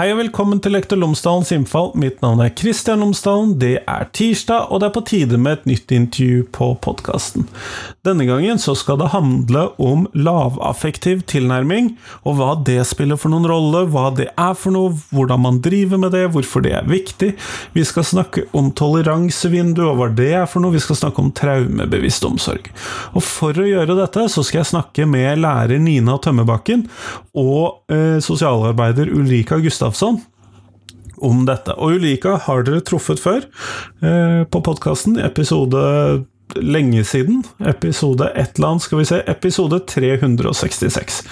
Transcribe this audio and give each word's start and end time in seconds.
Hei 0.00 0.06
og 0.14 0.16
velkommen 0.16 0.62
til 0.64 0.72
Lektor 0.72 0.96
Lomsdalens 0.96 1.50
innfall. 1.52 1.90
Mitt 2.00 2.22
navn 2.22 2.40
er 2.40 2.54
Kristian 2.56 3.02
Lomsdalen. 3.02 3.50
Det 3.60 3.82
er 3.84 4.06
tirsdag, 4.16 4.70
og 4.72 4.80
det 4.80 4.86
er 4.86 4.92
på 4.94 5.02
tide 5.04 5.36
med 5.36 5.58
et 5.58 5.66
nytt 5.68 5.92
intervju 5.92 6.46
på 6.56 6.68
podkasten. 6.80 7.44
Denne 8.08 8.24
gangen 8.24 8.56
så 8.56 8.72
skal 8.80 8.96
det 8.96 9.10
handle 9.12 9.66
om 9.76 10.06
lavaffektiv 10.16 11.20
tilnærming, 11.28 11.90
og 12.24 12.38
hva 12.38 12.54
det 12.64 12.78
spiller 12.88 13.20
for 13.20 13.28
noen 13.34 13.44
rolle, 13.50 13.82
hva 13.92 14.06
det 14.16 14.30
er 14.30 14.56
for 14.56 14.72
noe, 14.72 14.94
hvordan 15.12 15.42
man 15.44 15.58
driver 15.60 16.00
med 16.00 16.16
det, 16.16 16.30
hvorfor 16.32 16.64
det 16.64 16.72
er 16.78 16.88
viktig. 16.88 17.34
Vi 17.76 17.84
skal 17.84 18.08
snakke 18.08 18.46
om 18.56 18.72
toleransevindu, 18.72 19.84
og 19.84 20.00
hva 20.00 20.08
det 20.16 20.30
er 20.30 20.48
for 20.48 20.64
noe. 20.64 20.78
Vi 20.78 20.80
skal 20.80 20.96
snakke 21.02 21.26
om 21.26 21.28
traumebevisst 21.36 22.24
omsorg. 22.24 22.72
Og 23.12 23.26
for 23.28 23.52
å 23.52 23.68
gjøre 23.68 24.00
dette, 24.00 24.24
så 24.32 24.48
skal 24.48 24.62
jeg 24.62 24.72
snakke 24.72 25.10
med 25.12 25.44
lærer 25.44 25.76
Nina 25.76 26.16
Tømmerbakken 26.16 26.88
og 27.36 27.92
eh, 27.92 28.16
sosialarbeider 28.24 29.12
Ulrika 29.12 29.60
Gustavsen 29.60 29.89
Gustavsson 29.90 30.20
om 31.20 31.44
dette. 31.46 31.74
Og 31.76 31.98
Ulika 31.98 32.38
har 32.46 32.64
dere 32.64 32.80
truffet 32.80 33.20
før 33.20 33.44
eh, 34.02 34.46
på 34.48 34.62
podkasten, 34.62 35.18
episode 35.20 36.24
lenge 36.56 37.04
siden. 37.04 37.42
Episode 37.60 38.30
et 38.34 38.56
eller 38.56 38.72
annet, 38.72 38.86
skal 38.86 39.02
vi 39.02 39.08
se, 39.10 39.20
episode 39.28 39.82
366 39.86 41.22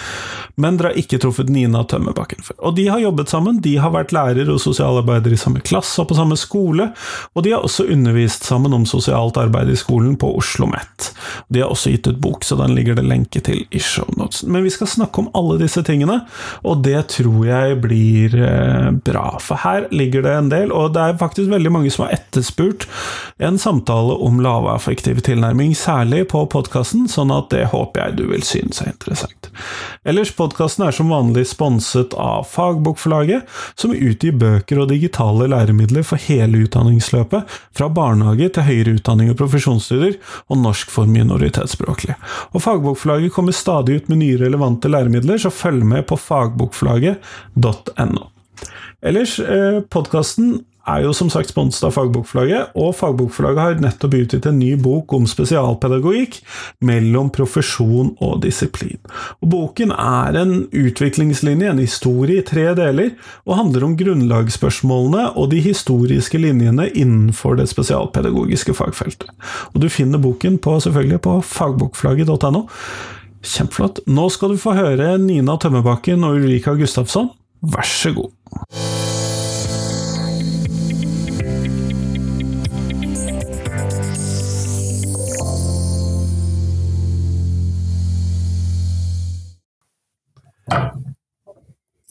men 0.61 0.79
dere 0.79 0.93
har 0.93 1.01
ikke 1.01 1.21
truffet 1.23 1.51
Nina 1.53 1.85
Tømmerbakken 1.89 2.45
før. 2.45 2.59
Og 2.69 2.77
de 2.77 2.89
har 2.91 3.03
jobbet 3.03 3.33
sammen, 3.33 3.63
de 3.65 3.77
har 3.81 3.95
vært 3.95 4.13
lærer 4.17 4.53
og 4.53 4.61
sosialarbeider 4.63 5.33
i 5.35 5.41
samme 5.41 5.65
klasse 5.65 6.03
og 6.03 6.11
på 6.11 6.19
samme 6.19 6.37
skole, 6.39 6.91
og 7.33 7.47
de 7.47 7.55
har 7.55 7.65
også 7.65 7.89
undervist 7.89 8.47
sammen 8.49 8.75
om 8.77 8.87
sosialt 8.89 9.39
arbeid 9.41 9.73
i 9.73 9.79
skolen 9.79 10.19
på 10.19 10.35
Oslo 10.37 10.59
OsloMet. 10.59 11.15
De 11.49 11.61
har 11.61 11.71
også 11.71 11.91
gitt 11.91 12.07
ut 12.07 12.19
bok, 12.21 12.45
så 12.45 12.57
den 12.57 12.75
ligger 12.75 12.97
det 12.99 13.07
lenke 13.07 13.41
til 13.45 13.67
i 13.71 13.81
shownotesen. 13.81 14.51
Men 14.53 14.65
vi 14.65 14.71
skal 14.71 14.89
snakke 14.89 15.23
om 15.23 15.31
alle 15.35 15.59
disse 15.61 15.83
tingene, 15.87 16.21
og 16.65 16.83
det 16.85 17.09
tror 17.15 17.47
jeg 17.47 17.79
blir 17.83 18.35
eh, 18.35 18.91
bra, 19.05 19.39
for 19.43 19.61
her 19.63 19.89
ligger 19.95 20.25
det 20.25 20.35
en 20.35 20.51
del, 20.53 20.73
og 20.73 20.95
det 20.97 21.05
er 21.05 21.21
faktisk 21.21 21.51
veldig 21.53 21.73
mange 21.73 21.93
som 21.95 22.07
har 22.07 22.17
etterspurt 22.19 22.89
en 23.39 23.59
samtale 23.59 24.17
om 24.25 24.41
lavaffektiv 24.43 25.23
tilnærming, 25.27 25.75
særlig 25.79 26.27
på 26.33 26.45
podkasten, 26.51 27.09
sånn 27.11 27.33
at 27.35 27.51
det 27.55 27.69
håper 27.73 28.09
jeg 28.09 28.19
du 28.19 28.27
vil 28.33 28.45
synes 28.47 28.83
er 28.83 28.93
interessant. 28.93 29.51
Ellers 30.09 30.33
på 30.35 30.48
Podkasten 30.49 30.87
er 30.87 30.95
som 30.97 31.11
vanlig 31.13 31.43
sponset 31.51 32.15
av 32.17 32.47
Fagbokforlaget, 32.49 33.45
som 33.77 33.93
utgir 33.93 34.33
bøker 34.41 34.79
og 34.81 34.89
digitale 34.89 35.45
læremidler 35.53 36.07
for 36.07 36.17
hele 36.25 36.63
utdanningsløpet, 36.65 37.45
fra 37.77 37.89
barnehage 37.93 38.49
til 38.57 38.65
høyere 38.65 38.95
utdanning 38.97 39.29
og 39.33 39.37
profesjonsstudier, 39.43 40.15
og 40.49 40.57
norsk 40.63 40.89
for 40.95 41.05
minoritetsspråklige. 41.11 42.17
Og 42.55 42.63
Fagbokforlaget 42.65 43.35
kommer 43.35 43.53
stadig 43.53 43.97
ut 43.99 44.09
med 44.09 44.19
nye 44.23 44.41
relevante 44.41 44.89
læremidler, 44.89 45.39
så 45.43 45.51
følg 45.53 45.85
med 45.85 46.03
på 46.09 46.17
fagbokforlaget.no. 46.17 48.25
Ellers, 49.05 49.39
eh, 49.39 49.81
podkasten 49.93 50.65
er 50.89 51.05
jo 51.05 51.13
som 51.17 51.31
sagt 51.33 51.53
sponset 51.53 51.85
av 51.89 51.95
Fagbokforlaget, 51.97 52.73
og 52.79 52.95
Fagbokforlaget 52.97 53.63
har 53.63 53.83
nettopp 53.83 54.17
utgitt 54.19 54.49
en 54.49 54.59
ny 54.61 54.73
bok 54.81 55.13
om 55.17 55.27
spesialpedagogikk 55.29 56.41
mellom 56.89 57.31
profesjon 57.35 58.15
og 58.25 58.41
disiplin. 58.45 58.99
Og 59.43 59.53
Boken 59.53 59.93
er 59.95 60.39
en 60.41 60.55
utviklingslinje, 60.73 61.73
en 61.73 61.83
historie 61.83 62.43
i 62.43 62.47
tre 62.47 62.71
deler, 62.79 63.13
og 63.47 63.59
handler 63.61 63.87
om 63.87 63.97
grunnlagsspørsmålene 64.01 65.29
og 65.35 65.53
de 65.53 65.63
historiske 65.65 66.41
linjene 66.41 66.89
innenfor 66.91 67.59
det 67.61 67.69
spesialpedagogiske 67.73 68.77
fagfeltet. 68.79 69.31
Og 69.75 69.81
Du 69.85 69.89
finner 69.93 70.19
boken 70.19 70.59
på, 70.59 70.79
selvfølgelig 70.83 71.23
på 71.25 71.39
fagbokforlaget.no. 71.47 72.67
Kjempeflott. 73.39 74.03
Nå 74.11 74.29
skal 74.35 74.55
du 74.55 74.61
få 74.61 74.75
høre 74.77 75.15
Nina 75.23 75.57
Tømmerbakken 75.61 76.27
og 76.27 76.41
Ulrika 76.41 76.75
Gustafsson. 76.79 77.31
Vær 77.63 77.87
så 77.87 78.15
god. 78.17 79.28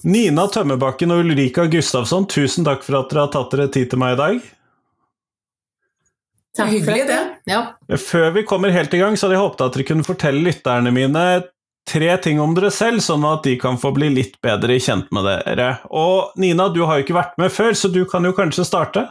Nina 0.08 0.46
Tømmerbakken 0.48 1.12
og 1.12 1.26
Ulrika 1.26 1.66
Gustavsson, 1.68 2.30
tusen 2.32 2.64
takk 2.64 2.86
for 2.86 3.02
at 3.02 3.12
dere 3.12 3.26
har 3.26 3.34
tatt 3.34 3.52
dere 3.52 3.68
tid 3.74 3.90
til 3.92 4.00
meg 4.00 4.16
i 4.16 4.20
dag. 4.22 4.46
Takk 6.58 6.72
Hyggelig, 6.72 7.04
det. 7.10 7.20
Ja. 7.52 7.60
Før 8.00 8.32
vi 8.38 8.46
kommer 8.48 8.72
helt 8.74 8.96
i 8.96 9.02
gang, 9.02 9.18
så 9.20 9.28
hadde 9.28 9.36
jeg 9.36 9.44
håpet 9.44 9.66
at 9.66 9.76
dere 9.76 9.88
kunne 9.90 10.08
fortelle 10.08 10.46
lytterne 10.48 10.94
mine 10.96 11.26
tre 11.88 12.10
ting 12.24 12.40
om 12.44 12.56
dere 12.56 12.72
selv, 12.74 13.04
sånn 13.04 13.26
at 13.28 13.44
de 13.48 13.58
kan 13.60 13.78
få 13.80 13.92
bli 13.96 14.10
litt 14.16 14.40
bedre 14.44 14.80
kjent 14.80 15.12
med 15.16 15.28
dere. 15.28 15.70
Og 15.92 16.40
Nina, 16.40 16.70
du 16.72 16.82
har 16.88 17.00
jo 17.00 17.06
ikke 17.06 17.20
vært 17.20 17.38
med 17.42 17.52
før, 17.54 17.76
så 17.76 17.92
du 17.92 18.02
kan 18.10 18.26
jo 18.28 18.34
kanskje 18.38 18.68
starte? 18.68 19.06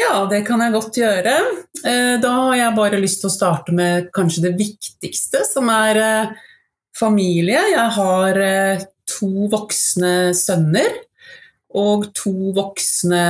Ja, 0.00 0.22
det 0.28 0.44
kan 0.46 0.60
jeg 0.64 0.76
godt 0.76 0.96
gjøre. 0.96 1.34
Eh, 1.84 2.14
da 2.20 2.36
har 2.36 2.54
jeg 2.56 2.76
bare 2.76 3.00
lyst 3.00 3.20
til 3.24 3.28
å 3.28 3.34
starte 3.34 3.72
med 3.76 4.12
kanskje 4.16 4.46
det 4.46 4.54
viktigste, 4.60 5.42
som 5.48 5.68
er 5.72 6.00
eh, 6.00 6.38
familie. 6.96 7.60
Jeg 7.72 7.88
har 7.96 8.40
eh, 8.44 8.84
to 9.10 9.48
voksne 9.52 10.32
sønner 10.36 11.00
og 11.78 12.08
to 12.16 12.52
voksne 12.56 13.24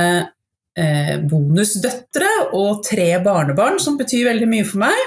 eh, 0.77 1.15
bonusdøtre 1.29 2.29
og 2.57 2.83
tre 2.87 3.13
barnebarn, 3.23 3.79
som 3.81 3.99
betyr 3.99 4.31
veldig 4.31 4.49
mye 4.49 4.67
for 4.67 4.83
meg. 4.85 5.01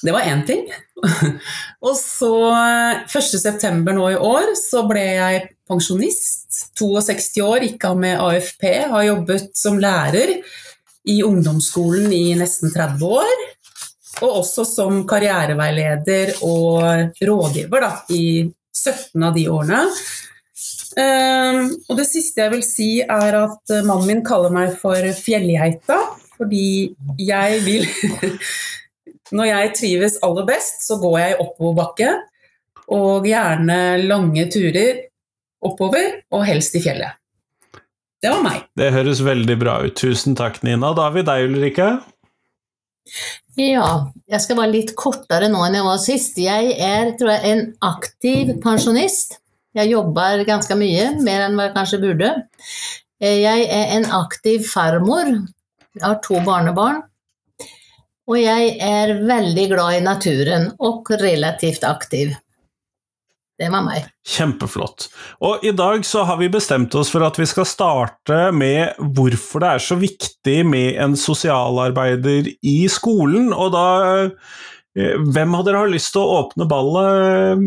Det 0.00 0.14
var 0.14 0.28
én 0.30 0.44
ting. 0.48 0.64
og 1.86 1.94
så 1.98 2.32
1.9. 3.10 3.66
Eh, 3.66 3.80
nå 3.96 4.10
i 4.14 4.16
år 4.16 4.54
så 4.58 4.84
ble 4.88 5.04
jeg 5.04 5.46
pensjonist. 5.68 6.48
62 6.80 7.44
år, 7.44 7.66
gikk 7.66 7.86
av 7.90 8.00
med 8.00 8.20
AFP. 8.22 8.66
Har 8.94 9.06
jobbet 9.06 9.50
som 9.58 9.78
lærer 9.80 10.38
i 11.08 11.20
ungdomsskolen 11.24 12.12
i 12.12 12.34
nesten 12.38 12.72
30 12.72 13.04
år. 13.20 13.44
Og 14.20 14.40
også 14.42 14.66
som 14.68 15.02
karriereveileder 15.08 16.34
og 16.46 17.20
rådgiver 17.24 17.86
da, 17.86 17.92
i 18.12 18.24
17 18.76 19.24
av 19.24 19.36
de 19.36 19.46
årene. 19.50 19.84
Uh, 20.90 21.70
og 21.88 21.94
det 22.00 22.08
siste 22.08 22.42
jeg 22.42 22.52
vil 22.56 22.64
si, 22.66 22.90
er 23.00 23.36
at 23.38 23.76
mannen 23.86 24.08
min 24.08 24.24
kaller 24.26 24.52
meg 24.54 24.74
for 24.80 24.98
fjellgeita. 25.16 26.00
Fordi 26.40 26.90
jeg 27.20 27.64
vil 27.66 27.84
Når 29.30 29.46
jeg 29.46 29.74
trives 29.78 30.16
aller 30.26 30.46
best, 30.48 30.80
så 30.82 30.96
går 30.98 31.16
jeg 31.20 31.34
i 31.34 31.42
oppoverbakke. 31.44 32.08
Og 32.90 33.26
gjerne 33.30 33.76
lange 34.02 34.48
turer 34.50 35.04
oppover, 35.62 36.16
og 36.34 36.42
helst 36.48 36.74
i 36.74 36.82
fjellet. 36.82 37.14
Det 38.20 38.32
var 38.32 38.42
meg. 38.44 38.64
Det 38.76 38.90
høres 38.92 39.22
veldig 39.24 39.56
bra 39.60 39.76
ut. 39.84 39.94
Tusen 39.96 40.34
takk, 40.36 40.58
Nina. 40.66 40.90
Da 40.96 41.06
har 41.06 41.14
vi 41.14 41.22
deg, 41.24 41.46
Ulrikke. 41.46 41.90
Ja, 43.58 43.86
jeg 44.30 44.40
skal 44.44 44.58
være 44.60 44.72
litt 44.72 44.94
kortere 44.98 45.50
nå 45.50 45.60
enn 45.66 45.76
jeg 45.78 45.86
var 45.86 46.00
sist. 46.02 46.38
Jeg 46.40 46.74
er 46.80 47.12
tror 47.18 47.34
jeg, 47.34 47.52
en 47.52 47.62
aktiv 47.84 48.54
pensjonist. 48.62 49.38
Jeg 49.76 49.92
jobber 49.92 50.42
ganske 50.48 50.74
mye, 50.78 51.10
mer 51.22 51.46
enn 51.46 51.58
jeg 51.60 51.74
kanskje 51.76 52.00
burde. 52.02 52.32
Jeg 53.20 53.66
er 53.68 53.94
en 53.98 54.06
aktiv 54.16 54.64
farmor. 54.70 55.28
Jeg 55.94 56.04
har 56.06 56.20
to 56.24 56.40
barnebarn. 56.46 57.02
Og 58.30 58.38
jeg 58.38 58.76
er 58.86 59.16
veldig 59.26 59.66
glad 59.72 59.98
i 59.98 60.04
naturen 60.06 60.70
og 60.78 61.10
relativt 61.20 61.84
aktiv. 61.86 62.32
Det 63.60 63.68
var 63.68 63.84
meg. 63.84 64.06
Kjempeflott. 64.24 65.10
Og 65.44 65.64
i 65.68 65.72
dag 65.76 66.04
så 66.08 66.22
har 66.24 66.38
vi 66.40 66.48
bestemt 66.52 66.94
oss 66.96 67.10
for 67.12 67.26
at 67.26 67.36
vi 67.36 67.44
skal 67.48 67.66
starte 67.68 68.38
med 68.56 68.96
hvorfor 68.96 69.60
det 69.60 69.72
er 69.74 69.84
så 69.84 69.98
viktig 70.00 70.56
med 70.64 70.96
en 71.04 71.16
sosialarbeider 71.20 72.48
i 72.48 72.78
skolen. 72.92 73.52
Og 73.52 73.72
da 73.76 73.86
eh, 74.08 74.56
Hvem 74.90 75.52
av 75.54 75.62
dere 75.62 75.84
har 75.84 75.92
lyst 75.92 76.10
til 76.16 76.24
å 76.24 76.40
åpne 76.40 76.66
ballet 76.66 77.60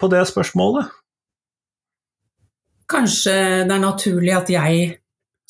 på 0.00 0.08
det 0.08 0.22
spørsmålet? 0.30 0.88
Kanskje 2.90 3.34
det 3.68 3.74
er 3.74 3.82
naturlig 3.82 4.32
at 4.32 4.48
jeg 4.54 4.86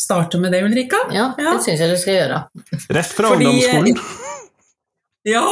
starter 0.00 0.42
med 0.42 0.56
det, 0.56 0.64
Ulrika? 0.66 1.04
Ja, 1.14 1.30
det 1.36 1.46
ja. 1.46 1.54
syns 1.62 1.84
jeg 1.84 1.92
du 1.92 2.00
skal 2.00 2.18
gjøre. 2.18 2.42
Rett 2.98 3.14
fra 3.14 3.30
Fordi, 3.34 3.46
ungdomsskolen. 3.46 4.02
Ja, 5.30 5.46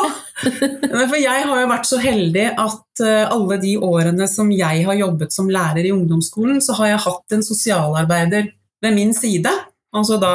for 1.11 1.17
jeg 1.21 1.47
har 1.47 1.61
jo 1.63 1.71
vært 1.71 1.89
så 1.89 1.99
heldig 2.03 2.47
at 2.59 3.03
eh, 3.05 3.25
alle 3.31 3.59
de 3.63 3.77
årene 3.85 4.29
som 4.31 4.51
jeg 4.55 4.85
har 4.87 4.99
jobbet 4.99 5.35
som 5.35 5.51
lærer 5.53 5.87
i 5.87 5.93
ungdomsskolen, 5.95 6.61
så 6.65 6.77
har 6.81 6.93
jeg 6.93 7.05
hatt 7.07 7.37
en 7.37 7.45
sosialarbeider 7.47 8.51
ved 8.83 8.97
min 8.97 9.15
side. 9.17 9.53
Altså 9.95 10.19
da 10.23 10.35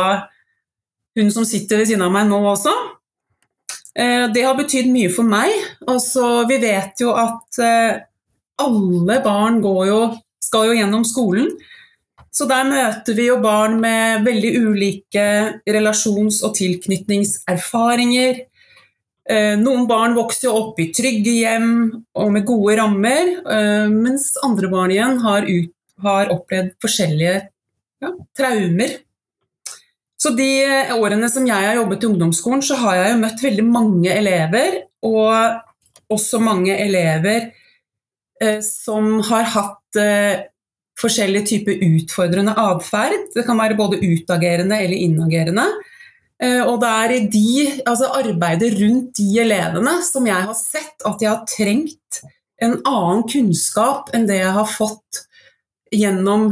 hun 1.18 1.30
som 1.34 1.45
sitter 1.45 1.81
ved 1.81 1.90
siden 1.90 2.06
av 2.06 2.13
meg 2.13 2.30
nå 2.30 2.40
også. 2.54 2.74
Eh, 3.94 4.25
det 4.34 4.45
har 4.45 4.57
betydd 4.57 4.90
mye 4.94 5.12
for 5.13 5.28
meg. 5.30 5.54
Altså, 5.86 6.45
vi 6.50 6.57
vet 6.63 7.04
jo 7.04 7.13
at 7.18 7.62
eh, 7.62 8.01
alle 8.63 9.19
barn 9.25 9.62
jo, 9.62 10.00
skal 10.42 10.72
jo 10.72 10.78
gjennom 10.80 11.06
skolen. 11.06 11.51
Så 12.34 12.48
der 12.50 12.66
møter 12.66 13.13
vi 13.13 13.28
jo 13.28 13.38
barn 13.44 13.78
med 13.81 14.24
veldig 14.25 14.56
ulike 14.66 15.25
relasjons- 15.69 16.42
og 16.45 16.56
tilknytningserfaringer 16.57 18.42
noen 19.59 19.85
barn 19.87 20.17
vokser 20.17 20.51
opp 20.51 20.79
i 20.83 20.89
trygge 20.91 21.31
hjem 21.37 21.69
og 22.19 22.31
med 22.33 22.43
gode 22.47 22.75
rammer, 22.79 23.29
eh, 23.47 23.87
mens 23.87 24.33
andre 24.43 24.67
barn 24.71 24.91
igjen 24.91 25.21
har, 25.23 25.47
ut, 25.47 25.71
har 26.03 26.31
opplevd 26.33 26.73
forskjellige 26.83 27.37
ja, 28.03 28.11
traumer. 28.35 28.97
Så 30.19 30.31
de 30.35 30.49
årene 30.95 31.27
som 31.31 31.47
jeg 31.47 31.67
har 31.67 31.79
jobbet 31.79 32.03
i 32.03 32.09
ungdomsskolen, 32.11 32.63
så 32.63 32.77
har 32.79 32.99
jeg 32.99 33.13
jo 33.13 33.21
møtt 33.23 33.43
veldig 33.43 33.65
mange 33.67 34.11
elever, 34.11 34.81
og 35.03 36.13
også 36.13 36.39
mange 36.43 36.75
elever 36.79 37.49
eh, 38.43 38.59
som 38.63 39.17
har 39.27 39.49
hatt 39.55 39.99
eh, 39.99 40.45
forskjellige 40.99 41.49
typer 41.49 41.83
utfordrende 41.87 42.53
atferd. 42.59 43.31
Det 43.33 43.45
kan 43.47 43.59
være 43.59 43.79
både 43.79 43.99
utagerende 44.03 44.79
eller 44.83 44.99
inagerende. 45.07 45.65
Eh, 46.41 46.62
og 46.65 46.80
det 46.81 46.89
er 46.89 47.13
i 47.13 47.21
de, 47.31 47.50
altså 47.85 48.09
arbeidet 48.18 48.74
rundt 48.80 49.18
de 49.19 49.27
elevene 49.44 50.00
som 50.06 50.25
jeg 50.27 50.47
har 50.50 50.57
sett 50.57 51.06
at 51.06 51.21
jeg 51.21 51.30
har 51.30 51.45
trengt 51.50 52.24
en 52.63 52.77
annen 52.88 53.25
kunnskap 53.30 54.12
enn 54.15 54.27
det 54.30 54.39
jeg 54.39 54.53
har 54.56 54.69
fått 54.69 55.25
gjennom 55.94 56.51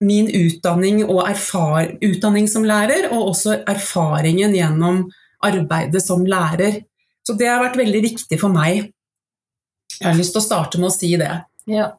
min 0.00 0.30
utdanning 0.32 1.02
og 1.04 1.26
erfar 1.28 1.92
utdanning 2.00 2.48
som 2.48 2.64
lærer, 2.64 3.10
og 3.12 3.34
også 3.34 3.58
erfaringen 3.68 4.54
gjennom 4.56 5.02
arbeidet 5.44 6.00
som 6.02 6.24
lærer. 6.26 6.80
Så 7.26 7.36
det 7.36 7.50
har 7.50 7.60
vært 7.60 7.78
veldig 7.80 8.00
viktig 8.08 8.38
for 8.40 8.52
meg. 8.52 8.88
Jeg 9.98 10.08
har 10.08 10.16
lyst 10.16 10.32
til 10.32 10.40
å 10.40 10.46
starte 10.46 10.80
med 10.80 10.88
å 10.88 10.94
si 10.94 11.12
det. 11.20 11.34
Ja. 11.68 11.90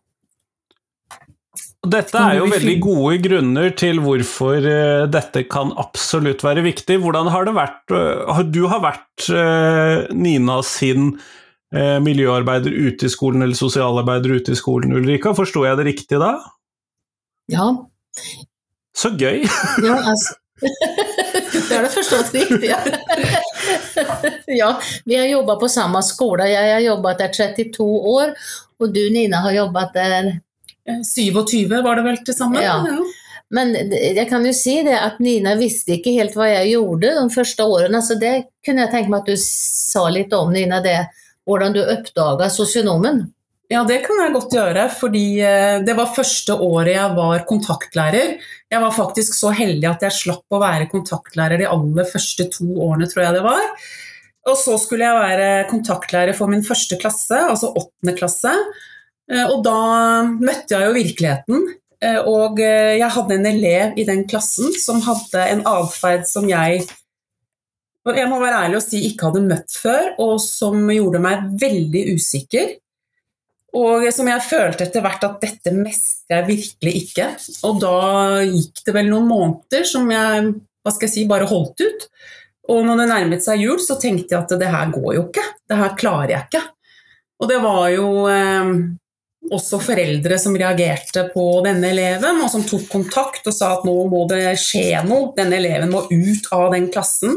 Dette 1.82 2.14
er 2.14 2.36
jo 2.38 2.46
veldig 2.46 2.76
gode 2.84 3.16
grunner 3.24 3.72
til 3.74 4.00
hvorfor 4.04 4.62
uh, 4.62 5.08
dette 5.10 5.48
kan 5.50 5.72
absolutt 5.82 6.44
være 6.46 6.62
viktig. 6.68 7.00
Hvordan 7.02 7.32
har 7.34 7.48
det 7.48 7.56
vært 7.58 7.94
uh, 7.96 8.42
Du 8.46 8.68
har 8.70 8.84
vært 8.84 9.30
uh, 9.34 10.10
Nina 10.14 10.62
sin 10.66 11.16
miljøarbeider 11.72 12.74
ute 12.76 13.08
i 13.08 13.12
skolen, 13.14 13.46
eller 13.46 13.56
sosialarbeider 13.56 14.34
ute 14.42 14.52
i 14.52 14.58
skolen, 14.60 14.92
Ulrika. 14.92 15.32
Forsto 15.32 15.62
jeg 15.64 15.78
det 15.80 15.86
riktig 15.88 16.18
da? 16.20 16.34
Ja. 17.48 17.70
Så 18.92 19.14
gøy! 19.16 19.46
ja, 19.88 19.96
altså. 19.96 20.36
Det 21.70 21.78
har 21.78 21.88
du 21.88 21.94
forstått 21.94 22.36
riktig. 22.36 22.68
Ja. 22.68 22.82
ja, 24.52 24.70
vi 25.08 25.16
har 25.16 25.32
jobbet 25.32 25.64
på 25.64 25.72
samme 25.72 26.04
skole. 26.04 26.50
Jeg 26.52 26.76
har 26.76 26.84
jobbet 26.84 27.24
der 27.24 27.32
32 27.40 27.88
år, 28.18 28.36
og 28.84 28.92
du 28.92 29.02
Nina 29.16 29.40
har 29.48 29.56
jobbet 29.62 29.96
der 29.96 30.32
27 30.88 31.68
var 31.70 32.00
det 32.00 32.06
vel 32.06 32.22
til 32.26 32.38
sammen? 32.38 32.64
Ja. 32.64 32.80
Men 33.52 33.74
jeg 33.76 34.24
kan 34.30 34.46
jo 34.48 34.54
si 34.56 34.78
det 34.86 34.96
at 34.96 35.20
Nina 35.20 35.58
visste 35.60 35.98
ikke 35.98 36.14
helt 36.16 36.38
hva 36.40 36.48
jeg 36.48 36.72
gjorde 36.72 37.12
de 37.18 37.26
første 37.34 37.68
årene, 37.68 38.00
så 38.00 38.16
det 38.20 38.36
kunne 38.66 38.86
jeg 38.86 38.94
tenke 38.94 39.12
meg 39.12 39.26
at 39.26 39.34
du 39.34 39.42
sa 39.44 40.06
litt 40.14 40.32
om, 40.34 40.54
Nina, 40.56 40.80
det, 40.84 40.96
hvordan 41.48 41.76
du 41.76 41.82
oppdaga 41.84 42.48
sosionomen. 42.54 43.26
Ja, 43.72 43.86
det 43.88 44.02
kan 44.04 44.20
jeg 44.20 44.34
godt 44.36 44.56
gjøre, 44.56 44.86
fordi 44.92 45.26
eh, 45.48 45.78
det 45.88 45.94
var 45.96 46.12
første 46.12 46.58
året 46.60 46.92
jeg 46.92 47.16
var 47.16 47.44
kontaktlærer. 47.48 48.34
Jeg 48.72 48.84
var 48.84 48.96
faktisk 48.96 49.36
så 49.38 49.54
heldig 49.56 49.88
at 49.88 50.04
jeg 50.08 50.18
slapp 50.18 50.56
å 50.56 50.60
være 50.60 50.90
kontaktlærer 50.92 51.62
de 51.62 51.70
aller 51.72 52.08
første 52.10 52.50
to 52.52 52.68
årene, 52.84 53.08
tror 53.08 53.24
jeg 53.24 53.38
det 53.38 53.44
var. 53.46 53.64
Og 54.52 54.58
så 54.60 54.76
skulle 54.82 55.08
jeg 55.08 55.22
være 55.24 55.50
kontaktlærer 55.70 56.36
for 56.36 56.52
min 56.52 56.66
første 56.68 56.98
klasse, 57.00 57.38
altså 57.48 57.72
åttende 57.72 58.16
klasse. 58.18 58.52
Eh, 59.30 59.46
og 59.46 59.62
da 59.66 59.78
møtte 60.32 60.76
jeg 60.76 60.88
jo 60.88 60.96
virkeligheten. 60.98 61.70
Eh, 62.02 62.20
og 62.26 62.62
eh, 62.64 62.98
jeg 63.00 63.14
hadde 63.18 63.38
en 63.38 63.50
elev 63.52 64.00
i 64.02 64.08
den 64.08 64.26
klassen 64.30 64.74
som 64.82 65.04
hadde 65.06 65.46
en 65.54 65.64
atferd 65.70 66.28
som 66.30 66.50
jeg 66.50 66.84
jeg 68.02 68.26
må 68.26 68.40
være 68.42 68.64
ærlig 68.66 68.80
og 68.80 68.82
si 68.82 68.98
ikke 69.06 69.28
hadde 69.28 69.44
møtt 69.46 69.76
før, 69.78 70.08
og 70.24 70.40
som 70.42 70.88
gjorde 70.90 71.20
meg 71.22 71.44
veldig 71.62 72.02
usikker. 72.16 72.72
Og 73.78 74.08
som 74.10 74.26
jeg 74.26 74.42
følte 74.42 74.88
etter 74.88 75.04
hvert 75.06 75.28
at 75.28 75.36
dette 75.44 75.70
mestrer 75.76 76.40
jeg 76.40 76.48
virkelig 76.48 76.94
ikke. 77.04 77.28
Og 77.70 77.78
da 77.84 78.00
gikk 78.42 78.82
det 78.88 78.96
vel 78.98 79.12
noen 79.12 79.30
måneder 79.30 79.86
som 79.86 80.10
jeg 80.10 80.50
hva 80.82 80.94
skal 80.96 81.08
jeg 81.08 81.14
si, 81.14 81.28
bare 81.30 81.46
holdt 81.46 81.84
ut. 81.86 82.08
Og 82.74 82.86
når 82.88 83.04
det 83.04 83.08
nærmet 83.12 83.46
seg 83.46 83.62
jul, 83.62 83.78
så 83.82 84.00
tenkte 84.02 84.34
jeg 84.34 84.42
at 84.42 84.56
det 84.58 84.74
her 84.74 84.90
går 84.94 85.12
jo 85.20 85.28
ikke. 85.28 85.46
Det 85.70 85.78
her 85.78 85.96
klarer 86.02 86.34
jeg 86.34 86.48
ikke. 86.48 86.64
Og 87.42 87.50
det 87.50 87.60
var 87.62 87.86
jo 87.94 88.08
også 89.52 89.82
foreldre 89.84 90.38
som 90.40 90.56
reagerte 90.58 91.26
på 91.34 91.46
denne 91.66 91.92
eleven, 91.92 92.40
og 92.44 92.50
som 92.54 92.64
tok 92.68 92.88
kontakt 92.92 93.48
og 93.50 93.56
sa 93.56 93.74
at 93.78 93.86
nå 93.88 93.96
må 94.12 94.24
det 94.32 94.56
skje 94.60 95.04
noe, 95.08 95.34
denne 95.38 95.60
eleven 95.60 95.92
må 95.92 96.06
ut 96.08 96.50
av 96.56 96.72
den 96.76 96.90
klassen. 96.94 97.36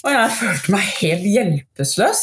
Og 0.00 0.14
jeg 0.14 0.36
følte 0.38 0.74
meg 0.74 0.92
helt 1.00 1.26
hjelpeløs. 1.28 2.22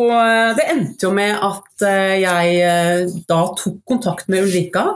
Og 0.00 0.10
eh, 0.10 0.52
det 0.58 0.68
endte 0.72 1.06
jo 1.06 1.14
med 1.14 1.38
at 1.38 1.86
eh, 1.86 2.14
jeg 2.24 2.54
eh, 2.66 3.18
da 3.28 3.40
tok 3.58 3.82
kontakt 3.86 4.30
med 4.32 4.48
Ulrika. 4.48 4.92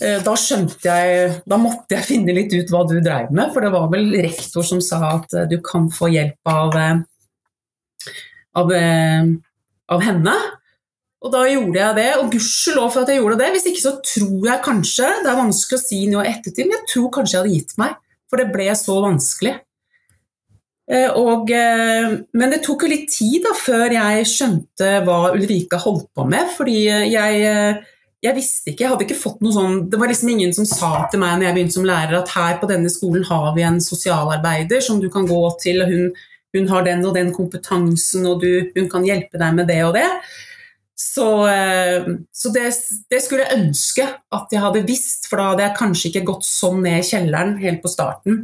Da 0.00 0.32
skjønte 0.38 0.86
jeg 0.86 1.40
Da 1.50 1.56
måtte 1.60 1.96
jeg 1.96 2.06
finne 2.06 2.32
litt 2.32 2.54
ut 2.54 2.70
hva 2.72 2.84
du 2.88 2.94
dreiv 3.02 3.32
med, 3.34 3.50
for 3.52 3.60
det 3.60 3.72
var 3.74 3.88
vel 3.92 4.06
rektor 4.22 4.64
som 4.64 4.78
sa 4.80 5.00
at 5.18 5.34
du 5.50 5.56
kan 5.66 5.90
få 5.92 6.08
hjelp 6.14 6.48
av, 6.48 6.78
av, 8.62 8.72
av 9.90 10.04
henne. 10.06 10.36
Og 11.20 11.32
da 11.34 11.42
gjorde 11.44 11.76
jeg 11.76 11.96
det, 11.98 12.10
og 12.16 12.30
gudskjelov 12.32 12.92
for 12.94 13.04
at 13.04 13.10
jeg 13.12 13.20
gjorde 13.20 13.40
det. 13.42 13.50
Hvis 13.54 13.66
ikke 13.68 13.82
så 13.82 13.96
tror 14.00 14.46
jeg 14.48 14.64
kanskje 14.64 15.08
Det 15.20 15.28
er 15.28 15.42
vanskelig 15.42 15.76
å 15.76 15.82
si 15.82 15.98
noe 16.08 16.28
ettertid, 16.28 16.64
men 16.64 16.78
jeg 16.78 16.88
tror 16.94 17.10
kanskje 17.16 17.36
jeg 17.36 17.42
hadde 17.42 17.58
gitt 17.58 17.74
meg. 17.80 17.98
For 18.30 18.40
det 18.40 18.52
ble 18.54 18.70
så 18.78 18.96
vanskelig. 19.04 19.58
Eh, 20.90 21.10
og, 21.14 21.50
eh, 21.54 22.16
men 22.34 22.50
det 22.50 22.64
tok 22.64 22.82
jo 22.82 22.90
litt 22.90 23.10
tid 23.12 23.44
da, 23.46 23.52
før 23.54 23.92
jeg 23.94 24.26
skjønte 24.26 24.88
hva 25.06 25.18
Ulrika 25.36 25.78
holdt 25.82 26.08
på 26.16 26.26
med. 26.30 26.50
Fordi 26.56 26.78
jeg, 26.88 27.42
eh, 27.46 27.92
jeg 28.24 28.36
visste 28.36 28.72
ikke, 28.72 28.84
jeg 28.84 28.92
hadde 28.94 29.06
ikke 29.06 29.20
fått 29.20 29.38
noe 29.40 29.54
sånn 29.54 29.76
Det 29.88 29.96
var 30.00 30.10
liksom 30.10 30.28
ingen 30.28 30.50
som 30.52 30.66
sa 30.68 31.06
til 31.08 31.22
meg 31.22 31.38
når 31.38 31.46
jeg 31.46 31.56
begynte 31.56 31.76
som 31.78 31.86
lærer 31.88 32.18
at 32.18 32.34
her 32.34 32.58
på 32.60 32.68
denne 32.68 32.90
skolen 32.92 33.24
har 33.24 33.54
vi 33.54 33.64
en 33.64 33.78
sosialarbeider 33.80 34.82
som 34.84 34.98
du 35.00 35.08
kan 35.12 35.28
gå 35.28 35.40
til, 35.62 35.80
og 35.84 35.94
hun, 35.94 36.10
hun 36.56 36.68
har 36.68 36.84
den 36.84 37.06
og 37.06 37.14
den 37.14 37.32
kompetansen, 37.32 38.26
og 38.26 38.42
du, 38.42 38.72
hun 38.74 38.90
kan 38.90 39.06
hjelpe 39.06 39.40
deg 39.40 39.56
med 39.56 39.70
det 39.70 39.82
og 39.86 39.94
det. 39.96 40.08
Så, 41.00 41.26
eh, 41.48 42.08
så 42.32 42.50
det, 42.52 42.66
det, 43.08 43.20
skulle 43.24 43.46
jeg 43.46 43.56
ønske 43.56 44.04
at 44.36 44.50
jeg 44.52 44.60
hadde 44.60 44.84
visst, 44.84 45.30
for 45.30 45.40
da 45.40 45.50
hadde 45.52 45.64
jeg 45.64 45.76
kanskje 45.78 46.08
ikke 46.10 46.26
gått 46.28 46.44
sånn 46.44 46.82
ned 46.84 47.00
i 47.00 47.06
kjelleren 47.06 47.54
helt 47.62 47.80
på 47.80 47.92
starten. 47.92 48.42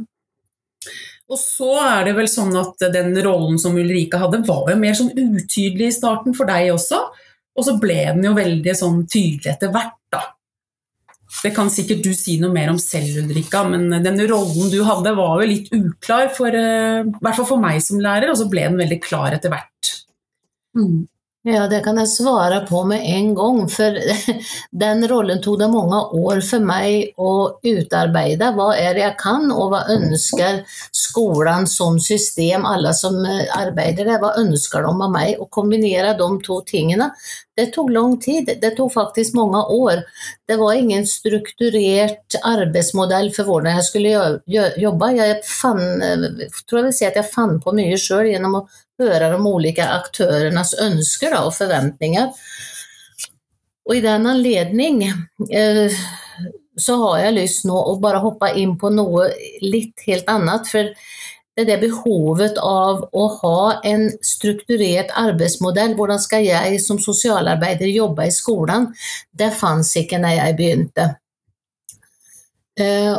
Og 1.27 1.37
så 1.37 1.73
er 1.83 2.07
det 2.07 2.15
vel 2.17 2.29
sånn 2.31 2.55
at 2.57 2.81
den 2.93 3.11
rollen 3.25 3.59
som 3.61 3.75
Ulrika 3.77 4.21
hadde, 4.21 4.39
var 4.47 4.71
jo 4.71 4.77
mer 4.79 4.95
sånn 4.97 5.11
utydelig 5.11 5.91
i 5.91 5.95
starten 5.97 6.33
for 6.37 6.49
deg 6.49 6.71
også. 6.73 7.01
Og 7.57 7.67
så 7.67 7.75
ble 7.81 7.97
den 8.15 8.25
jo 8.25 8.31
veldig 8.37 8.73
sånn 8.79 9.03
tydelig 9.09 9.51
etter 9.53 9.73
hvert, 9.73 9.99
da. 10.13 10.23
Det 11.43 11.51
kan 11.53 11.69
sikkert 11.69 12.01
du 12.05 12.13
si 12.17 12.37
noe 12.41 12.53
mer 12.55 12.71
om 12.71 12.79
selv, 12.81 13.19
Ulrika, 13.21 13.61
men 13.67 13.91
den 14.01 14.23
rollen 14.31 14.71
du 14.71 14.79
hadde 14.87 15.13
var 15.19 15.43
jo 15.43 15.49
litt 15.51 15.67
uklar, 15.75 16.31
for, 16.33 16.55
eh, 16.55 17.03
i 17.03 17.21
hvert 17.21 17.37
fall 17.37 17.49
for 17.51 17.61
meg 17.61 17.83
som 17.83 18.01
lærer, 18.01 18.31
og 18.31 18.39
så 18.39 18.47
ble 18.49 18.63
den 18.65 18.79
veldig 18.79 18.99
klar 19.03 19.35
etter 19.35 19.53
hvert. 19.53 19.91
Mm. 20.79 21.05
Ja, 21.47 21.61
det 21.71 21.77
kan 21.85 21.95
jeg 21.95 22.09
svare 22.11 22.57
på 22.67 22.81
med 22.83 23.05
en 23.07 23.29
gang, 23.35 23.59
for 23.71 23.95
den 24.81 25.05
rollen 25.07 25.39
tok 25.39 25.61
det 25.61 25.69
mange 25.71 26.01
år 26.19 26.41
for 26.43 26.65
meg 26.67 27.13
å 27.15 27.29
utarbeide. 27.63 28.49
Hva 28.57 28.73
er 28.75 28.97
det 28.97 29.05
jeg 29.05 29.15
kan, 29.21 29.45
og 29.55 29.69
hva 29.71 29.85
ønsker 29.93 30.57
skolen 30.91 31.63
som 31.71 32.01
system, 32.03 32.65
alle 32.67 32.91
som 32.97 33.21
eh, 33.23 33.45
arbeider 33.55 34.09
der, 34.09 34.19
hva 34.19 34.33
ønsker 34.41 34.83
de 34.83 34.91
av 34.91 35.13
meg? 35.13 35.37
Å 35.39 35.47
kombinere 35.47 36.17
de 36.19 36.27
to 36.43 36.57
tingene, 36.67 37.13
det 37.55 37.69
tok 37.77 37.93
lang 37.95 38.17
tid. 38.19 38.51
Det 38.59 38.73
tok 38.75 38.91
faktisk 38.97 39.37
mange 39.39 39.61
år. 39.71 40.03
Det 40.51 40.57
var 40.59 40.75
ingen 40.75 41.07
strukturert 41.07 42.35
arbeidsmodell 42.43 43.31
for 43.37 43.47
hvordan 43.47 43.79
jeg 43.79 43.87
skulle 43.87 44.67
jobbe. 44.83 45.13
Jeg 45.15 45.39
fann, 45.47 46.03
eh, 46.03 46.27
tror 46.67 46.81
jeg 46.81 46.89
vil 46.89 46.99
si 46.99 47.07
at 47.07 47.21
jeg 47.21 47.31
fant 47.31 47.63
på 47.63 47.71
mye 47.79 47.95
sjøl 47.95 48.33
gjennom 48.33 48.59
å 48.59 48.65
høre 49.01 49.31
de 49.33 49.39
ulike 49.41 49.85
aktørenes 49.85 50.73
ønsker 50.81 51.33
da, 51.33 51.43
og 51.47 51.55
forventninger. 51.57 52.33
Og 53.87 53.95
i 53.95 54.03
den 54.03 54.27
anledning 54.27 55.03
eh, 55.07 55.95
så 56.77 56.97
har 57.01 57.21
jeg 57.25 57.37
lyst 57.37 57.65
nå 57.65 57.77
å 57.77 57.95
bare 58.01 58.21
hoppe 58.21 58.51
inn 58.59 58.75
på 58.79 58.91
noe 58.93 59.29
litt 59.63 60.03
helt 60.05 60.27
annet. 60.29 60.67
For 60.69 60.91
det 61.57 61.63
er 61.63 61.69
det 61.71 61.77
behovet 61.87 62.59
av 62.61 63.07
å 63.17 63.23
ha 63.39 63.61
en 63.87 64.11
strukturert 64.21 65.13
arbeidsmodell. 65.17 65.95
Hvordan 65.97 66.21
skal 66.21 66.45
jeg 66.45 66.81
som 66.83 66.99
sosialarbeider 67.01 67.89
jobbe 67.89 68.27
i 68.27 68.35
skolen? 68.35 68.91
Det 69.33 69.49
fantes 69.57 69.95
ikke 70.03 70.19
når 70.21 70.35
jeg 70.37 70.59
begynte. 70.59 71.07
Eh, 72.77 73.15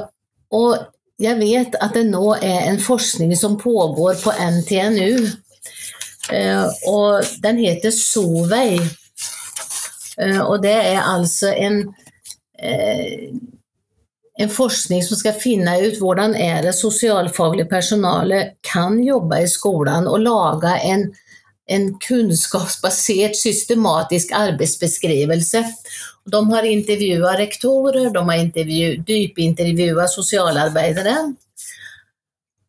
og 0.54 0.86
jeg 1.18 1.34
vet 1.40 1.74
at 1.82 1.96
det 1.98 2.06
nå 2.06 2.36
er 2.36 2.68
en 2.68 2.78
forskning 2.78 3.34
som 3.36 3.58
pågår 3.58 4.20
på 4.22 4.30
NTNU 4.30 5.26
og 6.86 7.24
den 7.42 7.60
heter 7.62 7.94
Sovei. 7.94 8.78
Eh, 10.18 10.40
og 10.42 10.62
det 10.64 10.74
er 10.74 11.04
altså 11.06 11.52
en, 11.54 11.78
eh, 12.58 13.30
en 14.38 14.50
forskning 14.50 15.02
som 15.06 15.18
skal 15.20 15.38
finne 15.38 15.76
ut 15.84 16.00
hvordan 16.02 16.34
er 16.34 16.62
det 16.66 16.74
sosialfaglig 16.78 17.68
personale 17.70 18.42
kan 18.66 18.98
jobbe 19.04 19.42
i 19.44 19.50
skolen, 19.50 20.10
og 20.10 20.24
lage 20.26 20.74
en, 20.90 21.08
en 21.68 21.90
kunnskapsbasert, 22.02 23.38
systematisk 23.38 24.34
arbeidsbeskrivelse. 24.34 25.64
De 26.28 26.40
har 26.52 26.66
intervjua 26.66 27.36
rektorer, 27.38 28.10
de 28.12 28.24
har 28.30 28.40
intervju, 28.42 28.96
dypintervjua 29.06 30.08
sosialarbeidere. 30.12 31.16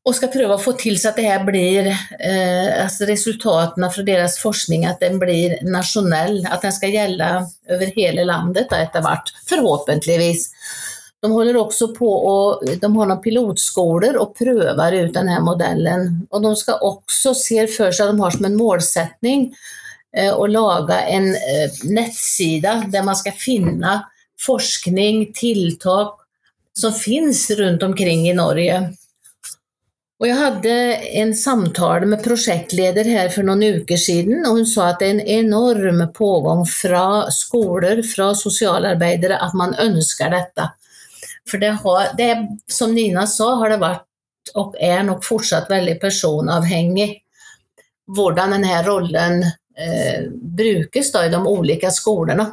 Og 0.08 0.16
skal 0.16 0.32
prøve 0.32 0.56
å 0.56 0.62
få 0.62 0.74
til 0.80 0.96
så 0.98 1.12
at 1.12 1.18
det 1.20 1.28
her 1.28 1.42
blir 1.46 1.90
eh, 1.92 2.70
altså 2.86 3.06
resultatene 3.10 3.90
fra 3.92 4.04
deres 4.08 4.38
forskning 4.42 4.86
at 4.88 5.02
den 5.04 5.20
blir 5.22 5.58
nasjonell, 5.68 6.40
at 6.48 6.64
den 6.64 6.74
skal 6.74 6.96
gjelde 6.96 7.28
over 7.70 7.92
hele 7.98 8.24
landet 8.26 8.72
etter 8.74 9.04
hvert, 9.06 9.34
forhåpentligvis. 9.50 10.48
De 11.20 11.32
holder 11.34 11.58
også 11.60 11.90
på 11.98 12.08
å, 12.08 12.36
de 12.64 12.80
har 12.80 13.10
noen 13.10 13.20
pilotskoler 13.20 14.16
og 14.22 14.38
prøver 14.40 14.96
ut 15.02 15.18
denne 15.18 15.36
modellen. 15.44 16.22
Og 16.32 16.46
de 16.48 16.54
skal 16.58 16.80
også 16.88 17.36
se 17.36 17.66
for 17.68 17.92
seg, 17.92 18.14
de 18.14 18.24
har 18.24 18.38
som 18.38 18.48
en 18.48 18.56
målsetning 18.56 19.50
eh, 20.16 20.32
å 20.32 20.48
lage 20.48 20.96
en 21.12 21.34
eh, 21.36 21.84
nettside 21.92 22.78
der 22.94 23.04
man 23.04 23.20
skal 23.20 23.36
finne 23.36 24.00
forskning, 24.40 25.26
tiltak 25.36 26.16
som 26.80 26.96
finnes 26.96 27.44
rundt 27.60 27.84
omkring 27.84 28.24
i 28.30 28.38
Norge. 28.38 28.80
Og 30.20 30.28
jeg 30.28 30.36
hadde 30.36 30.74
en 31.22 31.30
samtale 31.38 32.08
med 32.10 32.20
prosjektleder 32.26 33.08
her 33.08 33.30
for 33.32 33.48
noen 33.48 33.80
uker 33.80 34.00
siden, 34.00 34.42
og 34.44 34.58
hun 34.58 34.68
sa 34.68 34.90
at 34.92 35.00
det 35.00 35.08
er 35.08 35.14
en 35.16 35.46
enorm 35.46 36.02
pågang 36.16 36.66
fra 36.68 37.06
skoler, 37.32 38.02
fra 38.04 38.34
sosialarbeidere, 38.36 39.38
at 39.40 39.56
man 39.56 39.78
ønsker 39.80 40.36
dette. 40.36 40.68
For 41.48 41.62
det 41.64 41.72
har, 41.86 42.12
det, 42.20 42.34
som 42.68 42.92
Nina 42.94 43.24
sa, 43.32 43.54
har 43.62 43.72
det 43.72 43.80
vært 43.80 44.06
og 44.60 44.76
er 44.82 45.04
nok 45.06 45.24
fortsatt 45.24 45.70
veldig 45.72 45.96
personavhengig 46.02 47.10
hvordan 48.10 48.56
denne 48.56 48.80
rollen 48.86 49.44
eh, 49.46 50.26
brukes 50.30 51.12
da, 51.14 51.26
i 51.26 51.32
de 51.32 51.40
ulike 51.46 51.92
skolene. 51.94 52.48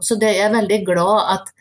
Så 0.00 0.16
det, 0.20 0.32
er 0.32 0.46
jeg 0.46 0.54
veldig 0.54 0.80
glad 0.86 1.32
at 1.36 1.52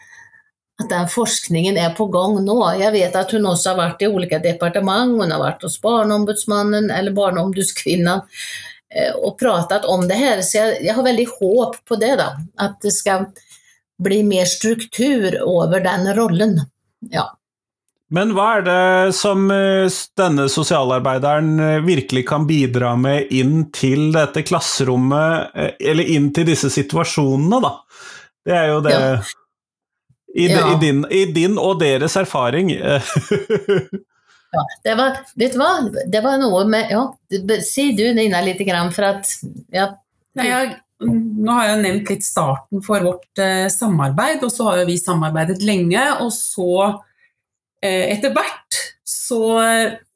at 0.81 0.89
den 0.89 1.07
forskningen 1.09 1.77
er 1.77 1.93
på 1.97 2.07
gang 2.11 2.39
nå. 2.41 2.57
Jeg 2.79 2.93
vet 2.95 3.15
at 3.17 3.31
hun 3.35 3.45
også 3.49 3.73
har 3.73 3.79
vært 3.79 4.01
i 4.01 4.09
ulike 4.09 4.39
departement, 4.41 5.19
hun 5.21 5.33
har 5.33 5.41
vært 5.41 5.65
hos 5.65 5.77
Barneombudsmannen 5.83 6.89
eller 6.93 7.13
Barneombudskvinnen 7.13 8.23
eh, 8.95 9.13
og 9.13 9.37
pratet 9.41 9.85
om 9.89 10.07
det 10.09 10.17
her. 10.17 10.41
Så 10.41 10.57
jeg, 10.57 10.79
jeg, 10.87 10.95
har 10.97 11.05
veldig 11.05 11.27
håp 11.35 11.77
på 11.85 11.99
det, 12.01 12.15
da. 12.21 12.33
At 12.61 12.79
det 12.81 12.95
skal 12.95 13.29
bli 14.03 14.23
mer 14.25 14.49
struktur 14.49 15.37
over 15.45 15.83
den 15.83 16.09
rollen. 16.17 16.57
Ja. 17.13 17.29
Men 18.13 18.33
hva 18.33 18.47
er 18.57 18.65
det 18.65 19.13
som 19.17 19.45
eh, 19.53 19.85
denne 20.17 20.47
sosialarbeideren 20.49 21.53
eh, 21.61 21.77
virkelig 21.85 22.25
kan 22.33 22.49
bidra 22.49 22.95
med 22.97 23.29
inn 23.29 23.69
til 23.73 24.09
dette 24.17 24.41
klasserommet, 24.49 25.53
eller 25.77 26.11
inn 26.17 26.33
til 26.33 26.49
disse 26.49 26.73
situasjonene, 26.73 27.61
da? 27.61 27.73
Det 28.43 28.57
er 28.57 28.69
jo 28.73 28.81
det 28.83 28.97
ja. 28.97 29.15
I, 30.33 30.47
ja. 30.49 30.73
i, 30.73 30.79
din, 30.81 31.05
I, 31.09 31.25
din, 31.25 31.57
og 31.61 31.79
deres 31.81 32.15
erfaring. 32.17 32.71
ja, 34.57 34.63
det 34.83 34.95
var, 34.97 35.19
vet 35.37 35.53
du 35.53 35.59
hva, 35.61 35.73
det 36.09 36.23
var 36.25 36.39
noe 36.41 36.63
med 36.69 36.89
ja, 36.93 37.03
Si 37.61 37.91
du 37.97 38.07
Nina 38.17 38.41
litt, 38.45 38.61
grann, 38.65 38.89
for 38.95 39.11
at 39.11 39.29
ja. 39.73 39.91
Nei, 40.33 40.47
jeg, 40.49 40.71
Nå 41.05 41.53
har 41.53 41.67
jeg 41.67 41.81
nevnt 41.83 42.09
litt 42.13 42.25
starten 42.25 42.81
for 42.85 43.03
vårt 43.05 43.41
eh, 43.43 43.67
samarbeid, 43.69 44.41
og 44.45 44.53
så 44.53 44.71
har 44.71 44.85
vi 44.87 44.95
samarbeidet 44.97 45.59
lenge. 45.65 46.01
Og 46.23 46.31
så, 46.33 46.95
eh, 47.83 48.15
etter 48.15 48.33
hvert, 48.33 48.79
så 49.05 49.43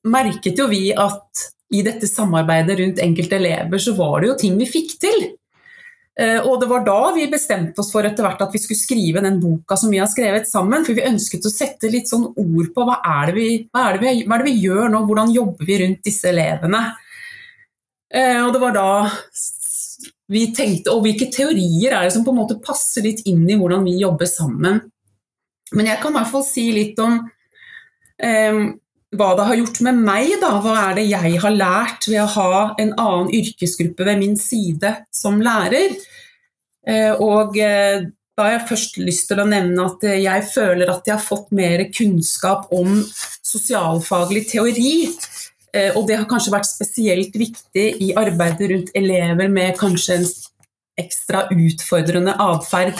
merket 0.08 0.58
jo 0.58 0.70
vi 0.72 0.90
at 0.96 1.50
i 1.76 1.84
dette 1.84 2.08
samarbeidet 2.08 2.78
rundt 2.80 3.02
enkelte 3.04 3.36
elever, 3.36 3.82
så 3.82 3.94
var 3.98 4.22
det 4.22 4.32
jo 4.32 4.38
ting 4.40 4.56
vi 4.58 4.70
fikk 4.70 4.96
til. 5.04 5.26
Eh, 6.18 6.40
og 6.42 6.58
det 6.62 6.68
var 6.72 6.82
da 6.86 7.12
vi 7.14 7.28
bestemte 7.30 7.84
oss 7.84 7.92
for 7.94 8.06
etter 8.08 8.26
hvert 8.26 8.42
at 8.42 8.54
vi 8.56 8.62
skulle 8.62 8.80
skrive 8.80 9.22
den 9.22 9.38
boka 9.42 9.78
som 9.78 9.92
vi 9.94 10.00
har 10.02 10.10
skrevet 10.10 10.50
sammen. 10.50 10.86
For 10.86 10.98
vi 10.98 11.06
ønsket 11.06 11.46
å 11.46 11.54
sette 11.54 11.92
litt 11.94 12.10
sånn 12.10 12.26
ord 12.32 12.72
på 12.74 12.88
hva 12.88 12.98
er 13.06 13.30
det 13.30 13.36
vi, 13.38 13.50
er 13.70 13.98
det 13.98 14.02
vi, 14.02 14.14
er 14.26 14.42
det 14.42 14.48
vi 14.48 14.56
gjør 14.64 14.90
nå, 14.94 15.04
hvordan 15.06 15.36
jobber 15.36 15.70
vi 15.70 15.78
rundt 15.84 16.02
disse 16.10 16.32
elevene. 16.32 16.82
Eh, 18.10 18.42
og 18.42 18.52
det 18.56 18.64
var 18.64 18.76
da 18.78 18.90
vi 20.32 20.46
tenkte 20.56 20.94
Og 20.96 21.02
hvilke 21.04 21.26
teorier 21.32 21.94
er 21.94 22.06
det 22.06 22.14
som 22.16 22.24
på 22.24 22.34
en 22.34 22.40
måte 22.42 22.58
passer 22.64 23.04
litt 23.06 23.22
inn 23.28 23.46
i 23.48 23.56
hvordan 23.60 23.86
vi 23.88 23.98
jobber 24.02 24.28
sammen. 24.28 24.82
Men 25.76 25.90
jeg 25.92 26.02
kan 26.02 26.12
i 26.12 26.18
hvert 26.18 26.32
fall 26.32 26.44
si 26.48 26.66
litt 26.76 27.00
om 27.04 27.20
um, 27.22 28.62
hva 29.16 29.32
det 29.38 29.48
har 29.48 29.60
gjort 29.62 29.80
med 29.88 30.04
meg. 30.04 30.36
Da. 30.42 30.52
Hva 30.64 30.76
er 30.90 31.00
det 31.00 31.08
jeg 31.08 31.40
har 31.44 31.56
lært 31.56 32.08
ved 32.10 32.22
å 32.24 32.30
ha 32.36 32.62
en 32.82 32.94
annen 33.00 33.34
yrkesgruppe 33.36 34.08
ved 34.08 34.22
min 34.24 34.38
side 34.40 34.94
som 35.16 35.40
lærer? 35.44 35.96
Eh, 36.88 37.14
og 37.14 37.58
eh, 37.60 38.08
da 38.38 38.46
har 38.46 38.54
jeg 38.58 38.68
først 38.70 39.00
lyst 39.02 39.28
til 39.32 39.42
å 39.42 39.48
nevne 39.50 39.88
at 39.90 40.04
eh, 40.08 40.22
jeg 40.24 40.46
føler 40.52 40.92
at 40.92 41.08
jeg 41.08 41.18
har 41.18 41.24
fått 41.24 41.52
mer 41.56 41.84
kunnskap 41.92 42.72
om 42.76 43.02
sosialfaglig 43.46 44.48
teori. 44.52 44.94
Og 45.78 46.08
det 46.08 46.16
har 46.16 46.26
kanskje 46.26 46.50
vært 46.54 46.66
spesielt 46.66 47.36
viktig 47.38 47.84
i 48.02 48.08
arbeidet 48.18 48.70
rundt 48.72 48.88
elever 48.98 49.50
med 49.52 49.76
kanskje 49.78 50.16
en 50.16 50.24
ekstra 50.98 51.44
utfordrende 51.54 52.34
atferd. 52.42 52.98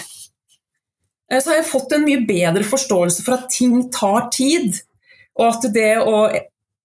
Så 1.32 1.50
har 1.50 1.58
jeg 1.58 1.70
fått 1.72 1.96
en 1.96 2.06
mye 2.06 2.20
bedre 2.28 2.68
forståelse 2.68 3.24
for 3.26 3.38
at 3.40 3.48
ting 3.56 3.80
tar 3.96 4.28
tid. 4.36 4.78
Og 5.38 5.50
at 5.50 5.68
det 5.74 5.92
å 6.02 6.28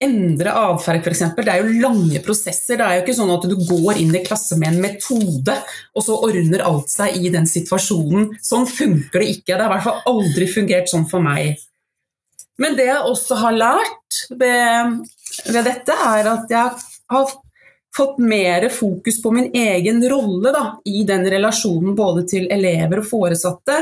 endre 0.03 0.53
atferd, 0.57 1.05
f.eks. 1.05 1.23
Det 1.37 1.51
er 1.51 1.61
jo 1.61 1.83
lange 1.83 2.21
prosesser. 2.25 2.79
Det 2.79 2.85
er 2.85 2.97
jo 2.97 3.03
ikke 3.05 3.17
sånn 3.17 3.33
at 3.33 3.45
du 3.49 3.55
går 3.59 3.99
inn 4.01 4.13
i 4.15 4.23
klasse 4.25 4.57
med 4.59 4.73
en 4.73 4.81
metode, 4.83 5.55
og 5.93 6.05
så 6.05 6.17
ordner 6.27 6.65
alt 6.65 6.91
seg 6.91 7.19
i 7.19 7.31
den 7.33 7.47
situasjonen. 7.49 8.33
Sånn 8.43 8.67
funker 8.69 9.23
det 9.23 9.29
ikke. 9.37 9.53
Det 9.53 9.61
har 9.61 9.69
i 9.69 9.75
hvert 9.77 9.87
fall 9.87 10.03
aldri 10.13 10.49
fungert 10.51 10.91
sånn 10.91 11.07
for 11.09 11.23
meg. 11.23 11.55
Men 12.61 12.75
det 12.77 12.89
jeg 12.89 13.09
også 13.09 13.39
har 13.41 13.55
lært 13.57 14.19
ved, 14.29 14.99
ved 15.49 15.65
dette, 15.65 15.95
er 15.95 16.29
at 16.35 16.51
jeg 16.53 16.83
har 17.13 17.33
fått 17.93 18.19
mer 18.21 18.67
fokus 18.73 19.19
på 19.21 19.31
min 19.33 19.49
egen 19.53 20.01
rolle 20.09 20.53
da, 20.53 20.63
i 20.89 21.03
den 21.05 21.25
relasjonen 21.29 21.95
både 21.97 22.25
til 22.29 22.47
elever 22.53 23.01
og 23.01 23.09
foresatte. 23.09 23.79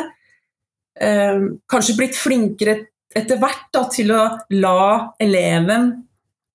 Eh, 1.02 1.44
kanskje 1.72 1.98
blitt 2.00 2.18
flinkere 2.20 2.78
etter 3.18 3.40
hvert 3.42 3.68
da, 3.74 3.86
til 3.92 4.14
å 4.16 4.24
la 4.56 5.14
eleven 5.22 5.92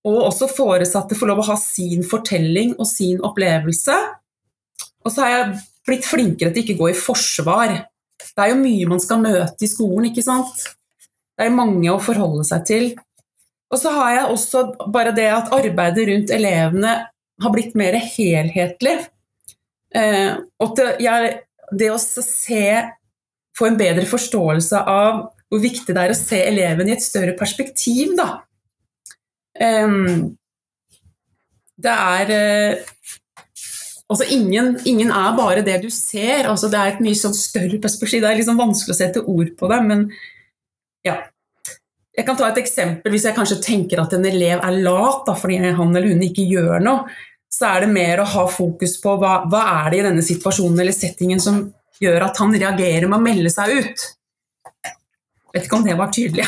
og 0.07 0.21
også 0.29 0.49
foresatte 0.53 1.17
få 1.19 1.29
lov 1.29 1.43
å 1.43 1.49
ha 1.49 1.57
sin 1.59 2.05
fortelling 2.07 2.77
og 2.79 2.87
sin 2.89 3.19
opplevelse. 3.27 3.97
Og 5.03 5.13
så 5.13 5.25
har 5.25 5.33
jeg 5.33 5.57
blitt 5.87 6.07
flinkere 6.07 6.55
til 6.55 6.63
ikke 6.63 6.79
gå 6.79 6.91
i 6.93 6.99
forsvar. 6.99 7.75
Det 8.23 8.45
er 8.45 8.53
jo 8.53 8.61
mye 8.61 8.91
man 8.91 9.03
skal 9.03 9.23
møte 9.23 9.67
i 9.67 9.71
skolen, 9.71 10.09
ikke 10.11 10.25
sant. 10.25 10.63
Det 11.37 11.49
er 11.49 11.55
mange 11.55 11.91
å 11.91 12.03
forholde 12.03 12.47
seg 12.47 12.65
til. 12.69 12.89
Og 13.73 13.81
så 13.83 13.93
har 13.97 14.13
jeg 14.15 14.33
også 14.37 14.63
bare 14.95 15.15
det 15.17 15.27
at 15.33 15.51
arbeidet 15.55 16.07
rundt 16.09 16.33
elevene 16.35 16.95
har 17.43 17.53
blitt 17.53 17.75
mer 17.79 17.99
helhetlig. 17.99 19.01
Eh, 19.97 20.39
og 20.63 20.77
det, 20.79 20.87
jeg, 21.03 21.35
det 21.75 21.91
å 21.95 21.99
se 22.01 22.63
Få 23.57 23.71
en 23.71 23.79
bedre 23.81 24.05
forståelse 24.05 24.83
av 24.93 25.23
hvor 25.51 25.63
viktig 25.63 25.95
det 25.95 26.03
er 26.03 26.13
å 26.13 26.19
se 26.19 26.41
eleven 26.49 26.91
i 26.91 26.97
et 26.97 27.05
større 27.05 27.37
perspektiv, 27.39 28.17
da. 28.19 28.31
Um, 29.57 30.37
det 31.81 31.93
er 31.93 32.33
uh, 32.33 32.95
Altså, 34.07 34.23
ingen, 34.31 34.77
ingen, 34.87 35.09
er 35.11 35.33
bare 35.35 35.63
det 35.67 35.81
du 35.83 35.89
ser. 35.91 36.47
Altså, 36.47 36.69
det 36.71 36.79
er 36.79 36.93
et 36.93 37.01
mye 37.03 37.19
sånn 37.19 37.35
større 37.35 37.81
perspektiv. 37.83 38.21
Det 38.23 38.29
er 38.31 38.39
liksom 38.39 38.61
vanskelig 38.61 38.95
å 38.95 38.99
sette 39.01 39.23
ord 39.27 39.49
på 39.59 39.71
det, 39.73 39.81
men 39.83 40.05
ja. 41.07 41.17
Jeg 42.17 42.25
kan 42.29 42.39
ta 42.39 42.47
et 42.47 42.61
eksempel. 42.63 43.11
Hvis 43.13 43.27
jeg 43.27 43.35
kanskje 43.35 43.59
tenker 43.65 44.01
at 44.01 44.15
en 44.15 44.29
elev 44.31 44.63
er 44.63 44.79
lat 44.87 45.27
da, 45.27 45.35
fordi 45.37 45.59
han 45.59 45.91
eller 45.91 46.15
hun 46.15 46.23
ikke 46.23 46.47
gjør 46.47 46.79
noe, 46.87 47.11
så 47.51 47.73
er 47.73 47.83
det 47.83 47.97
mer 47.97 48.23
å 48.23 48.29
ha 48.31 48.45
fokus 48.51 48.95
på 49.03 49.17
hva, 49.19 49.41
hva 49.51 49.65
er 49.81 49.91
det 49.91 49.99
i 49.99 50.07
denne 50.07 50.25
situasjonen 50.25 50.81
eller 50.85 50.95
settingen 50.95 51.43
som 51.43 51.61
gjør 52.03 52.29
at 52.29 52.39
han 52.43 52.55
reagerer 52.55 53.09
med 53.11 53.19
å 53.19 53.27
melde 53.27 53.53
seg 53.53 53.75
ut. 53.81 54.07
Vet 55.57 55.71
ikke 55.71 55.79
om 55.79 55.87
det 55.87 55.95
var 55.97 56.11
tydelig. 56.13 56.45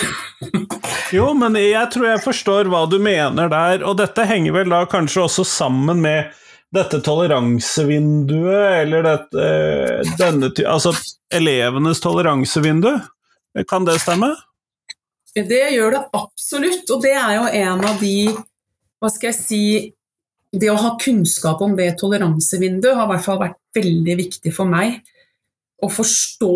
jo, 1.17 1.31
men 1.33 1.55
jeg 1.57 1.89
tror 1.95 2.11
jeg 2.11 2.21
forstår 2.21 2.69
hva 2.69 2.83
du 2.93 2.99
mener 3.01 3.49
der, 3.49 3.81
og 3.89 3.97
dette 3.97 4.27
henger 4.29 4.53
vel 4.59 4.75
da 4.75 4.83
kanskje 4.91 5.23
også 5.25 5.47
sammen 5.49 6.03
med 6.05 6.35
dette 6.77 7.01
toleransevinduet, 7.01 8.83
eller 8.83 9.07
dette, 9.07 9.47
eh, 9.47 10.11
denne 10.21 10.51
Altså 10.69 10.93
elevenes 11.33 12.03
toleransevindu. 12.05 12.91
Kan 13.69 13.89
det 13.89 13.97
stemme? 14.03 14.35
Det 15.33 15.65
gjør 15.73 15.97
det 15.97 16.03
absolutt, 16.13 16.91
og 16.93 17.01
det 17.01 17.15
er 17.17 17.33
jo 17.39 17.47
en 17.63 17.87
av 17.89 18.03
de 18.03 18.29
Hva 18.99 19.09
skal 19.13 19.29
jeg 19.31 19.39
si 19.39 19.63
Det 20.51 20.71
å 20.73 20.79
ha 20.81 20.97
kunnskap 20.99 21.61
om 21.63 21.77
det 21.79 21.93
toleransevinduet 22.01 22.97
har 22.97 23.07
i 23.07 23.13
hvert 23.15 23.25
fall 23.25 23.41
vært 23.41 23.59
veldig 23.77 24.15
viktig 24.21 24.53
for 24.53 24.69
meg. 24.69 25.01
Å 25.85 25.89
forstå 25.93 26.55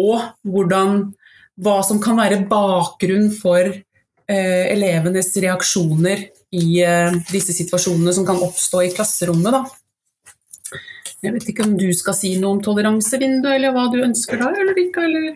hvordan 0.49 1.12
hva 1.61 1.80
som 1.85 2.00
kan 2.02 2.16
være 2.16 2.44
bakgrunn 2.50 3.28
for 3.35 3.68
eh, 3.68 4.64
elevenes 4.73 5.32
reaksjoner 5.37 6.26
i 6.52 6.66
eh, 6.85 7.21
disse 7.32 7.54
situasjonene 7.56 8.14
som 8.16 8.26
kan 8.28 8.40
oppstå 8.44 8.82
i 8.87 8.92
klasserommet. 8.94 9.54
Da. 9.59 10.78
Jeg 11.23 11.37
vet 11.37 11.49
ikke 11.52 11.66
om 11.68 11.76
du 11.78 11.88
skal 11.94 12.16
si 12.18 12.35
noe 12.40 12.56
om 12.56 12.62
toleransevinduet, 12.64 13.54
eller 13.56 13.75
hva 13.75 13.87
du 13.92 14.00
ønsker 14.02 14.40
da, 14.40 14.50
eller 14.59 14.78
ikke? 14.82 15.06
Eller? 15.06 15.32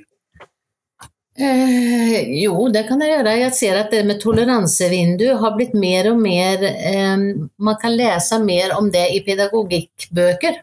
Eh, 1.36 2.20
jo, 2.40 2.54
det 2.72 2.86
kan 2.88 3.02
jeg 3.04 3.12
gjøre. 3.12 3.34
Jeg 3.42 3.54
ser 3.54 3.80
at 3.82 3.92
det 3.92 4.02
med 4.08 4.20
toleransevindu 4.22 5.26
har 5.42 5.56
blitt 5.56 5.76
mer 5.76 6.08
og 6.14 6.22
mer 6.22 6.64
eh, 6.64 7.26
Man 7.60 7.76
kan 7.82 7.96
lese 7.96 8.40
mer 8.42 8.72
om 8.78 8.88
det 8.92 9.04
i 9.14 9.22
pedagogikkbøker. 9.26 10.62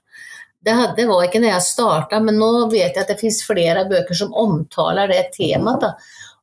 Det 0.64 0.72
hadde, 0.72 1.10
var 1.10 1.26
ikke 1.26 1.42
når 1.44 1.52
jeg 1.52 1.68
starta, 1.68 2.22
men 2.24 2.38
nå 2.40 2.70
vet 2.72 2.96
jeg 2.96 3.02
at 3.02 3.10
det 3.12 3.20
finnes 3.20 3.44
flere 3.44 3.84
bøker 3.90 4.16
som 4.16 4.32
omtaler 4.40 5.12
det 5.12 5.26
temaet. 5.36 5.84
Da. 5.84 5.90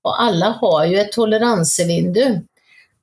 Og 0.04 0.20
alle 0.26 0.50
har 0.60 0.82
jo 0.90 0.98
et 1.00 1.14
toleransevindu. 1.14 2.26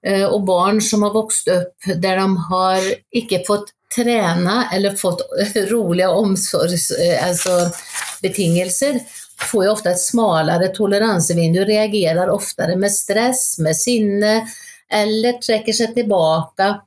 Eh, 0.06 0.28
og 0.28 0.46
barn 0.46 0.78
som 0.84 1.02
har 1.08 1.16
vokst 1.16 1.50
opp 1.50 1.88
der 1.88 2.22
de 2.22 2.28
har 2.52 2.92
ikke 3.18 3.42
fått 3.48 3.74
trene 3.96 4.68
eller 4.74 4.96
fått 4.96 5.22
rolige 5.72 6.08
omsorgsbetingelser, 6.08 8.94
altså, 8.94 9.06
får 9.38 9.66
jo 9.66 9.72
ofte 9.74 9.90
et 9.94 10.02
smalere 10.02 10.68
toleransevindu, 10.74 11.66
reagerer 11.66 12.30
oftere 12.34 12.76
med 12.78 12.92
stress, 12.94 13.60
med 13.62 13.76
sinne, 13.78 14.48
eller 14.90 15.34
trekker 15.44 15.74
seg 15.76 15.96
tilbake 15.98 16.80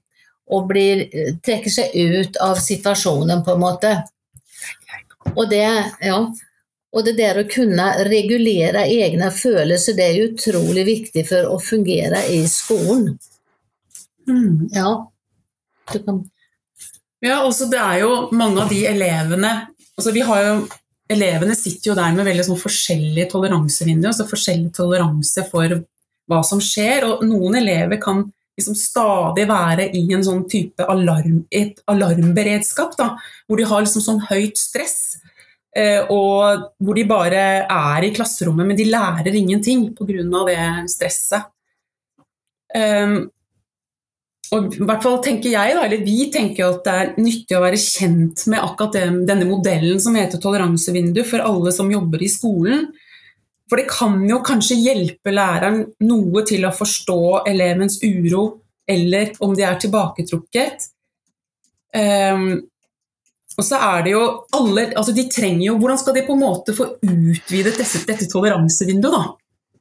og 0.50 0.66
blir, 0.70 1.08
trekker 1.44 1.70
seg 1.70 1.94
ut 1.94 2.36
av 2.42 2.56
situasjonen, 2.58 3.44
på 3.46 3.50
en 3.54 3.60
måte. 3.62 4.04
Og 5.36 5.44
det, 5.50 5.66
ja, 6.02 6.18
og 6.90 7.06
det 7.06 7.14
der 7.18 7.40
å 7.40 7.46
kunne 7.50 7.86
regulere 8.08 8.86
egne 8.90 9.30
følelser, 9.34 9.96
det 9.98 10.08
er 10.08 10.28
utrolig 10.30 10.84
viktig 10.88 11.24
for 11.28 11.52
å 11.54 11.60
fungere 11.62 12.24
i 12.34 12.42
skolen. 12.50 13.14
Mm. 14.28 14.68
Ja. 14.74 14.92
Du 15.92 15.98
kan 16.04 16.20
Ja, 17.20 17.42
også 17.44 17.66
det 17.68 17.80
er 17.80 18.02
jo 18.04 18.12
mange 18.32 18.62
av 18.62 18.70
de 18.70 18.84
elevene 18.88 19.50
altså 20.00 20.12
vi 20.16 20.24
har 20.24 20.44
jo, 20.46 20.54
Elevene 21.10 21.56
sitter 21.58 21.90
jo 21.90 21.94
der 21.98 22.12
med 22.14 22.28
veldig 22.28 22.44
sånn 22.46 22.60
forskjellige 22.60 23.32
toleransevinduer, 23.32 24.12
altså 24.12 24.28
forskjellig 24.30 24.70
toleranse 24.76 25.42
for 25.50 25.72
hva 26.30 26.38
som 26.46 26.60
skjer. 26.62 27.02
Og 27.08 27.24
noen 27.26 27.58
elever 27.58 27.98
kan 27.98 28.20
liksom 28.60 28.76
stadig 28.78 29.48
være 29.50 29.88
i 29.96 30.04
en 30.14 30.24
sånn 30.26 30.44
type 30.50 30.86
alarm, 30.92 31.42
et 31.50 31.80
alarmberedskap, 31.90 32.94
da, 33.00 33.14
hvor 33.48 33.60
de 33.60 33.66
har 33.66 33.84
liksom 33.84 34.04
sånn 34.04 34.22
høyt 34.28 34.60
stress. 34.60 35.18
eh, 35.74 36.06
Og 36.10 36.70
hvor 36.78 36.94
de 36.94 37.04
bare 37.04 37.66
er 37.66 38.04
i 38.06 38.14
klasserommet, 38.14 38.66
men 38.66 38.76
de 38.76 38.90
lærer 38.90 39.34
ingenting 39.34 39.90
pga. 39.94 40.46
det 40.46 40.90
stresset. 40.90 41.50
Um, 42.70 43.30
og 44.50 44.74
i 44.74 44.82
hvert 44.82 45.04
fall 45.04 45.20
tenker 45.22 45.52
jeg, 45.52 45.74
da, 45.76 45.84
eller 45.86 46.02
Vi 46.02 46.30
tenker 46.34 46.66
at 46.66 46.82
det 46.86 46.94
er 46.94 47.12
nyttig 47.22 47.56
å 47.56 47.62
være 47.62 47.78
kjent 47.78 48.46
med 48.50 48.62
akkurat 48.62 48.96
denne 49.28 49.46
modellen 49.46 50.00
som 50.02 50.16
heter 50.18 50.42
toleransevindu 50.42 51.22
for 51.26 51.42
alle 51.44 51.72
som 51.74 51.90
jobber 51.90 52.22
i 52.22 52.30
skolen. 52.30 52.88
For 53.70 53.78
det 53.78 53.86
kan 53.90 54.18
jo 54.26 54.40
kanskje 54.42 54.80
hjelpe 54.82 55.30
læreren 55.30 55.84
noe 56.02 56.42
til 56.48 56.66
å 56.66 56.74
forstå 56.74 57.44
elevens 57.46 58.00
uro, 58.02 58.42
eller 58.90 59.30
om 59.46 59.54
de 59.54 59.62
er 59.62 59.78
tilbaketrukket. 59.78 60.88
Um, 61.94 62.48
og 63.54 63.66
så 63.66 63.78
er 63.82 64.02
det 64.06 64.14
jo 64.16 64.24
alle, 64.56 64.88
altså 64.98 65.14
de 65.14 65.24
trenger 65.30 65.64
jo, 65.66 65.76
Hvordan 65.82 65.98
skal 65.98 66.14
de 66.16 66.22
på 66.26 66.34
en 66.36 66.42
måte 66.42 66.74
få 66.74 66.86
utvidet 67.02 67.76
dette, 67.78 68.02
dette 68.08 68.28
toleransevinduet? 68.30 69.14
da? 69.14 69.22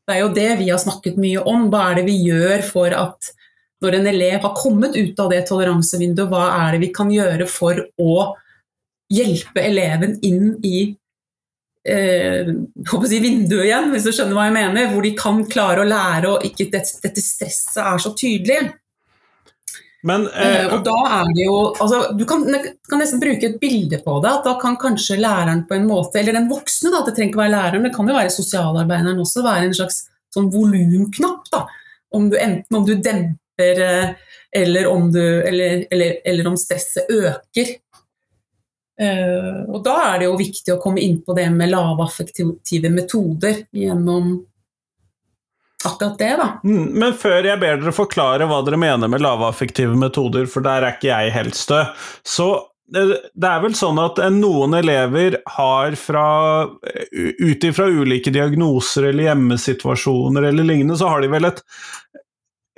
Det 0.09 0.15
er 0.15 0.23
jo 0.23 0.31
det 0.33 0.47
vi 0.61 0.69
har 0.71 0.81
snakket 0.81 1.19
mye 1.21 1.41
om. 1.49 1.67
Hva 1.69 1.89
er 1.89 1.99
det 1.99 2.05
vi 2.09 2.17
gjør 2.27 2.63
for 2.65 2.93
at 2.97 3.33
når 3.79 3.99
en 3.99 4.09
elev 4.11 4.39
har 4.43 4.55
kommet 4.57 4.97
ut 4.97 5.19
av 5.21 5.29
det 5.31 5.43
toleransevinduet, 5.47 6.29
hva 6.29 6.47
er 6.65 6.75
det 6.75 6.83
vi 6.83 6.93
kan 6.93 7.11
gjøre 7.13 7.45
for 7.49 7.79
å 8.01 8.15
hjelpe 9.09 9.63
eleven 9.63 10.17
inn 10.25 10.51
i 10.65 10.89
eh, 11.87 12.49
jeg, 12.49 13.21
vinduet 13.23 13.65
igjen, 13.65 13.89
hvis 13.93 14.05
du 14.07 14.11
skjønner 14.11 14.37
hva 14.37 14.49
jeg 14.49 14.57
mener, 14.57 14.91
hvor 14.91 15.05
de 15.05 15.15
kan 15.17 15.41
klare 15.49 15.83
å 15.83 15.89
lære 15.89 16.35
og 16.35 16.45
ikke 16.47 16.69
dette, 16.73 16.99
dette 17.03 17.23
stresset 17.23 17.81
er 17.83 18.01
så 18.03 18.13
tydelig. 18.17 18.61
Men 20.07 20.27
Eh, 20.31 20.61
eh, 20.61 20.73
og 20.73 20.85
da 20.85 20.95
er 21.19 21.31
det 21.35 21.43
jo 21.43 21.55
altså, 21.75 22.13
Du 22.15 22.21
kan, 22.27 22.45
kan 22.87 23.01
nesten 23.01 23.19
bruke 23.19 23.49
et 23.49 23.57
bilde 23.59 23.99
på 24.05 24.19
det. 24.23 24.31
at 24.31 24.47
Da 24.47 24.55
kan 24.61 24.77
kanskje 24.79 25.19
læreren 25.19 25.65
på 25.67 25.75
en 25.75 25.89
måte, 25.89 26.21
eller 26.21 26.37
den 26.37 26.47
voksne, 26.51 26.93
da, 26.93 27.03
det 27.05 27.17
trenger 27.17 27.33
ikke 27.33 27.43
være 27.43 27.55
læreren, 27.55 27.83
det 27.87 27.93
kan 27.95 28.07
jo 28.07 28.15
være 28.15 28.31
sosialarbeideren 28.33 29.19
også, 29.19 29.43
være 29.43 29.67
en 29.67 29.77
slags 29.81 30.05
sånn 30.33 30.49
volumknapp. 30.53 31.51
om 32.15 32.29
du, 32.29 32.37
Enten 32.39 32.75
om 32.79 32.85
du 32.87 32.95
demper 32.95 33.83
eh, 33.85 34.15
eller 34.51 34.87
om, 34.87 35.11
du, 35.11 35.21
eller, 35.21 35.85
eller, 35.91 36.15
eller 36.25 36.47
om 36.47 36.57
stresset 36.57 37.09
øker. 37.11 37.75
Eh, 38.99 39.59
og 39.71 39.83
da 39.85 39.95
er 40.09 40.19
det 40.19 40.27
jo 40.27 40.37
viktig 40.39 40.73
å 40.75 40.81
komme 40.83 40.99
inn 40.99 41.21
på 41.23 41.35
det 41.37 41.47
med 41.53 41.71
lavaffektive 41.71 42.91
metoder 42.91 43.63
gjennom 43.71 44.33
akkurat 45.87 46.17
det, 46.19 46.33
da. 46.35 46.47
mm, 46.67 46.87
men 46.99 47.13
før 47.15 47.45
jeg 47.47 47.59
ber 47.61 47.77
dere 47.79 47.93
forklare 47.95 48.47
hva 48.49 48.57
dere 48.67 48.79
mener 48.81 49.07
med 49.07 49.23
lavaffektive 49.23 49.95
metoder, 49.95 50.49
for 50.51 50.65
der 50.65 50.83
er 50.83 50.97
ikke 50.97 51.13
jeg 51.13 51.31
helt 51.37 51.55
stø, 51.55 51.85
så 52.27 52.49
eh, 52.91 53.13
det 53.15 53.51
er 53.53 53.63
vel 53.63 53.77
sånn 53.79 54.01
at 54.03 54.19
eh, 54.19 54.33
noen 54.35 54.75
elever 54.81 55.39
har 55.55 55.95
fra 55.99 56.27
Ut 57.39 57.63
ifra 57.63 57.87
ulike 57.87 58.33
diagnoser 58.35 59.07
eller 59.09 59.29
hjemmesituasjoner 59.29 60.49
eller 60.51 60.67
lignende, 60.67 60.99
så 60.99 61.13
har 61.13 61.23
de 61.23 61.31
vel 61.31 61.47
et 61.47 61.63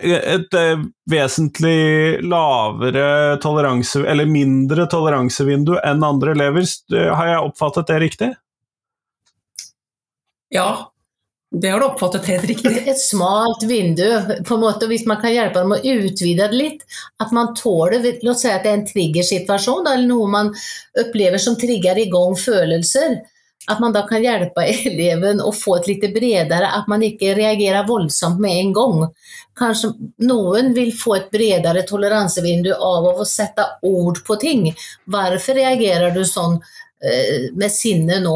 et 0.04 0.58
eh, 0.58 0.86
vesentlig 1.12 2.22
lavere 2.26 3.38
toleranse, 3.44 4.04
eller 4.08 4.30
mindre 4.30 4.88
toleransevindu 4.92 5.78
enn 5.80 6.04
andre 6.06 6.36
elever. 6.36 6.68
Har 6.92 7.34
jeg 7.34 7.52
oppfattet 7.52 7.92
det 7.92 8.00
riktig? 8.06 8.32
Ja, 10.52 10.92
det 11.52 11.70
har 11.70 11.80
du 11.80 11.86
oppfattet 11.86 12.26
helt 12.26 12.44
riktig. 12.44 12.88
Et 12.88 13.00
smalt 13.00 13.64
vindu, 13.64 14.08
på 14.48 14.56
en 14.56 14.62
måte, 14.64 14.88
hvis 14.88 15.04
man 15.08 15.20
kan 15.20 15.34
hjelpe 15.34 15.60
dem 15.60 15.74
å 15.76 15.82
utvide 15.84 16.48
det 16.48 16.56
litt. 16.56 16.86
At 17.20 17.34
man 17.36 17.52
tåler 17.58 18.06
La 18.24 18.32
oss 18.32 18.46
si 18.46 18.52
at 18.52 18.64
det 18.64 18.72
er 18.72 18.80
en 18.80 18.88
triggersituasjon, 18.88 19.84
eller 19.84 20.08
noe 20.08 20.30
man 20.32 20.54
opplever 21.04 21.44
som 21.44 21.58
trigger 21.60 22.00
i 22.00 22.08
gang 22.12 22.38
følelser. 22.40 23.18
At 23.70 23.80
man 23.80 23.94
da 23.94 24.02
kan 24.08 24.24
hjelpe 24.24 24.64
eleven 24.90 25.42
å 25.44 25.52
få 25.54 25.78
et 25.78 25.90
litt 25.92 26.06
bredere 26.16 26.72
At 26.80 26.88
man 26.90 27.04
ikke 27.06 27.36
reagerer 27.38 27.88
voldsomt 27.88 28.42
med 28.42 28.58
en 28.58 28.74
gang. 28.74 29.02
Kanskje 29.58 29.94
noen 30.26 30.74
vil 30.74 30.94
få 30.98 31.18
et 31.20 31.32
bredere 31.34 31.86
toleransevindu 31.88 32.72
av 32.74 33.10
å 33.12 33.26
sette 33.28 33.68
ord 33.88 34.24
på 34.26 34.38
ting. 34.42 34.70
Hvorfor 35.06 35.60
reagerer 35.60 36.16
du 36.16 36.24
sånn 36.26 36.58
eh, 36.58 37.52
med 37.54 37.74
sinne 37.74 38.22
nå? 38.24 38.36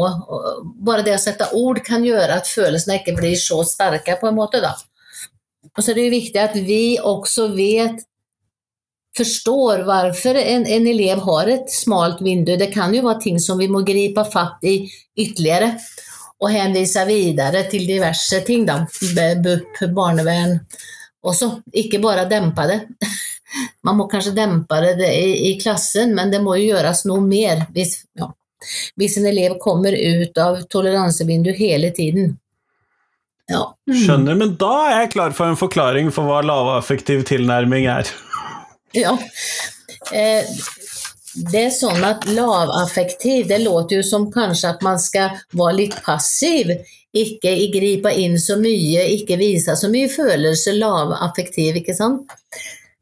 Bare 0.86 1.06
det 1.06 1.16
å 1.16 1.22
sette 1.22 1.50
ord 1.58 1.82
kan 1.86 2.06
gjøre 2.06 2.38
at 2.38 2.50
følelsene 2.50 3.00
ikke 3.00 3.16
blir 3.18 3.34
så 3.40 3.62
sterke, 3.66 4.18
på 4.20 4.30
en 4.30 4.38
måte. 4.38 4.62
da. 4.62 4.76
Og 5.74 5.82
så 5.82 5.90
er 5.90 5.98
det 5.98 6.06
jo 6.06 6.16
viktig 6.18 6.42
at 6.42 6.60
vi 6.68 6.82
også 7.02 7.50
vet 7.56 8.04
forstår 9.16 9.84
hvorfor 9.86 10.38
en, 10.40 10.66
en 10.66 10.88
elev 10.88 11.22
har 11.24 11.50
et 11.52 11.70
smalt 11.72 12.20
vindu. 12.24 12.56
Det 12.56 12.68
kan 12.74 12.94
jo 12.94 13.04
være 13.06 13.22
ting 13.24 13.40
som 13.42 13.58
vi 13.58 13.68
må 13.72 13.82
gripe 13.86 14.24
fatt 14.32 14.64
i 14.66 14.78
ytterligere 15.16 15.74
og 16.36 16.52
henvise 16.52 17.04
videre 17.08 17.64
til 17.70 17.86
diverse 17.88 18.42
ting. 18.46 18.66
da, 18.68 18.82
BUP, 18.84 19.80
barnevern 19.96 20.58
også. 21.24 21.56
Ikke 21.72 22.00
bare 22.02 22.28
dempe 22.30 22.68
det. 22.68 22.80
Man 23.86 23.96
må 23.96 24.08
kanskje 24.10 24.34
dempe 24.36 24.80
det 24.84 25.12
i, 25.16 25.52
i 25.52 25.52
klassen, 25.60 26.12
men 26.14 26.32
det 26.32 26.42
må 26.44 26.58
jo 26.58 26.74
gjøres 26.74 27.04
noe 27.08 27.22
mer 27.24 27.62
hvis, 27.72 28.02
ja, 28.18 28.26
hvis 28.98 29.16
en 29.20 29.28
elev 29.30 29.54
kommer 29.62 29.94
ut 29.96 30.40
av 30.42 30.58
toleransevinduet 30.68 31.56
hele 31.56 31.92
tiden. 31.96 32.34
Ja. 33.46 33.62
Skjønner, 33.86 34.34
men 34.34 34.56
da 34.58 34.72
er 34.88 34.96
jeg 35.04 35.12
klar 35.14 35.34
for 35.36 35.46
en 35.46 35.58
forklaring 35.58 36.10
for 36.12 36.26
hva 36.26 36.42
lavaffektiv 36.44 37.22
tilnærming 37.30 37.86
er. 37.90 38.10
Ja. 38.96 39.16
Eh, 40.12 40.44
det 41.52 41.62
er 41.66 41.72
sånn 41.74 42.04
at 42.06 42.24
lavaffektiv, 42.32 43.48
det 43.50 43.58
låter 43.64 43.98
jo 43.98 44.04
som 44.06 44.30
kanskje 44.32 44.70
at 44.72 44.84
man 44.86 45.00
skal 45.00 45.36
være 45.52 45.76
litt 45.82 45.96
passiv. 46.06 46.72
Ikke 47.16 47.52
gripe 47.72 48.12
inn 48.12 48.36
så 48.40 48.58
mye, 48.60 49.04
ikke 49.18 49.38
vise 49.40 49.76
så 49.76 49.90
mye 49.92 50.08
følelser. 50.12 50.78
Lavaffektiv, 50.80 51.80
ikke 51.80 51.96
sant. 51.96 52.32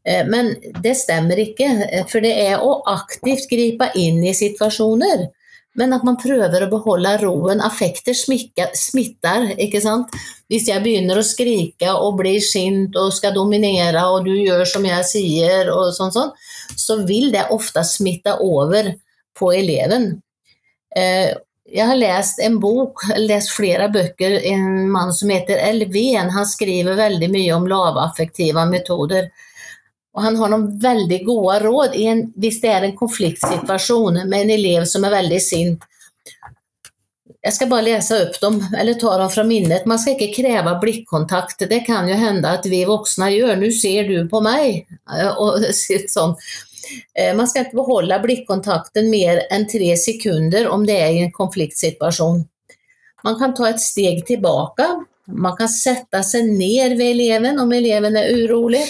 Eh, 0.07 0.26
men 0.26 0.52
det 0.83 0.96
stemmer 0.98 1.40
ikke, 1.46 1.70
for 2.11 2.24
det 2.24 2.35
er 2.44 2.62
å 2.62 2.76
aktivt 2.90 3.48
gripe 3.50 3.90
inn 3.98 4.22
i 4.26 4.35
situasjoner. 4.37 5.28
Men 5.74 5.94
at 5.96 6.04
man 6.06 6.18
prøver 6.20 6.64
å 6.64 6.70
beholde 6.70 7.16
roen. 7.24 7.62
Affekter 7.64 8.14
smitter, 8.14 9.48
ikke 9.58 9.80
sant. 9.82 10.12
Hvis 10.50 10.68
jeg 10.70 10.82
begynner 10.84 11.18
å 11.18 11.26
skrike 11.26 11.94
og 11.98 12.20
blir 12.20 12.38
sint 12.44 12.94
og 13.00 13.10
skal 13.16 13.34
dominere, 13.34 14.04
og 14.06 14.28
du 14.28 14.34
gjør 14.37 14.62
som 14.70 14.87
jeg 14.87 15.08
sier, 15.08 15.72
og 15.74 15.90
sånn, 15.96 16.12
sånn, 16.14 16.30
så 16.78 17.00
vil 17.08 17.32
det 17.34 17.48
ofte 17.54 17.82
smitte 17.87 18.37
over 18.44 18.92
på 19.34 19.50
eleven. 19.56 20.12
Jeg 20.94 21.88
har 21.88 21.96
lest 21.98 22.38
en 22.44 22.60
bok, 22.62 23.02
lest 23.18 23.50
flere 23.56 23.88
bøker, 23.90 24.37
en 24.52 24.84
mann 24.92 25.10
som 25.16 25.32
heter 25.32 25.58
Elven, 25.58 26.30
han 26.30 26.46
skriver 26.46 26.98
veldig 26.98 27.30
mye 27.32 27.56
om 27.56 27.66
lavaffektive 27.70 28.66
metoder. 28.70 29.30
Og 30.14 30.22
han 30.22 30.37
har 30.38 30.53
noen 30.53 30.68
veldig 30.81 31.18
gode 31.27 31.59
råd 31.64 31.96
en, 31.98 32.22
hvis 32.38 32.61
det 32.62 32.70
er 32.70 32.87
en 32.87 32.96
konfliktsituasjon 32.96 34.20
med 34.29 34.44
en 34.44 34.53
elev 34.55 34.87
som 34.87 35.07
er 35.07 35.16
veldig 35.16 35.40
sint. 35.42 35.88
Jeg 37.44 37.57
skal 37.57 37.68
bare 37.68 37.85
lese 37.85 38.16
opp 38.22 38.38
dem, 38.40 38.61
eller 38.79 38.96
ta 38.96 39.16
dem 39.20 39.33
fra 39.33 39.42
minnet. 39.44 39.88
Man 39.90 39.98
skal 40.00 40.14
ikke 40.14 40.38
kreve 40.38 40.77
blikkontakt. 40.81 41.66
Det 41.68 41.83
kan 41.85 42.09
jo 42.09 42.16
hende 42.16 42.55
at 42.57 42.64
vi 42.70 42.85
voksne 42.88 43.29
gjør. 43.35 43.59
Nå 43.61 43.68
ser 43.74 44.09
du 44.09 44.31
på 44.31 44.40
meg. 44.44 44.87
Og 45.42 45.66
sånn. 46.14 46.38
Man 47.37 47.48
skal 47.48 47.66
ikke 47.66 47.81
beholde 47.83 48.20
blikkontakten 48.22 49.11
mer 49.12 49.42
enn 49.53 49.66
tre 49.68 49.92
sekunder 50.00 50.70
om 50.72 50.87
det 50.88 50.96
er 51.00 51.12
i 51.12 51.22
en 51.27 51.35
konfliktsituasjon. 51.35 52.44
Man 53.24 53.38
kan 53.40 53.55
ta 53.57 53.68
et 53.72 53.83
steg 53.83 54.22
tilbake. 54.29 54.87
Man 55.27 55.57
kan 55.59 55.68
sette 55.72 56.20
seg 56.24 56.48
ned 56.48 56.96
ved 57.00 57.16
eleven 57.16 57.61
om 57.61 57.72
eleven 57.72 58.20
er 58.20 58.31
urolig 58.37 58.85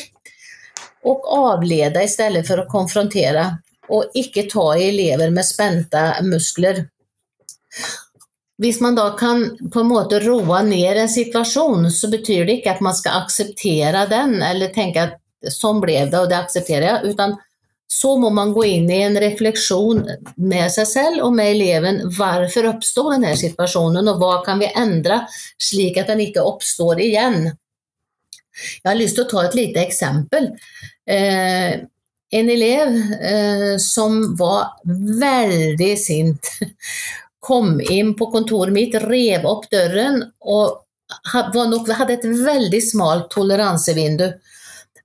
og 1.04 1.28
avleda 1.28 2.02
i 2.02 2.08
stedet 2.08 2.46
for 2.46 2.60
å 2.60 2.66
och 2.66 3.58
Og 3.88 4.04
ikke 4.14 4.48
ta 4.50 4.76
i 4.76 4.88
elever 4.88 5.30
med 5.30 5.44
spänta 5.44 6.22
muskler. 6.22 6.88
Hvis 8.58 8.80
man 8.80 8.94
da 8.94 9.10
kan 9.18 9.58
på 9.72 9.80
en 9.80 9.86
måte 9.86 10.20
roe 10.20 10.62
ned 10.62 10.96
en 10.96 11.08
situasjon, 11.08 11.90
så 11.90 12.08
betyr 12.08 12.46
det 12.46 12.52
ikke 12.52 12.70
at 12.70 12.80
man 12.80 12.94
skal 12.94 13.24
akseptere 13.24 14.06
den, 14.06 14.42
eller 14.42 14.68
tenke 14.72 15.02
at 15.02 15.52
sånn 15.52 15.82
ble 15.82 16.06
det, 16.06 16.20
og 16.20 16.30
det 16.30 16.38
aksepterer 16.38 16.86
jeg. 16.86 17.12
utan 17.12 17.36
så 17.94 18.16
må 18.18 18.30
man 18.30 18.52
gå 18.54 18.64
inn 18.64 18.88
i 18.90 19.02
en 19.04 19.18
refleksjon 19.20 20.00
med 20.36 20.72
seg 20.72 20.86
selv 20.88 21.26
og 21.26 21.34
med 21.36 21.52
eleven. 21.52 22.00
Hvorfor 22.16 22.70
oppstår 22.72 23.10
denne 23.14 23.34
situasjonen, 23.38 24.08
og 24.10 24.22
hva 24.22 24.38
kan 24.46 24.62
vi 24.62 24.70
endre 24.70 25.20
slik 25.60 26.00
at 26.00 26.10
den 26.10 26.24
ikke 26.24 26.42
oppstår 26.42 27.02
igjen? 27.04 27.52
Jeg 28.82 28.88
har 28.88 28.98
lyst 28.98 29.18
til 29.18 29.26
å 29.26 29.30
ta 29.30 29.44
et 29.46 29.58
lite 29.58 29.82
eksempel. 29.82 30.52
Eh, 31.06 31.82
en 32.34 32.50
elev 32.50 32.94
eh, 33.20 33.76
som 33.78 34.36
var 34.36 34.74
veldig 35.20 35.92
sint, 35.98 36.50
kom 37.44 37.76
inn 37.80 38.14
på 38.18 38.30
kontoret 38.32 38.74
mitt, 38.74 38.96
rev 39.04 39.44
opp 39.46 39.68
døren 39.70 40.22
og 40.40 40.80
hadde 41.30 42.16
et 42.16 42.24
veldig 42.24 42.80
smalt 42.82 43.30
toleransevindu. 43.34 44.26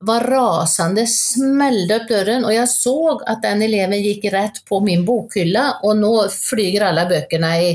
Var 0.08 0.26
rasende, 0.32 1.04
smelte 1.12 1.98
opp 2.00 2.08
døren, 2.08 2.46
og 2.48 2.56
jeg 2.56 2.72
så 2.72 2.96
at 3.28 3.44
den 3.44 3.66
eleven 3.68 4.00
gikk 4.00 4.30
rett 4.32 4.62
på 4.70 4.80
min 4.86 5.04
bokhylle, 5.06 5.66
og 5.84 6.00
nå 6.00 6.14
flyger 6.32 6.88
alle 6.88 7.04
bøkene 7.10 7.52
i, 7.66 7.74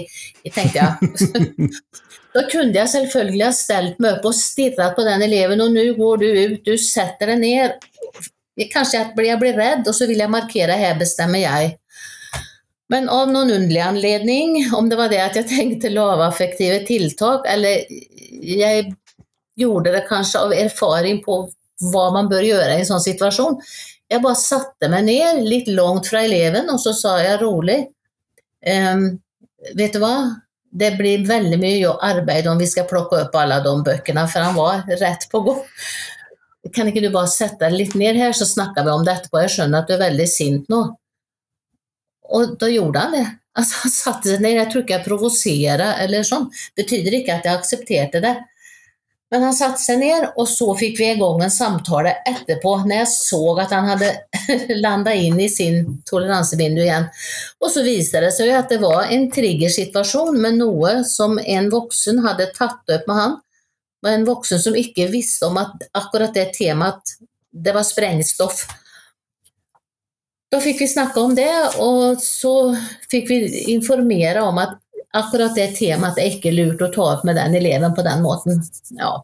tenkte 0.48 0.80
jeg. 0.80 1.68
Da 2.34 2.42
kunne 2.50 2.74
jeg 2.74 2.90
selvfølgelig 2.90 3.44
ha 3.46 3.52
stelt 3.54 4.00
meg 4.02 4.16
opp 4.16 4.26
og 4.32 4.34
stirret 4.34 4.96
på 4.96 5.04
den 5.06 5.22
eleven, 5.22 5.60
og 5.62 5.70
nå 5.74 5.84
går 5.98 6.22
du 6.22 6.26
ut, 6.26 6.66
du 6.66 6.74
setter 6.80 7.30
deg 7.30 7.42
ned. 7.44 7.86
Kanskje 8.72 8.98
jeg 8.98 9.14
blir, 9.14 9.28
jeg 9.30 9.42
blir 9.42 9.58
redd, 9.58 9.86
og 9.86 9.94
så 9.94 10.08
vil 10.10 10.22
jeg 10.22 10.32
markere 10.32 10.78
her 10.78 10.98
bestemmer 10.98 11.44
jeg. 11.44 11.76
Men 12.90 13.06
av 13.08 13.30
noen 13.30 13.54
underlig 13.54 13.80
anledning, 13.80 14.58
om 14.76 14.90
det 14.90 14.98
var 14.98 15.12
det 15.12 15.22
at 15.22 15.38
jeg 15.38 15.50
tenkte 15.50 15.94
lavaffektive 15.94 16.82
tiltak, 16.88 17.46
eller 17.50 17.86
jeg 18.44 18.90
gjorde 19.58 19.94
det 19.94 20.04
kanskje 20.08 20.42
av 20.42 20.54
erfaring 20.58 21.22
på 21.24 21.44
hva 21.90 22.08
man 22.14 22.28
bør 22.30 22.42
gjøre 22.46 22.74
i 22.74 22.82
en 22.82 22.88
sånn 22.88 23.02
situasjon, 23.02 23.60
jeg 24.10 24.22
bare 24.22 24.38
satte 24.38 24.90
meg 24.90 25.06
ned 25.06 25.46
litt 25.46 25.70
langt 25.70 26.10
fra 26.10 26.22
eleven, 26.26 26.68
og 26.70 26.82
så 26.82 26.92
sa 26.96 27.18
jeg 27.22 27.40
rolig 27.42 27.84
ehm, 28.66 29.14
Vet 29.78 29.94
du 29.96 30.02
hva, 30.02 30.43
det 30.74 30.90
blir 30.98 31.22
veldig 31.28 31.58
mye 31.62 31.92
arbeid 32.02 32.48
om 32.50 32.58
vi 32.58 32.66
skal 32.66 32.88
plukke 32.90 33.20
opp 33.22 33.36
alle 33.38 33.60
de 33.62 33.74
bøkene, 33.86 34.26
for 34.30 34.42
han 34.42 34.56
var 34.58 34.82
rett 35.00 35.28
på 35.30 35.42
gå. 35.46 35.54
Kan 36.74 36.88
ikke 36.90 37.04
du 37.04 37.10
bare 37.14 37.30
sette 37.30 37.62
deg 37.62 37.76
litt 37.78 37.94
ned 37.98 38.18
her, 38.18 38.34
så 38.34 38.48
snakker 38.48 38.86
vi 38.86 38.92
om 38.94 39.04
det 39.06 39.14
etterpå. 39.14 39.42
Jeg 39.44 39.54
skjønner 39.54 39.84
at 39.84 39.90
du 39.90 39.94
er 39.94 40.04
veldig 40.06 40.26
sint 40.30 40.70
nå. 40.72 40.82
Og 42.34 42.56
da 42.58 42.70
gjorde 42.72 43.04
han 43.04 43.14
det. 43.14 43.26
Altså, 43.54 43.84
han 43.84 43.92
satte 43.94 44.32
seg 44.32 44.42
ned. 44.42 44.56
Jeg 44.56 44.70
tror 44.72 44.82
ikke 44.82 44.96
jeg 44.96 45.06
provoserer 45.06 46.02
eller 46.02 46.26
sånn. 46.26 46.48
Betyr 46.78 47.20
ikke 47.20 47.36
at 47.36 47.46
jeg 47.46 47.60
aksepterte 47.60 48.22
det. 48.24 48.34
Men 49.32 49.42
han 49.42 49.54
satte 49.56 49.80
seg 49.80 49.98
ned, 49.98 50.26
og 50.38 50.46
så 50.46 50.68
fikk 50.78 50.98
vi 51.00 51.06
i 51.10 51.16
gang 51.18 51.40
en 51.42 51.52
samtale 51.52 52.12
etterpå, 52.28 52.74
når 52.84 53.00
jeg 53.00 53.10
så 53.10 53.40
at 53.64 53.72
han 53.74 53.88
hadde 53.88 54.10
landa 54.84 55.14
inn 55.16 55.40
i 55.40 55.48
sin 55.50 55.96
toleransevindu 56.06 56.82
igjen. 56.84 57.08
Og 57.64 57.72
så 57.72 57.82
viste 57.86 58.22
det 58.22 58.30
seg 58.36 58.52
at 58.54 58.70
det 58.70 58.78
var 58.84 59.08
en 59.10 59.26
triggersituasjon 59.34 60.38
med 60.38 60.60
noe 60.60 61.00
som 61.08 61.40
en 61.40 61.72
voksen 61.72 62.22
hadde 62.26 62.52
tatt 62.54 62.94
opp 62.94 63.10
med 63.10 63.20
han. 63.20 63.36
Og 64.04 64.12
en 64.12 64.28
voksen 64.28 64.60
som 64.60 64.76
ikke 64.76 65.08
visste 65.10 65.48
om 65.48 65.56
at 65.58 65.88
akkurat 65.96 66.36
det 66.36 66.50
temaet 66.58 67.16
det 67.54 67.72
var 67.74 67.86
sprengstoff. 67.86 68.66
Da 70.52 70.60
fikk 70.62 70.84
vi 70.84 70.90
snakke 70.90 71.18
om 71.18 71.34
det, 71.34 71.50
og 71.82 72.20
så 72.22 72.74
fikk 73.10 73.30
vi 73.32 73.38
informere 73.74 74.44
om 74.46 74.60
at 74.62 74.76
akkurat 75.16 75.54
det 75.56 75.70
temaet 75.78 76.18
er 76.20 76.34
ikke 76.34 76.52
lurt 76.54 76.82
å 76.84 76.90
ta 76.94 77.06
opp 77.14 77.24
med 77.26 77.38
den 77.38 77.56
eleven 77.58 77.94
på 77.96 78.04
den 78.06 78.22
måten. 78.24 78.60
Ja. 78.98 79.16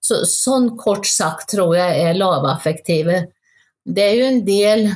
Så, 0.00 0.22
sånn 0.30 0.72
kort 0.78 1.08
sagt 1.08 1.50
tror 1.54 1.74
jeg 1.78 2.04
er 2.04 2.18
lavaffektive. 2.18 3.24
Det 3.86 4.04
er 4.04 4.16
jo 4.20 4.30
en 4.30 4.46
del 4.46 4.88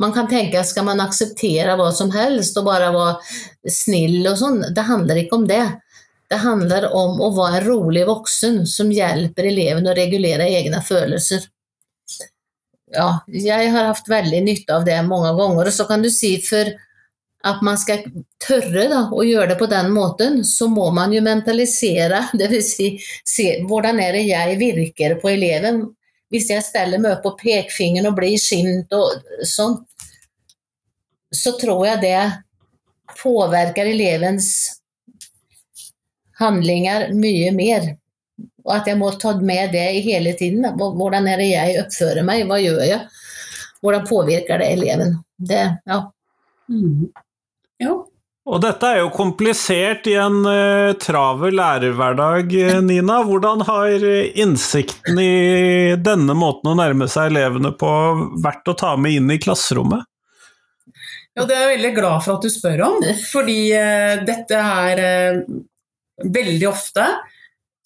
Man 0.00 0.14
kan 0.16 0.30
tenke 0.30 0.62
skal 0.64 0.86
man 0.86 1.02
akseptere 1.04 1.74
hva 1.76 1.90
som 1.92 2.08
helst 2.14 2.56
og 2.56 2.64
bare 2.64 2.86
være 2.94 3.68
snill 3.68 4.24
og 4.30 4.38
sånn? 4.40 4.62
Det 4.72 4.86
handler 4.88 5.18
ikke 5.20 5.36
om 5.36 5.44
det. 5.44 5.66
Det 6.32 6.38
handler 6.40 6.86
om 6.96 7.20
å 7.20 7.28
være 7.36 7.58
en 7.58 7.66
rolig 7.66 8.06
voksen 8.08 8.62
som 8.64 8.88
hjelper 8.96 9.50
eleven 9.50 9.90
å 9.90 9.96
regulere 9.98 10.46
egne 10.56 10.80
følelser 10.86 11.44
ja, 12.90 13.10
jeg 13.30 13.70
har 13.70 13.90
hatt 13.90 14.08
veldig 14.10 14.40
nytte 14.44 14.74
av 14.74 14.86
det 14.86 14.98
mange 15.06 15.32
ganger. 15.38 15.70
Og 15.70 15.74
så 15.74 15.86
kan 15.88 16.02
du 16.02 16.10
si 16.12 16.34
for 16.44 16.70
at 17.46 17.62
man 17.64 17.78
skal 17.80 18.02
tørre 18.42 18.84
da, 18.90 19.04
å 19.12 19.24
gjøre 19.24 19.54
det 19.54 19.58
på 19.60 19.68
den 19.70 19.88
måten, 19.94 20.42
så 20.44 20.68
må 20.68 20.90
man 20.92 21.12
jo 21.14 21.22
mentalisere. 21.24 22.26
Dvs. 22.40 22.72
Si, 22.74 22.90
se 23.24 23.48
hvordan 23.68 24.00
er 24.02 24.18
det 24.18 24.26
jeg 24.28 24.58
virker 24.60 25.16
på 25.22 25.32
eleven. 25.32 25.86
Hvis 26.30 26.50
jeg 26.52 26.62
steller 26.62 27.00
meg 27.02 27.16
opp 27.16 27.24
på 27.24 27.36
pekefingeren 27.40 28.12
og 28.12 28.18
blir 28.20 28.36
sint 28.38 28.92
og 28.94 29.24
sånn, 29.48 29.80
så 31.34 31.54
tror 31.58 31.86
jeg 31.88 32.02
det 32.04 32.20
påvirker 33.18 33.88
elevens 33.90 34.50
handlinger 36.38 37.08
mye 37.16 37.50
mer. 37.56 37.88
Og 38.66 38.74
at 38.76 38.86
jeg 38.90 38.98
må 39.00 39.10
ta 39.18 39.32
med 39.40 39.72
det 39.74 39.88
hele 40.04 40.36
tiden. 40.38 40.66
Hvordan 40.76 41.26
er 41.30 41.40
det 41.40 41.48
jeg 41.50 41.80
oppfører 41.82 42.26
meg, 42.26 42.44
hva 42.48 42.60
gjør 42.60 42.84
jeg? 42.84 43.00
Hvordan 43.80 44.06
påvirker 44.06 44.60
det 44.60 44.70
eleven? 44.76 45.18
Det, 45.40 45.64
ja. 45.88 46.00
Mm. 46.70 47.08
Ja. 47.80 47.96
Og 48.50 48.58
dette 48.64 48.88
er 48.88 49.02
jo 49.02 49.10
komplisert 49.14 50.08
i 50.10 50.14
en 50.18 50.40
uh, 50.48 50.96
travel 50.98 51.54
lærerhverdag, 51.58 52.54
eh, 52.56 52.78
Nina. 52.82 53.20
Hvordan 53.28 53.62
har 53.68 54.06
innsikten 54.32 55.20
i 55.22 55.96
denne 56.00 56.34
måten 56.34 56.72
å 56.72 56.76
nærme 56.78 57.06
seg 57.10 57.30
elevene 57.30 57.74
på 57.78 57.90
vært 58.42 58.72
å 58.72 58.76
ta 58.80 58.94
med 58.96 59.20
inn 59.20 59.34
i 59.34 59.38
klasserommet? 59.42 60.08
Ja, 61.36 61.44
Det 61.44 61.54
er 61.54 61.66
jeg 61.66 61.76
veldig 61.76 61.92
glad 62.00 62.24
for 62.24 62.38
at 62.38 62.46
du 62.48 62.50
spør 62.50 62.86
om, 62.88 62.96
fordi 63.28 63.58
uh, 63.76 64.24
dette 64.26 64.64
er 64.86 65.04
uh, 65.04 65.60
veldig 66.24 66.68
ofte 66.72 67.06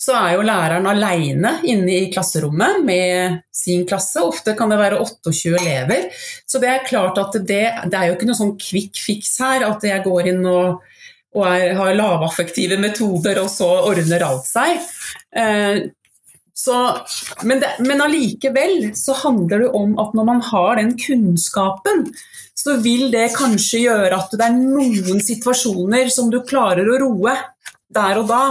så 0.05 0.15
er 0.19 0.35
jo 0.35 0.45
læreren 0.45 0.87
alene 0.91 1.55
inne 1.65 1.95
i 1.97 2.11
klasserommet 2.13 2.83
med 2.85 3.39
sin 3.55 3.87
klasse. 3.89 4.21
Ofte 4.21 4.53
kan 4.59 4.73
det 4.73 4.81
være 4.81 5.01
28 5.01 5.55
elever. 5.57 6.11
Så 6.47 6.61
det 6.61 6.71
er 6.71 6.87
klart 6.89 7.21
at 7.23 7.39
det, 7.41 7.65
det 7.89 7.99
er 7.99 8.11
jo 8.11 8.19
ikke 8.19 8.29
noe 8.29 8.37
sånn 8.37 8.57
quick 8.61 9.01
fix 9.01 9.39
her, 9.41 9.65
at 9.65 9.87
jeg 9.87 10.05
går 10.05 10.33
inn 10.35 10.45
og, 10.51 10.83
og 11.35 11.47
er, 11.49 11.73
har 11.79 11.97
lavaffektive 11.97 12.77
metoder, 12.83 13.41
og 13.41 13.49
så 13.53 13.71
ordner 13.89 14.27
alt 14.27 14.49
seg. 14.51 14.83
Eh, 15.41 15.87
så, 16.55 16.77
men, 17.43 17.65
det, 17.65 17.73
allikevel 18.05 18.93
så 18.99 19.17
handler 19.25 19.65
det 19.65 19.73
om 19.75 19.97
at 19.99 20.13
når 20.15 20.29
man 20.29 20.45
har 20.53 20.77
den 20.79 20.93
kunnskapen, 21.01 22.05
så 22.55 22.77
vil 22.85 23.09
det 23.13 23.33
kanskje 23.35 23.87
gjøre 23.89 24.21
at 24.21 24.37
det 24.37 24.47
er 24.47 24.61
noen 24.61 25.25
situasjoner 25.25 26.13
som 26.13 26.29
du 26.31 26.43
klarer 26.47 26.93
å 26.93 27.01
roe 27.03 27.35
der 27.95 28.21
og 28.21 28.31
da. 28.31 28.45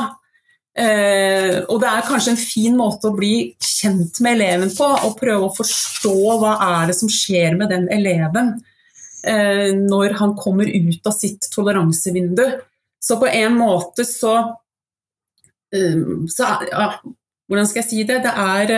Eh, 0.73 1.59
og 1.69 1.77
det 1.83 1.89
er 1.89 2.05
kanskje 2.07 2.31
en 2.33 2.39
fin 2.41 2.77
måte 2.77 3.11
å 3.11 3.15
bli 3.17 3.53
kjent 3.61 4.17
med 4.25 4.39
eleven 4.39 4.71
på, 4.73 4.87
og 5.05 5.19
prøve 5.19 5.47
å 5.49 5.53
forstå 5.53 6.13
hva 6.41 6.55
er 6.65 6.89
det 6.89 6.97
som 6.97 7.11
skjer 7.13 7.59
med 7.59 7.69
den 7.69 7.85
eleven 7.93 8.55
eh, 9.21 9.69
når 9.77 10.17
han 10.21 10.33
kommer 10.39 10.69
ut 10.69 11.09
av 11.09 11.13
sitt 11.17 11.45
toleransevindu. 11.53 12.45
Så 13.03 13.19
på 13.21 13.29
en 13.29 13.59
måte 13.59 14.05
så, 14.07 14.37
um, 15.75 16.23
så 16.31 16.53
ja, 16.69 16.87
Hvordan 17.51 17.67
skal 17.67 17.81
jeg 17.81 17.89
si 17.89 18.03
det? 18.07 18.21
Det 18.23 18.31
er, 18.31 18.69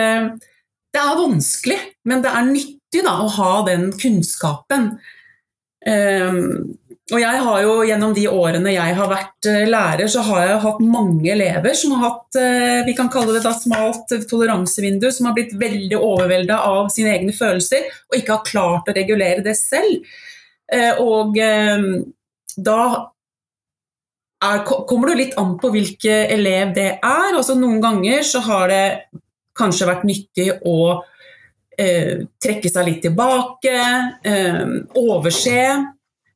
det 0.92 0.98
er 1.00 1.20
vanskelig, 1.20 1.76
men 2.10 2.24
det 2.24 2.32
er 2.34 2.48
nyttig 2.48 3.04
da, 3.06 3.12
å 3.22 3.28
ha 3.30 3.52
den 3.68 3.92
kunnskapen. 3.94 4.88
Um, 5.86 6.74
og 7.06 7.20
jeg 7.22 7.38
har 7.38 7.60
jo 7.62 7.74
gjennom 7.86 8.14
de 8.16 8.24
årene 8.26 8.72
jeg 8.74 8.94
har 8.98 9.10
vært 9.10 9.46
eh, 9.46 9.68
lærer, 9.70 10.08
så 10.10 10.24
har 10.26 10.40
jeg 10.42 10.62
hatt 10.64 10.80
mange 10.82 11.28
elever 11.30 11.76
som 11.78 11.92
har 11.94 12.02
hatt 12.08 12.38
eh, 12.40 12.80
vi 12.88 12.96
kan 12.98 13.10
kalle 13.12 13.36
det 13.36 13.44
da 13.44 13.52
smalt 13.54 14.10
toleransevindu, 14.26 15.06
som 15.14 15.28
har 15.28 15.36
blitt 15.36 15.54
veldig 15.60 16.00
overvelda 16.00 16.58
av 16.66 16.90
sine 16.90 17.14
egne 17.14 17.34
følelser 17.36 17.86
og 18.10 18.18
ikke 18.18 18.34
har 18.34 18.50
klart 18.50 18.90
å 18.90 18.96
regulere 18.98 19.46
det 19.46 19.54
selv. 19.60 20.02
Eh, 20.66 20.98
og 20.98 21.38
da 22.58 22.80
er, 24.42 24.66
kommer 24.66 25.12
det 25.12 25.20
litt 25.22 25.38
an 25.38 25.54
på 25.62 25.70
hvilken 25.78 26.34
elev 26.34 26.74
det 26.74 26.90
er. 26.96 27.28
Altså, 27.30 27.54
noen 27.54 27.78
ganger 27.84 28.26
så 28.26 28.42
har 28.50 28.66
det 28.72 28.86
kanskje 29.56 29.94
vært 29.94 30.08
nyttig 30.08 30.50
å 30.66 31.04
trekke 31.76 32.70
seg 32.72 32.86
litt 32.88 33.02
tilbake, 33.04 33.76
overse 34.96 35.60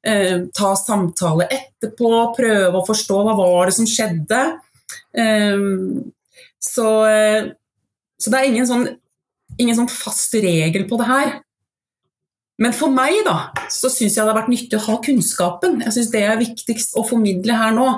eh, 0.06 0.46
ta 0.56 0.72
samtale 0.78 1.48
etterpå, 1.50 2.10
prøve 2.36 2.80
å 2.80 2.86
forstå 2.86 3.20
hva 3.26 3.36
var 3.38 3.70
det 3.70 3.76
som 3.76 3.88
skjedde. 3.88 4.40
Eh, 5.16 5.68
så, 6.60 6.88
eh, 7.08 7.52
så, 8.20 8.32
det 8.32 8.40
er 8.40 8.50
ingen 8.50 8.68
sånn, 8.68 8.88
ingen 9.58 9.78
sånn, 9.78 9.92
fast 9.92 10.34
regel 10.36 10.86
på 10.88 11.00
det 11.00 11.10
her. 11.10 11.36
Men 12.60 12.74
for 12.76 12.92
meg 12.92 13.22
da, 13.24 13.54
så 13.72 13.88
syns 13.88 14.18
jeg 14.18 14.20
det 14.20 14.28
har 14.28 14.36
vært 14.42 14.50
nyttig 14.52 14.76
å 14.76 14.86
ha 14.90 14.98
kunnskapen. 15.00 15.78
Jeg 15.86 15.96
syns 15.96 16.10
det 16.12 16.26
er 16.28 16.42
viktigst 16.42 16.98
å 17.00 17.06
formidle 17.08 17.56
her 17.56 17.72
nå. 17.72 17.94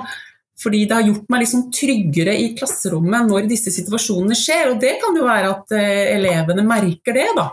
Fordi 0.63 0.85
det 0.87 0.95
har 0.95 1.03
gjort 1.03 1.31
meg 1.33 1.41
liksom 1.43 1.65
tryggere 1.73 2.35
i 2.39 2.53
klasserommet 2.55 3.27
når 3.27 3.49
disse 3.49 3.73
situasjonene 3.73 4.37
skjer. 4.37 4.71
Og 4.71 4.79
det 4.79 4.93
kan 5.01 5.17
jo 5.17 5.25
være 5.27 5.49
at 5.51 5.75
eh, 5.75 6.13
elevene 6.13 6.63
merker 6.67 7.17
det, 7.17 7.27
da. 7.35 7.49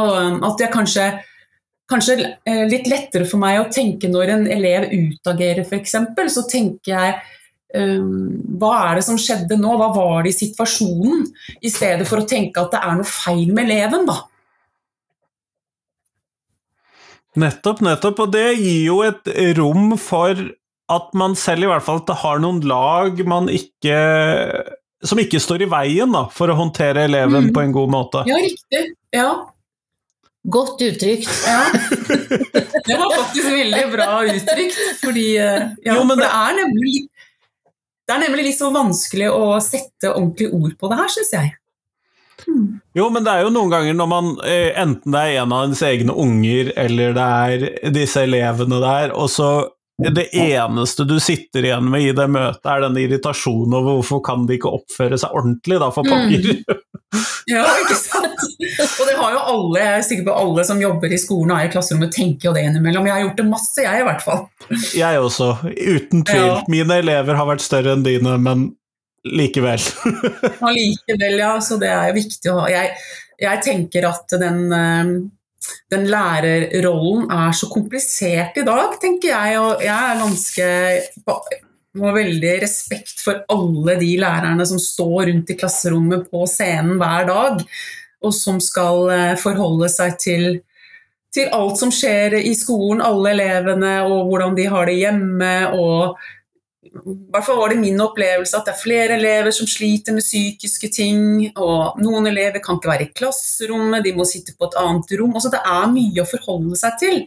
Og 0.00 0.46
at 0.48 0.62
jeg 0.64 0.72
kanskje 0.72 1.10
kanskje 1.92 2.16
eh, 2.48 2.64
litt 2.70 2.88
lettere 2.90 3.28
for 3.28 3.42
meg 3.42 3.60
å 3.60 3.68
tenke 3.72 4.10
når 4.10 4.34
en 4.34 4.48
elev 4.50 4.88
utagerer, 4.90 5.62
f.eks. 5.66 5.96
Så 6.32 6.44
tenker 6.50 6.92
jeg 6.92 7.14
um, 7.76 8.32
hva 8.60 8.72
er 8.88 8.98
det 8.98 9.06
som 9.06 9.20
skjedde 9.20 9.58
nå, 9.60 9.76
hva 9.78 9.92
var 9.94 10.24
det 10.24 10.34
i 10.34 10.40
situasjonen? 10.40 11.26
I 11.60 11.72
stedet 11.72 12.08
for 12.08 12.22
å 12.22 12.28
tenke 12.28 12.64
at 12.64 12.74
det 12.74 12.82
er 12.82 12.98
noe 12.98 13.08
feil 13.08 13.52
med 13.54 13.68
eleven, 13.68 14.08
da. 14.08 14.18
Nettopp, 17.42 17.80
nettopp. 17.84 18.26
Og 18.26 18.34
det 18.34 18.48
gir 18.58 18.82
jo 18.90 19.00
et 19.06 19.30
rom 19.56 19.94
for 20.00 20.36
at 20.92 21.14
man 21.16 21.36
selv 21.38 21.64
i 21.64 21.70
hvert 21.70 21.84
fall 21.86 22.02
har 22.20 22.42
noen 22.42 22.60
lag 22.68 23.20
man 23.24 23.48
ikke 23.48 23.96
som 25.02 25.18
ikke 25.18 25.40
står 25.42 25.64
i 25.64 25.70
veien 25.70 26.12
da, 26.14 26.26
for 26.30 26.50
å 26.52 26.58
håndtere 26.58 27.06
eleven 27.08 27.48
mm. 27.48 27.54
på 27.54 27.62
en 27.64 27.72
god 27.74 27.90
måte. 27.90 28.22
Ja, 28.28 28.38
riktig. 28.38 28.82
Ja, 29.14 29.30
Godt 30.42 30.82
uttrykt. 30.82 31.30
Ja. 31.46 31.64
Det 32.86 32.96
var 32.98 33.16
faktisk 33.16 33.46
veldig 33.46 33.82
bra 33.92 34.24
uttrykt. 34.26 34.78
Fordi 35.04 35.26
eh, 35.38 35.68
ja, 35.84 35.94
jo, 35.94 36.04
det... 36.08 36.16
det, 36.18 36.30
er 36.30 36.56
nemlig, 36.58 36.94
det 38.08 38.14
er 38.14 38.22
nemlig 38.24 38.46
litt 38.48 38.58
så 38.58 38.72
vanskelig 38.74 39.28
å 39.30 39.44
sette 39.62 40.10
ordentlig 40.10 40.50
ord 40.50 40.72
på 40.80 40.90
det 40.90 40.98
her, 40.98 41.12
syns 41.14 41.34
jeg. 41.36 41.52
Hmm. 42.42 42.80
Jo, 42.98 43.06
men 43.14 43.22
det 43.22 43.36
er 43.36 43.44
jo 43.46 43.52
noen 43.54 43.70
ganger 43.70 43.94
når 43.94 44.08
man 44.10 44.30
eh, 44.42 44.72
Enten 44.80 45.14
det 45.14 45.20
er 45.20 45.44
en 45.44 45.52
av 45.54 45.68
ens 45.68 45.82
egne 45.86 46.16
unger, 46.18 46.72
eller 46.80 47.14
det 47.14 47.28
er 47.46 47.92
disse 47.94 48.24
elevene 48.26 48.80
der, 48.82 49.14
og 49.14 49.30
så 49.30 49.52
det 50.02 50.32
eneste 50.34 51.04
du 51.06 51.20
sitter 51.22 51.68
igjen 51.68 51.86
med 51.92 52.02
i 52.02 52.14
det 52.16 52.24
møtet, 52.32 52.66
er 52.66 52.82
den 52.82 52.96
irritasjonen 52.98 53.76
over 53.78 54.00
hvorfor 54.00 54.22
kan 54.26 54.48
de 54.48 54.56
ikke 54.56 54.72
oppføre 54.74 55.18
seg 55.20 55.36
ordentlig, 55.38 55.78
da, 55.78 55.92
for 55.94 56.08
pokker. 56.08 56.48
Mm. 56.48 56.80
Ja, 57.50 57.64
ikke 57.82 57.96
sant. 57.98 58.44
Og 59.00 59.08
det 59.08 59.16
har 59.18 59.34
jo 59.34 59.40
alle, 59.54 59.80
jeg 59.82 59.96
er 59.96 60.06
sikker 60.06 60.28
på 60.28 60.36
alle 60.44 60.66
som 60.68 60.80
jobber 60.82 61.12
i 61.12 61.20
skolen 61.20 61.54
og 61.54 61.58
er 61.58 61.68
i 61.68 61.72
klasserommet, 61.72 62.14
tenker 62.14 62.50
jo 62.50 62.54
det 62.56 62.64
innimellom. 62.68 63.08
Jeg 63.08 63.16
har 63.16 63.24
gjort 63.26 63.42
det 63.42 63.48
masse, 63.50 63.84
jeg 63.84 64.04
i 64.04 64.06
hvert 64.08 64.24
fall. 64.24 64.46
Jeg 64.96 65.26
også, 65.26 65.50
uten 65.66 66.24
tvil. 66.28 66.48
Ja. 66.48 66.62
Mine 66.72 67.02
elever 67.02 67.38
har 67.38 67.50
vært 67.50 67.64
større 67.64 67.96
enn 67.96 68.06
dine, 68.06 68.38
men 68.42 68.70
likevel. 69.28 69.82
Ja, 70.62 70.72
likevel, 70.72 71.38
ja. 71.40 71.52
Så 71.62 71.78
det 71.82 71.92
er 71.92 72.10
jo 72.10 72.18
viktig 72.18 72.50
å 72.52 72.58
ha. 72.62 72.66
Jeg, 72.72 72.96
jeg 73.42 73.64
tenker 73.66 74.08
at 74.08 74.36
den 74.40 74.66
eh, 74.72 75.14
den 75.92 76.08
lærerrollen 76.10 77.28
er 77.30 77.52
så 77.54 77.68
komplisert 77.70 78.56
i 78.58 78.64
dag, 78.66 78.96
tenker 79.02 79.30
jeg. 79.30 79.58
Og 79.62 79.84
jeg 79.84 79.94
er 79.94 80.22
ganske 80.22 80.68
har 82.00 82.14
veldig 82.16 82.52
respekt 82.62 83.20
for 83.20 83.42
alle 83.52 83.96
de 84.00 84.12
lærerne 84.20 84.64
som 84.68 84.80
står 84.80 85.26
rundt 85.28 85.50
i 85.52 85.56
klasserommet 85.60 86.28
på 86.32 86.46
scenen 86.48 86.96
hver 87.00 87.26
dag, 87.28 87.64
og 88.22 88.36
som 88.36 88.60
skal 88.62 89.10
eh, 89.12 89.32
forholde 89.40 89.90
seg 89.92 90.16
til, 90.22 90.46
til 91.34 91.50
alt 91.52 91.80
som 91.80 91.92
skjer 91.92 92.38
i 92.40 92.54
skolen, 92.56 93.04
alle 93.04 93.34
elevene, 93.34 93.98
og 94.06 94.30
hvordan 94.30 94.56
de 94.56 94.68
har 94.72 94.88
det 94.88 95.00
hjemme. 95.02 95.52
og 95.76 96.16
i 96.92 97.14
hvert 97.32 97.46
fall 97.46 97.56
var 97.56 97.72
det 97.72 97.80
min 97.80 98.00
opplevelse 98.04 98.56
at 98.58 98.66
det 98.68 98.74
er 98.74 98.82
flere 98.82 99.14
elever 99.16 99.54
som 99.54 99.68
sliter 99.70 100.12
med 100.12 100.24
psykiske 100.24 100.90
ting. 100.92 101.22
og 101.56 102.00
Noen 102.02 102.28
elever 102.28 102.60
kan 102.64 102.76
ikke 102.76 102.90
være 102.90 103.06
i 103.06 103.14
klasserommet, 103.16 104.04
de 104.04 104.12
må 104.16 104.26
sitte 104.28 104.52
på 104.58 104.68
et 104.68 104.76
annet 104.80 105.14
rom. 105.20 105.32
Altså, 105.32 105.52
det 105.52 105.62
er 105.62 105.94
mye 105.94 106.24
å 106.24 106.28
forholde 106.28 106.78
seg 106.80 106.98
til. 107.00 107.22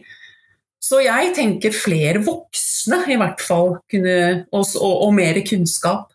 Så 0.86 1.00
jeg 1.02 1.32
tenker 1.34 1.74
flere 1.74 2.20
voksne, 2.22 3.00
i 3.10 3.16
hvert 3.18 3.40
fall, 3.42 3.76
kunne, 3.90 4.18
og, 4.54 4.76
og, 4.78 5.14
mer 5.16 5.40
kunnskap. 5.46 6.12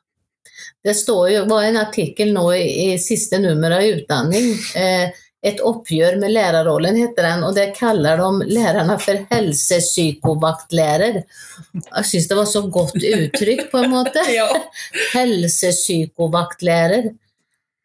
Det 0.82 0.96
står 0.98 1.26
jo, 1.34 1.42
var 1.50 1.64
en 1.68 1.82
artikkel 1.82 2.32
nå 2.34 2.46
i, 2.56 2.64
i 2.86 3.00
siste 3.02 3.38
nummer 3.42 3.72
av 3.78 3.84
Utdanning. 3.86 4.48
Eh, 4.80 5.12
et 5.42 5.60
oppgjør 5.66 6.20
med 6.22 6.32
lærerrollen, 6.36 6.96
heter 7.02 7.24
den, 7.26 7.44
og 7.48 7.56
det 7.58 7.74
kaller 7.74 8.18
de 8.22 8.46
lærerne 8.54 8.98
for 9.02 9.16
helsepsykovaktlærer. 9.32 11.16
Jeg 11.74 12.06
syns 12.08 12.28
det 12.30 12.38
var 12.38 12.46
så 12.50 12.62
godt 12.70 13.02
uttrykk, 13.02 13.72
på 13.74 13.78
en 13.82 13.92
måte. 13.92 14.22
ja. 14.40 14.48
Helsepsykovaktlærer. 15.16 17.04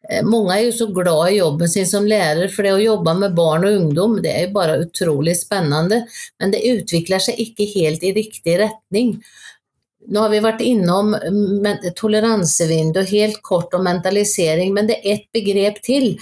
Eh, 0.09 0.23
mange 0.23 0.55
er 0.55 0.65
jo 0.67 0.75
så 0.75 0.87
glad 0.93 1.31
i 1.31 1.39
jobben 1.39 1.69
sin 1.69 1.87
som 1.89 2.07
lærer, 2.07 2.47
for 2.53 2.63
det 2.63 2.75
å 2.75 2.83
jobbe 2.83 3.15
med 3.19 3.35
barn 3.35 3.65
og 3.67 3.79
ungdom 3.81 4.19
det 4.23 4.31
er 4.33 4.47
jo 4.47 4.55
bare 4.55 4.79
utrolig 4.85 5.35
spennende, 5.39 6.03
men 6.39 6.53
det 6.53 6.63
utvikler 6.69 7.23
seg 7.23 7.41
ikke 7.43 7.67
helt 7.73 8.05
i 8.07 8.13
riktig 8.15 8.57
retning. 8.63 9.17
Nå 10.07 10.23
har 10.23 10.31
vi 10.31 10.39
vært 10.39 10.63
innom 10.63 11.11
toleransevindu 11.99 13.01
helt 13.09 13.41
kort 13.43 13.73
om 13.75 13.83
mentalisering, 13.83 14.71
men 14.73 14.87
det 14.87 15.01
er 15.01 15.17
ett 15.17 15.27
begrep 15.35 15.81
til 15.83 16.13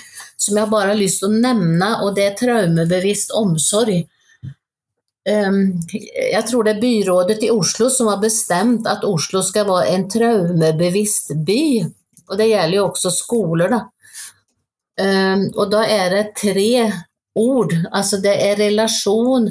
som 0.41 0.57
jeg 0.57 0.71
bare 0.71 0.93
har 0.93 0.97
lyst 0.97 1.21
til 1.21 1.29
å 1.29 1.43
nevne, 1.43 1.91
og 2.01 2.15
det 2.17 2.25
er 2.25 2.39
traumebevisst 2.39 3.35
omsorg. 3.37 4.07
Ehm, 5.29 5.61
jeg 5.91 6.41
tror 6.49 6.65
det 6.65 6.75
er 6.75 6.81
byrådet 6.81 7.45
i 7.45 7.51
Oslo 7.53 7.91
som 7.93 8.09
har 8.09 8.21
bestemt 8.21 8.89
at 8.89 9.05
Oslo 9.05 9.41
skal 9.45 9.69
være 9.69 9.93
en 9.93 10.09
traumebevisst 10.09 11.33
by. 11.45 11.85
Og 12.29 12.39
det 12.39 12.49
gjelder 12.49 12.79
jo 12.79 12.87
også 12.89 13.11
skoler, 13.13 13.71
da. 13.73 13.81
Um, 14.95 15.49
og 15.57 15.71
da 15.73 15.83
er 15.91 16.13
det 16.13 16.25
tre 16.39 16.69
ord. 17.35 17.73
Altså 17.91 18.21
det 18.23 18.35
er 18.45 18.61
relasjon, 18.61 19.49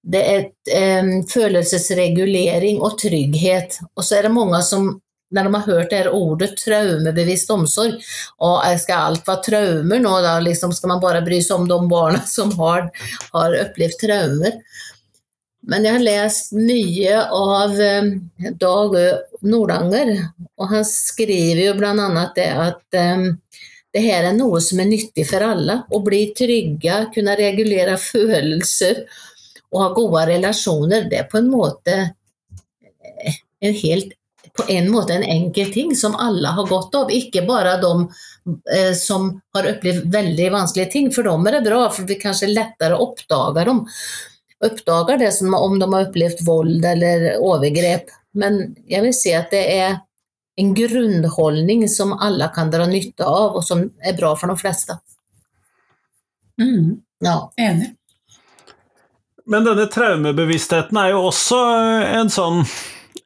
det 0.00 0.22
er 0.32 1.02
um, 1.04 1.12
følelsesregulering 1.30 2.80
og 2.82 2.98
trygghet. 2.98 3.78
Og 3.94 4.04
så 4.04 4.18
er 4.18 4.28
det 4.28 4.34
mange 4.34 4.62
som 4.66 4.90
når 5.30 5.46
de 5.46 5.54
har 5.54 5.66
hørt 5.66 5.92
det 5.92 6.10
ordet 6.10 6.54
traumebevisst 6.58 7.50
omsorg, 7.54 8.00
og 8.42 8.64
skal 8.82 9.10
alt 9.10 9.28
være 9.28 9.44
traumer 9.46 10.02
nå, 10.02 10.14
da 10.24 10.32
liksom 10.42 10.74
skal 10.74 10.94
man 10.94 11.02
bare 11.02 11.22
bry 11.26 11.38
seg 11.44 11.60
om 11.60 11.68
de 11.70 11.78
barna 11.90 12.22
som 12.36 12.50
har, 12.58 12.88
har 13.34 13.58
opplevd 13.64 13.98
traumer. 14.02 14.58
Men 15.68 15.84
jeg 15.84 15.98
har 15.98 16.04
lest 16.04 16.54
mye 16.56 17.16
av 17.36 17.74
eh, 17.84 18.12
Dag 18.60 18.96
Nordanger, 19.44 20.12
og 20.56 20.70
han 20.72 20.86
skriver 20.88 21.66
jo 21.66 21.74
bl.a. 21.76 22.24
det 22.36 22.48
at 22.54 23.00
um, 23.16 23.26
det 23.90 24.04
her 24.04 24.28
er 24.28 24.36
noe 24.36 24.60
som 24.62 24.80
er 24.80 24.88
nyttig 24.88 25.26
for 25.28 25.44
alle. 25.44 25.82
Å 25.90 26.00
bli 26.04 26.22
trygge, 26.36 27.02
kunne 27.14 27.36
regulere 27.38 27.98
følelser 28.00 29.04
og 29.70 29.82
ha 29.82 29.90
gode 29.94 30.24
relasjoner, 30.32 31.06
det 31.10 31.20
er 31.22 31.28
på 31.30 31.38
en 31.40 31.50
måte 31.50 31.98
eh, 32.00 33.36
en 33.60 33.76
helt 33.82 34.16
på 34.56 34.64
en 34.72 34.88
måte 34.90 35.14
en 35.14 35.22
enkel 35.22 35.68
ting 35.72 35.92
som 35.96 36.16
alle 36.18 36.50
har 36.56 36.66
godt 36.66 36.96
av, 36.98 37.12
ikke 37.14 37.44
bare 37.46 37.76
de 37.80 37.92
eh, 38.74 38.90
som 38.98 39.28
har 39.54 39.68
opplevd 39.70 40.08
veldig 40.12 40.48
vanskelige 40.52 40.90
ting. 40.92 41.10
For 41.14 41.26
dem 41.26 41.46
er 41.46 41.58
det 41.58 41.68
bra, 41.68 41.84
for 41.94 42.08
vi 42.08 42.18
kanskje 42.20 42.50
lettere 42.50 42.98
oppdager 42.98 43.70
dem. 43.70 43.84
Oppdager 44.64 45.18
det 45.18 45.32
som 45.32 45.54
om 45.56 45.78
de 45.80 45.88
har 45.92 46.08
opplevd 46.08 46.42
vold 46.46 46.84
eller 46.84 47.38
overgrep. 47.40 48.10
Men 48.36 48.60
jeg 48.88 49.06
vil 49.06 49.14
si 49.16 49.32
at 49.34 49.52
det 49.54 49.62
er 49.72 50.00
en 50.60 50.74
grunnholdning 50.76 51.86
som 51.88 52.12
alle 52.12 52.50
kan 52.54 52.70
dra 52.72 52.84
nytte 52.86 53.24
av, 53.24 53.56
og 53.56 53.64
som 53.64 53.86
er 54.04 54.16
bra 54.18 54.34
for 54.36 54.52
de 54.52 54.60
fleste. 54.60 54.98
Mm. 56.60 57.00
Ja. 57.24 57.38
Enig. 57.56 57.94
Men 59.50 59.64
denne 59.64 59.86
traumebevisstheten 59.90 60.98
er 61.00 61.14
jo 61.14 61.26
også 61.30 61.58
en 62.20 62.32
sånn 62.32 62.64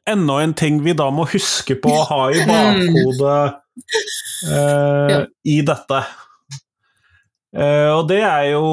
Enda 0.05 0.35
en 0.43 0.51
ting 0.53 0.83
vi 0.85 0.93
da 0.93 1.07
må 1.09 1.23
huske 1.25 1.73
på 1.81 1.89
å 1.89 2.03
ha 2.05 2.19
i 2.29 2.43
bakhodet 2.45 3.55
eh, 4.53 5.07
ja. 5.09 5.17
i 5.49 5.55
dette. 5.65 6.01
Uh, 7.55 8.01
og 8.01 8.09
det 8.09 8.17
er 8.19 8.49
jo 8.49 8.65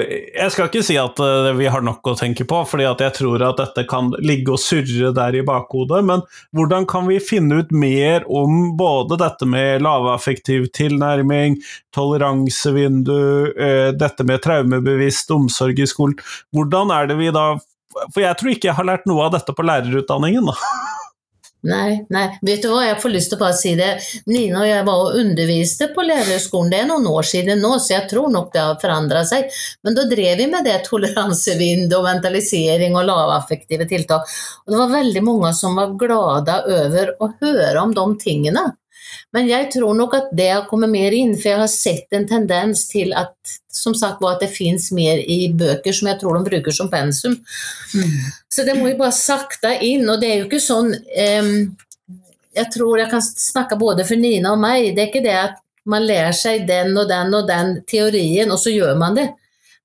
Jeg 0.00 0.52
skal 0.54 0.70
ikke 0.70 0.80
si 0.86 0.94
at 0.96 1.18
uh, 1.20 1.50
vi 1.58 1.66
har 1.68 1.82
nok 1.84 2.08
å 2.08 2.14
tenke 2.16 2.46
på, 2.48 2.62
fordi 2.64 2.86
jeg 2.86 3.12
tror 3.18 3.42
at 3.44 3.58
dette 3.60 3.84
kan 3.90 4.08
ligge 4.24 4.54
og 4.54 4.62
surre 4.62 5.10
der 5.16 5.36
i 5.36 5.42
bakhodet, 5.44 6.00
men 6.08 6.24
hvordan 6.56 6.86
kan 6.88 7.04
vi 7.10 7.18
finne 7.20 7.60
ut 7.60 7.74
mer 7.74 8.24
om 8.24 8.72
både 8.80 9.18
dette 9.20 9.48
med 9.48 9.84
lavaffektiv 9.84 10.70
tilnærming, 10.76 11.58
toleransevindu, 11.96 13.20
uh, 13.60 13.90
dette 14.00 14.24
med 14.24 14.40
traumebevisst 14.46 15.36
omsorg 15.36 15.84
i 15.84 15.90
skolen? 15.90 16.16
Hvordan 16.56 16.94
er 16.96 17.12
det 17.12 17.20
vi 17.20 17.28
da 17.34 17.50
For 18.14 18.22
jeg 18.22 18.38
tror 18.38 18.54
ikke 18.54 18.70
jeg 18.70 18.78
har 18.78 18.88
lært 18.88 19.06
noe 19.10 19.26
av 19.26 19.34
dette 19.36 19.52
på 19.52 19.66
lærerutdanningen, 19.68 20.48
da. 20.48 20.56
Nei, 21.60 22.06
nei, 22.08 22.22
vet 22.40 22.62
du 22.64 22.70
hva, 22.72 22.86
jeg 22.86 22.96
får 23.02 23.12
lyst 23.12 23.28
til 23.32 23.36
å 23.36 23.40
bare 23.42 23.56
si 23.58 23.74
det. 23.76 23.90
Nina 24.30 24.62
og 24.62 24.68
jeg 24.70 24.84
var 24.86 25.02
og 25.02 25.18
underviste 25.20 25.90
på 25.92 26.06
lærerskolen, 26.08 26.70
det 26.72 26.78
er 26.80 26.88
noen 26.88 27.08
år 27.10 27.28
siden 27.28 27.60
nå, 27.60 27.74
så 27.76 27.98
jeg 27.98 28.08
tror 28.08 28.32
nok 28.32 28.48
det 28.54 28.62
har 28.64 28.78
forandret 28.80 29.28
seg. 29.28 29.60
Men 29.84 29.98
da 29.98 30.06
drev 30.08 30.40
vi 30.40 30.48
med 30.48 30.64
det 30.64 30.78
toleransevind 30.88 31.92
og 31.98 32.06
mentalisering 32.08 32.96
og 32.96 33.04
lavaffektive 33.10 33.84
tiltak. 33.90 34.24
Og 34.64 34.72
det 34.72 34.80
var 34.80 34.94
veldig 34.96 35.24
mange 35.26 35.52
som 35.58 35.76
var 35.76 35.92
glade 36.00 36.60
over 36.80 37.12
å 37.20 37.32
høre 37.42 37.84
om 37.84 37.92
de 37.96 38.06
tingene. 38.24 38.70
Men 39.32 39.48
jeg 39.50 39.68
tror 39.74 39.94
nok 39.96 40.14
at 40.18 40.30
det 40.36 40.48
har 40.50 40.68
kommet 40.70 40.90
mer 40.92 41.14
inn, 41.14 41.36
for 41.38 41.52
jeg 41.52 41.60
har 41.62 41.70
sett 41.72 42.16
en 42.16 42.26
tendens 42.28 42.86
til 42.90 43.14
at 43.16 43.34
som 43.72 43.94
sagt 43.94 44.22
var 44.22 44.36
at 44.36 44.44
det 44.44 44.50
fins 44.52 44.90
mer 44.92 45.20
i 45.22 45.52
bøker 45.54 45.94
som 45.94 46.10
jeg 46.10 46.20
tror 46.20 46.38
de 46.38 46.48
bruker 46.50 46.74
som 46.74 46.90
pensum. 46.90 47.36
Mm. 47.94 48.16
Så 48.50 48.66
det 48.66 48.76
må 48.78 48.90
jo 48.90 48.98
bare 48.98 49.16
sakte 49.16 49.76
inn, 49.86 50.08
og 50.10 50.20
det 50.20 50.30
er 50.30 50.40
jo 50.40 50.48
ikke 50.48 50.62
sånn 50.62 50.90
um, 50.92 51.52
Jeg 52.50 52.66
tror 52.74 52.98
jeg 52.98 53.10
kan 53.12 53.22
snakke 53.22 53.78
både 53.78 54.04
for 54.08 54.18
Nina 54.18 54.56
og 54.56 54.62
meg. 54.62 54.90
Det 54.96 55.04
er 55.04 55.12
ikke 55.12 55.26
det 55.26 55.36
at 55.38 55.60
man 55.90 56.04
lærer 56.04 56.34
seg 56.36 56.66
den 56.68 56.96
og 56.98 57.06
den 57.08 57.34
og 57.34 57.46
den 57.48 57.76
teorien, 57.88 58.50
og 58.50 58.58
så 58.58 58.74
gjør 58.74 58.98
man 58.98 59.16
det. 59.16 59.28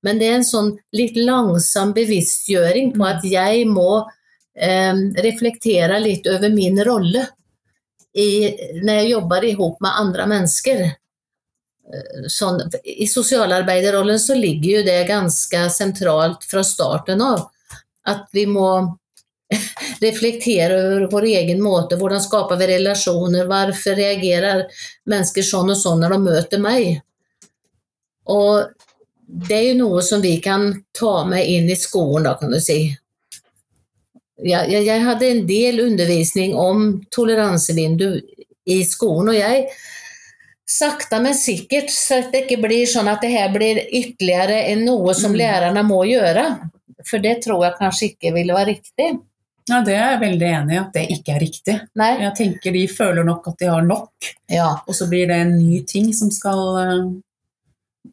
Men 0.02 0.18
det 0.18 0.28
er 0.28 0.40
en 0.40 0.46
sånn 0.46 0.74
litt 0.94 1.16
langsom 1.18 1.94
bevisstgjøring 1.96 2.92
på 2.94 3.06
at 3.06 3.24
jeg 3.26 3.64
må 3.70 4.02
um, 4.02 5.00
reflektere 5.24 6.02
litt 6.02 6.26
over 6.30 6.52
min 6.52 6.82
rolle 6.86 7.24
i, 8.16 8.56
när 8.82 8.94
jag 8.94 9.08
jobbar 9.08 9.44
ihop 9.44 9.80
med 9.80 9.98
andre 9.98 10.26
mennesker. 10.26 10.80
Eh, 10.80 12.28
sånn, 12.28 12.60
I 12.84 13.06
sosialarbeiderrollen 13.06 14.20
så 14.20 14.34
ligger 14.34 14.78
jo 14.78 14.84
det 14.86 15.04
ganske 15.04 15.70
sentralt 15.70 16.44
fra 16.44 16.64
starten 16.64 17.22
av. 17.22 17.50
At 18.08 18.28
vi 18.32 18.46
må 18.46 18.70
reflektere 20.00 20.80
over 20.86 21.08
vår 21.12 21.28
egen 21.34 21.62
måte. 21.62 22.00
Hvordan 22.00 22.24
skaper 22.24 22.56
vi 22.56 22.70
relasjoner? 22.72 23.50
Hvorfor 23.50 24.00
reagerer 24.00 24.64
mennesker 25.04 25.44
sånn 25.44 25.74
og 25.76 25.80
sånn 25.80 26.00
når 26.00 26.16
de 26.16 26.22
møter 26.24 26.62
meg? 26.62 27.02
Og 28.32 28.72
det 29.26 29.58
er 29.58 29.66
jo 29.72 29.80
noe 29.82 30.02
som 30.02 30.24
vi 30.24 30.38
kan 30.40 30.70
ta 30.96 31.18
med 31.28 31.44
inn 31.50 31.68
i 31.70 31.76
skolen, 31.76 32.24
da, 32.30 32.38
kan 32.40 32.50
du 32.50 32.60
si 32.62 32.96
jeg, 34.42 34.70
jeg, 34.70 34.84
jeg, 34.84 35.02
hadde 35.06 35.28
en 35.30 35.44
del 35.48 35.82
undervisning 35.86 36.56
om 36.60 36.88
toleransevindu 37.14 38.08
i 38.66 38.80
skolen, 38.84 39.32
og 39.32 39.38
jeg 39.38 39.68
sakte, 40.66 41.20
men 41.22 41.36
sikkert, 41.38 41.92
så 41.94 42.20
det 42.32 42.44
ikke 42.44 42.60
blir 42.66 42.88
sånn 42.90 43.08
at 43.08 43.22
det 43.22 43.30
her 43.32 43.52
blir 43.54 43.80
ytterligere 43.86 44.64
enn 44.72 44.84
noe 44.88 45.14
som 45.16 45.32
mm. 45.32 45.38
lærerne 45.40 45.84
må 45.86 46.02
gjøre. 46.08 46.44
For 47.06 47.22
det 47.22 47.38
tror 47.44 47.62
jeg 47.64 47.78
kanskje 47.78 48.08
ikke 48.10 48.32
ville 48.34 48.56
være 48.56 48.74
riktig. 48.74 49.12
Ja, 49.66 49.80
Det 49.82 49.94
er 49.94 50.12
jeg 50.12 50.22
veldig 50.22 50.48
enig 50.60 50.74
i 50.74 50.80
at 50.80 50.92
det 50.94 51.04
ikke 51.14 51.34
er 51.34 51.42
riktig. 51.42 51.76
Nei. 51.98 52.10
Jeg 52.22 52.34
tenker 52.38 52.74
De 52.74 52.82
føler 52.90 53.26
nok 53.26 53.48
at 53.50 53.62
de 53.62 53.70
har 53.70 53.86
nok, 53.86 54.32
ja. 54.52 54.72
og 54.86 54.94
så 54.94 55.08
blir 55.10 55.30
det 55.30 55.38
en 55.42 55.56
ny 55.58 55.80
ting 55.88 56.12
som, 56.14 56.30
skal, 56.34 56.60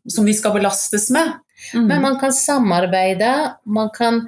som 0.09 0.29
de 0.29 0.33
skal 0.37 0.55
belastes 0.55 1.09
med. 1.13 1.35
Mm. 1.73 1.85
Men 1.89 2.01
man 2.07 2.17
kan 2.21 2.33
samarbeide, 2.33 3.33
man 3.65 3.91
kan 3.93 4.23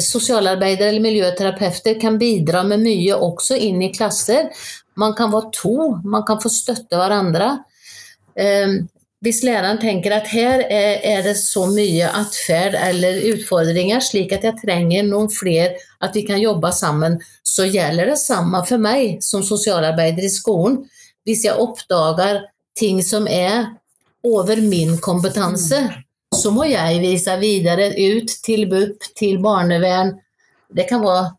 sosialarbeidere 0.00 0.90
eller 0.90 1.04
miljøterapeuter 1.04 1.98
kan 2.00 2.18
bidra 2.18 2.62
med 2.66 2.82
mye 2.84 3.16
også 3.16 3.58
inn 3.58 3.82
i 3.82 3.92
klasser. 3.94 4.48
Man 4.98 5.14
kan 5.18 5.32
være 5.32 5.52
to, 5.54 5.76
man 6.04 6.24
kan 6.26 6.40
få 6.42 6.50
støtte 6.52 6.98
hverandre. 6.98 7.52
Ehm, 8.38 8.88
hvis 9.20 9.42
læreren 9.44 9.76
tenker 9.76 10.14
at 10.16 10.30
her 10.32 10.62
er 10.64 11.20
det 11.26 11.34
så 11.36 11.66
mye 11.68 12.08
atferd 12.08 12.76
eller 12.78 13.20
utfordringer 13.34 14.00
slik 14.00 14.32
at 14.32 14.46
jeg 14.48 14.62
trenger 14.62 15.04
noen 15.04 15.28
flere, 15.32 15.74
at 16.00 16.16
vi 16.16 16.24
kan 16.24 16.40
jobbe 16.40 16.72
sammen, 16.72 17.18
så 17.44 17.68
gjelder 17.68 18.14
det 18.14 18.20
samme 18.22 18.62
for 18.64 18.80
meg 18.80 19.20
som 19.24 19.44
sosialarbeider 19.44 20.24
i 20.24 20.32
skolen. 20.32 20.80
Hvis 21.28 21.44
jeg 21.44 21.60
oppdager 21.60 22.46
ting 22.80 23.02
som 23.04 23.28
er 23.28 23.74
over 24.24 24.56
min 24.64 24.96
kompetanse, 25.04 25.84
så 26.34 26.52
må 26.54 26.66
jeg 26.70 27.00
vise 27.02 27.36
videre 27.40 27.90
ut 27.96 28.34
til 28.44 28.66
BUP, 28.70 29.08
til 29.18 29.40
barnevern, 29.42 30.14
det 30.70 30.86
kan 30.90 31.02
være 31.02 31.30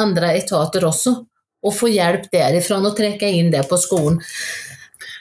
andre 0.00 0.34
etater 0.40 0.86
også, 0.88 1.14
og 1.60 1.76
få 1.76 1.90
hjelp 1.92 2.26
derifra 2.32 2.80
og 2.80 2.96
trekke 2.98 3.30
inn 3.36 3.52
det 3.52 3.62
på 3.70 3.78
skolen. 3.80 4.18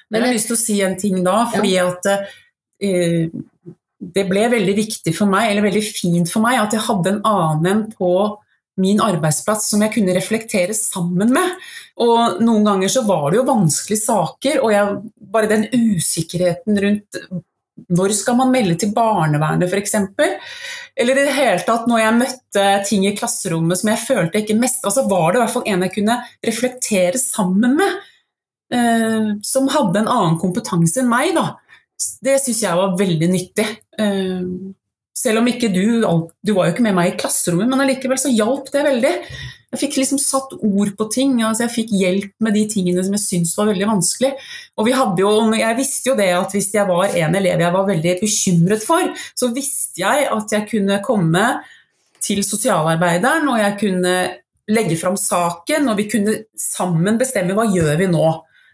Men 0.09 0.23
jeg 0.23 0.29
har 0.29 0.37
lyst 0.37 0.49
til 0.49 0.57
å 0.57 0.63
si 0.63 0.77
en 0.81 0.97
ting 0.97 1.21
da, 1.25 1.43
fordi 1.51 1.75
ja. 1.75 1.87
at 1.91 2.09
uh, 2.09 3.73
det 3.99 4.25
ble 4.29 4.45
veldig 4.55 4.75
viktig 4.77 5.13
for 5.13 5.29
meg, 5.29 5.51
eller 5.51 5.67
veldig 5.67 5.83
fint 5.85 6.31
for 6.31 6.45
meg, 6.45 6.61
at 6.61 6.73
jeg 6.73 6.87
hadde 6.87 7.13
en 7.13 7.25
annen 7.29 7.83
på 7.93 8.13
min 8.79 9.01
arbeidsplass 9.03 9.67
som 9.73 9.83
jeg 9.83 9.91
kunne 9.97 10.15
reflektere 10.15 10.73
sammen 10.73 11.33
med. 11.35 11.57
Og 11.99 12.39
noen 12.41 12.65
ganger 12.65 12.91
så 12.91 13.03
var 13.05 13.27
det 13.29 13.41
jo 13.41 13.47
vanskelige 13.49 14.05
saker, 14.05 14.61
og 14.63 14.73
jeg, 14.73 14.97
bare 15.35 15.51
den 15.51 15.67
usikkerheten 15.75 16.79
rundt 16.85 17.21
når 17.87 18.13
skal 18.17 18.37
man 18.39 18.51
melde 18.53 18.75
til 18.79 18.91
barnevernet 18.95 19.69
f.eks.? 19.69 19.95
Eller 20.99 21.19
i 21.19 21.25
det 21.27 21.35
hele 21.37 21.63
tatt 21.63 21.87
når 21.87 22.01
jeg 22.01 22.17
møtte 22.17 22.65
ting 22.89 23.05
i 23.07 23.15
klasserommet 23.17 23.79
som 23.79 23.91
jeg 23.93 24.03
følte 24.03 24.41
ikke 24.41 24.57
mest, 24.59 24.83
altså 24.83 25.05
var 25.09 25.31
det 25.31 25.39
i 25.39 25.43
hvert 25.43 25.55
fall 25.55 25.69
en 25.71 25.85
jeg 25.87 25.95
kunne 25.95 26.17
reflektere 26.49 27.21
sammen 27.21 27.77
med, 27.79 28.09
eh, 28.75 29.31
som 29.45 29.71
hadde 29.71 30.03
en 30.03 30.11
annen 30.11 30.39
kompetanse 30.41 30.99
enn 31.01 31.11
meg. 31.11 31.31
Da. 31.37 31.53
Det 32.25 32.35
syns 32.43 32.65
jeg 32.65 32.81
var 32.81 32.97
veldig 32.99 33.31
nyttig. 33.31 33.67
Eh, 33.99 34.43
selv 35.19 35.41
om 35.41 35.47
ikke 35.51 35.71
du 35.73 35.85
Du 36.45 36.53
var 36.55 36.67
jo 36.67 36.73
ikke 36.73 36.85
med 36.85 36.95
meg 36.97 37.11
i 37.11 37.17
klasserommet, 37.19 37.67
men 37.69 37.83
allikevel 37.83 38.19
så 38.21 38.31
hjalp 38.31 38.69
det 38.71 38.85
veldig. 38.85 39.15
Jeg 39.69 39.81
fikk 39.83 39.99
liksom 39.99 40.17
satt 40.21 40.55
ord 40.65 40.93
på 40.97 41.05
ting, 41.13 41.35
altså 41.45 41.67
jeg 41.67 41.73
fikk 41.75 41.91
hjelp 41.93 42.31
med 42.41 42.55
de 42.57 42.63
tingene 42.71 43.03
som 43.05 43.13
jeg 43.13 43.21
syntes 43.21 43.57
var 43.59 43.69
veldig 43.69 43.89
vanskelig. 43.91 44.31
Og 44.79 44.87
vi 44.87 44.95
hadde 44.97 45.21
jo, 45.21 45.33
Jeg 45.53 45.77
visste 45.77 46.09
jo 46.09 46.15
det 46.17 46.31
at 46.33 46.55
hvis 46.55 46.71
jeg 46.73 46.87
var 46.89 47.13
en 47.13 47.35
elev 47.37 47.61
jeg 47.61 47.75
var 47.75 47.89
veldig 47.89 48.15
bekymret 48.21 48.85
for, 48.85 49.11
så 49.37 49.51
visste 49.53 50.01
jeg 50.01 50.29
at 50.31 50.55
jeg 50.55 50.69
kunne 50.71 51.01
komme 51.05 51.45
til 52.23 52.41
sosialarbeideren 52.43 53.47
og 53.47 53.59
jeg 53.61 53.77
kunne 53.79 54.15
legge 54.69 54.97
fram 54.99 55.15
saken, 55.17 55.89
og 55.89 55.97
vi 55.97 56.09
kunne 56.09 56.35
sammen 56.57 57.17
bestemme 57.19 57.55
hva 57.57 57.65
gjør 57.69 57.95
vi 57.99 58.09
nå. 58.09 58.25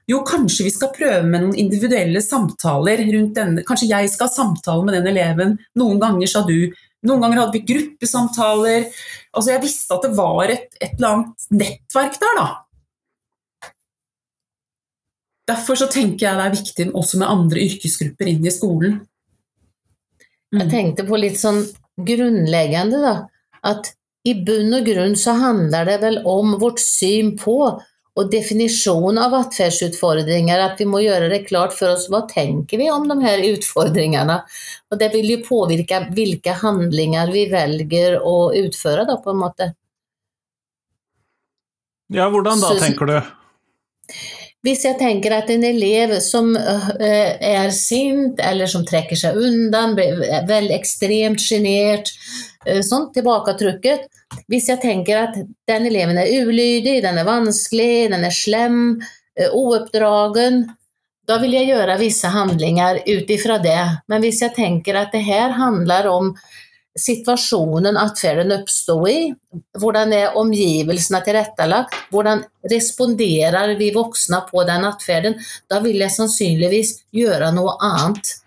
Jo, 0.10 0.20
kanskje 0.28 0.68
vi 0.68 0.74
skal 0.74 0.92
prøve 0.94 1.24
med 1.26 1.42
noen 1.42 1.56
individuelle 1.58 2.22
samtaler 2.22 3.02
rundt 3.10 3.38
denne 3.40 3.64
Kanskje 3.66 3.90
jeg 3.90 4.12
skal 4.14 4.30
ha 4.30 4.36
samtale 4.36 4.86
med 4.86 5.00
den 5.00 5.10
eleven. 5.10 5.56
Noen 5.80 6.02
ganger 6.02 6.30
sa 6.30 6.44
du 6.46 6.70
noen 7.06 7.22
ganger 7.22 7.44
hadde 7.44 7.58
vi 7.60 7.66
gruppesamtaler. 7.70 8.86
Altså 9.36 9.54
jeg 9.54 9.64
visste 9.66 9.98
at 9.98 10.06
det 10.08 10.14
var 10.18 10.50
et, 10.50 10.70
et 10.80 10.96
eller 10.98 11.12
annet 11.12 11.50
nettverk 11.54 12.16
der, 12.22 12.40
da. 12.40 12.48
Derfor 15.52 15.78
så 15.78 15.88
tenker 15.92 16.26
jeg 16.26 16.40
det 16.40 16.46
er 16.48 16.56
viktig 16.56 16.88
også 16.98 17.20
med 17.22 17.30
andre 17.30 17.66
yrkesgrupper 17.68 18.32
inn 18.32 18.48
i 18.48 18.54
skolen. 18.54 18.98
Mm. 20.50 20.64
Jeg 20.64 20.72
tenkte 20.72 21.06
på 21.06 21.20
litt 21.22 21.38
sånn 21.38 21.62
grunnleggende, 22.02 23.02
da. 23.04 23.16
At 23.66 23.94
i 24.26 24.34
bunn 24.46 24.74
og 24.74 24.88
grunn 24.88 25.14
så 25.20 25.36
handler 25.38 25.86
det 25.86 26.00
vel 26.02 26.24
om 26.26 26.56
vårt 26.62 26.82
syn 26.82 27.36
på 27.38 27.60
og 28.16 28.30
definisjon 28.32 29.18
av 29.20 29.34
atferdsutfordringer, 29.42 30.62
at 30.64 30.80
vi 30.80 30.88
må 30.88 31.02
gjøre 31.04 31.28
det 31.34 31.42
klart 31.50 31.76
for 31.76 31.92
oss 31.98 32.08
hva 32.12 32.24
tenker 32.30 32.80
vi 32.80 32.88
om 32.92 33.10
de 33.12 33.18
her 33.26 33.44
utfordringene. 33.50 34.38
Og 34.92 35.02
det 35.02 35.12
vil 35.16 35.34
jo 35.34 35.42
påvirke 35.44 36.00
hvilke 36.16 36.56
handlinger 36.62 37.34
vi 37.36 37.48
velger 37.52 38.22
å 38.24 38.54
utføre, 38.56 39.04
da, 39.10 39.20
på 39.20 39.36
en 39.36 39.42
måte. 39.44 39.70
Ja, 42.14 42.30
hvordan 42.32 42.64
da, 42.64 42.72
tenker 42.80 43.10
du? 43.12 43.18
Hvis 44.66 44.86
jeg 44.86 44.98
tenker 44.98 45.36
at 45.36 45.52
en 45.54 45.66
elev 45.68 46.16
som 46.26 46.56
eh, 46.58 47.36
er 47.36 47.70
sint, 47.76 48.40
eller 48.42 48.70
som 48.70 48.86
trekker 48.88 49.20
seg 49.20 49.38
unna, 49.38 49.90
blir 49.98 50.24
veldig 50.48 50.74
ekstremt 50.78 51.44
sjenert, 51.44 52.14
Eh, 52.66 52.82
sånn 52.82 53.12
tilbaketrukket. 53.14 54.08
Hvis 54.52 54.70
jeg 54.72 54.82
tenker 54.84 55.28
at 55.28 55.38
den 55.70 55.88
eleven 55.90 56.18
er 56.22 56.32
ulydig, 56.46 57.00
den 57.06 57.20
er 57.22 57.28
vanskelig, 57.28 58.10
den 58.14 58.26
er 58.28 58.36
slem, 58.36 58.82
ouppdragen, 59.52 60.64
eh, 60.64 60.76
da 61.26 61.40
vil 61.42 61.56
jeg 61.58 61.72
gjøre 61.72 61.98
visse 62.00 62.30
handlinger 62.30 63.02
ut 63.08 63.32
ifra 63.34 63.58
det. 63.62 63.82
Men 64.12 64.22
hvis 64.22 64.44
jeg 64.44 64.54
tenker 64.56 65.00
at 65.00 65.16
det 65.16 65.24
her 65.26 65.56
handler 65.58 66.10
om 66.12 66.36
situasjonen 66.96 67.98
atferden 68.00 68.54
oppstod 68.56 69.10
i, 69.10 69.20
hvordan 69.82 70.14
er 70.16 70.38
omgivelsene 70.40 71.20
tilrettelagt, 71.26 71.98
hvordan 72.14 72.46
responderer 72.72 73.74
vi 73.80 73.92
voksne 73.96 74.40
på 74.48 74.64
den 74.70 74.88
atferden, 74.88 75.36
da 75.68 75.82
vil 75.84 76.00
jeg 76.00 76.16
sannsynligvis 76.16 76.96
gjøre 77.16 77.52
noe 77.56 77.76
annet. 77.84 78.40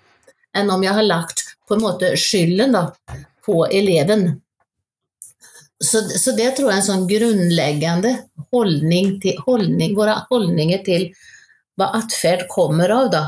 enn 0.57 0.70
om 0.72 0.82
jeg 0.82 0.95
har 0.97 1.05
lagt 1.05 1.43
på 1.68 1.76
en 1.76 1.82
måte 1.84 2.09
skylden 2.18 2.72
da, 2.72 2.89
på 3.45 3.66
eleven. 3.68 4.41
Så, 5.79 6.03
så, 6.18 6.33
det 6.35 6.57
tror 6.57 6.72
jeg 6.72 6.74
er 6.74 6.81
en 6.83 6.89
sånn 6.89 7.09
grunnleggende 7.11 8.14
holdning 8.51 9.18
til, 9.22 9.39
holdning, 9.47 9.95
våre 9.95 10.16
holdninger 10.26 10.81
til 10.87 11.05
hva 11.79 11.93
atferd 12.01 12.49
kommer 12.51 12.91
av. 12.91 13.11
da. 13.12 13.24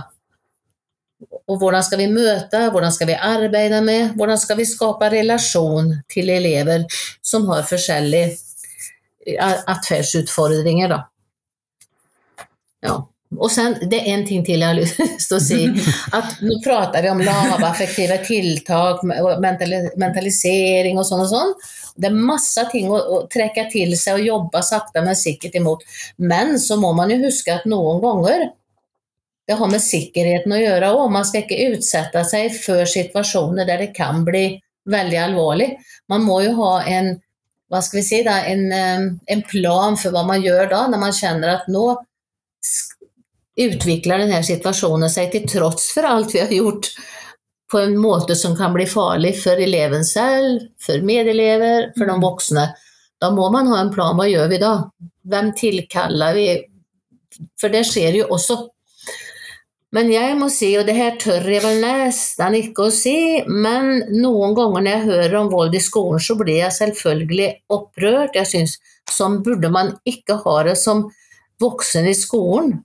Og 1.50 1.60
hvordan 1.60 1.84
skal 1.86 2.02
vi 2.02 2.08
møte, 2.10 2.64
hvordan 2.74 2.94
skal 2.94 3.10
vi 3.12 3.18
arbeide 3.18 3.80
med, 3.86 4.16
hvordan 4.18 4.40
skal 4.40 4.58
vi 4.58 4.66
skape 4.66 5.12
relasjon 5.14 5.92
til 6.10 6.32
elever 6.34 6.86
som 7.22 7.46
har 7.52 7.62
forskjellige 7.68 8.34
atferdsutfordringer. 9.70 10.88
da. 10.88 11.00
Ja. 12.82 12.98
Og 13.38 13.50
sen, 13.52 13.76
det 13.86 14.00
er 14.00 14.16
en 14.16 14.24
ting 14.26 14.42
til 14.42 14.58
jeg 14.58 14.66
har 14.66 14.74
lyst 14.74 14.98
til 15.28 15.36
å 15.36 15.42
si. 15.42 15.60
At 16.18 16.40
nå 16.42 16.58
prater 16.64 17.04
vi 17.04 17.12
om 17.12 17.22
lavaffektive 17.22 18.18
tiltak, 18.26 19.04
mentalisering 19.06 20.98
og 20.98 21.06
sånn 21.06 21.22
og 21.26 21.30
sånt. 21.30 21.68
Det 22.00 22.08
er 22.08 22.16
masse 22.16 22.64
ting 22.72 22.88
å, 22.88 22.96
å, 22.98 23.18
trekke 23.30 23.66
til 23.72 23.92
seg 23.98 24.20
og 24.20 24.28
jobbe 24.28 24.62
sakte, 24.64 25.02
men 25.04 25.18
sikkert 25.18 25.58
imot. 25.60 25.84
Men 26.16 26.56
så 26.62 26.78
må 26.80 26.94
man 26.96 27.12
jo 27.12 27.20
huske 27.26 27.54
at 27.58 27.68
noen 27.68 28.00
ganger 28.02 28.48
det 29.50 29.56
har 29.58 29.70
med 29.72 29.82
sikkerheten 29.82 30.52
å 30.54 30.60
gjøre 30.60 30.92
òg. 30.94 31.08
Man 31.12 31.26
skal 31.26 31.44
ikke 31.44 31.72
utsette 31.74 32.22
seg 32.28 32.54
for 32.54 32.86
situasjoner 32.88 33.66
der 33.68 33.82
det 33.84 33.90
kan 33.96 34.22
bli 34.24 34.44
veldig 34.90 35.18
alvorlig. 35.24 35.72
Man 36.08 36.24
må 36.24 36.38
jo 36.44 36.54
ha 36.62 36.76
en, 36.88 37.16
hva 37.70 37.82
skal 37.84 38.00
vi 38.00 38.06
si 38.06 38.22
da, 38.26 38.38
en, 38.46 38.70
en 39.20 39.42
plan 39.50 39.98
for 39.98 40.14
hva 40.14 40.22
man 40.28 40.42
gjør 40.44 40.70
da, 40.70 40.84
når 40.92 41.02
man 41.02 41.16
kjenner 41.16 41.56
at 41.56 41.68
nå 41.70 41.88
utvikler 43.60 44.22
denne 44.22 44.40
situasjonen 44.46 45.10
seg 45.12 45.32
til 45.34 45.48
tross 45.50 45.90
for 45.94 46.06
alt 46.08 46.32
vi 46.34 46.42
har 46.42 46.52
gjort, 46.54 46.92
på 47.70 47.78
en 47.78 47.96
måte 47.98 48.36
som 48.36 48.56
kan 48.58 48.74
bli 48.74 48.86
farlig 48.86 49.36
for 49.42 49.60
eleven 49.62 50.04
selv, 50.04 50.66
for 50.82 51.02
medelever, 51.06 51.92
for 51.96 52.08
de 52.08 52.16
mm. 52.16 52.24
voksne. 52.24 52.66
Da 53.20 53.30
må 53.30 53.46
man 53.52 53.68
ha 53.70 53.78
en 53.80 53.92
plan. 53.94 54.16
Hva 54.18 54.26
gjør 54.26 54.50
vi 54.50 54.58
da? 54.62 54.74
Hvem 55.30 55.52
tilkaller 55.58 56.36
vi? 56.36 56.46
For 57.60 57.72
det 57.72 57.84
skjer 57.88 58.18
jo 58.22 58.28
også. 58.34 58.58
Men 59.94 60.10
jeg 60.12 60.36
må 60.38 60.46
si, 60.54 60.68
og 60.78 60.86
det 60.86 60.94
her 60.94 61.16
tør 61.18 61.46
jeg 61.50 61.62
vel 61.64 61.80
nesten 61.82 62.56
ikke 62.58 62.86
å 62.86 62.92
si, 62.94 63.42
men 63.46 64.04
noen 64.14 64.54
ganger 64.54 64.84
når 64.84 64.92
jeg 64.92 65.06
hører 65.08 65.34
om 65.40 65.50
vold 65.50 65.74
i 65.74 65.82
skolen, 65.82 66.22
så 66.22 66.36
blir 66.38 66.60
jeg 66.60 66.76
selvfølgelig 66.76 67.48
opprørt. 67.74 68.38
Jeg 68.38 68.50
syns 68.50 68.76
sånn 69.10 69.40
burde 69.46 69.70
man 69.74 69.96
ikke 70.06 70.38
ha 70.44 70.56
det 70.68 70.76
som 70.78 71.08
voksen 71.62 72.06
i 72.06 72.14
skolen. 72.14 72.78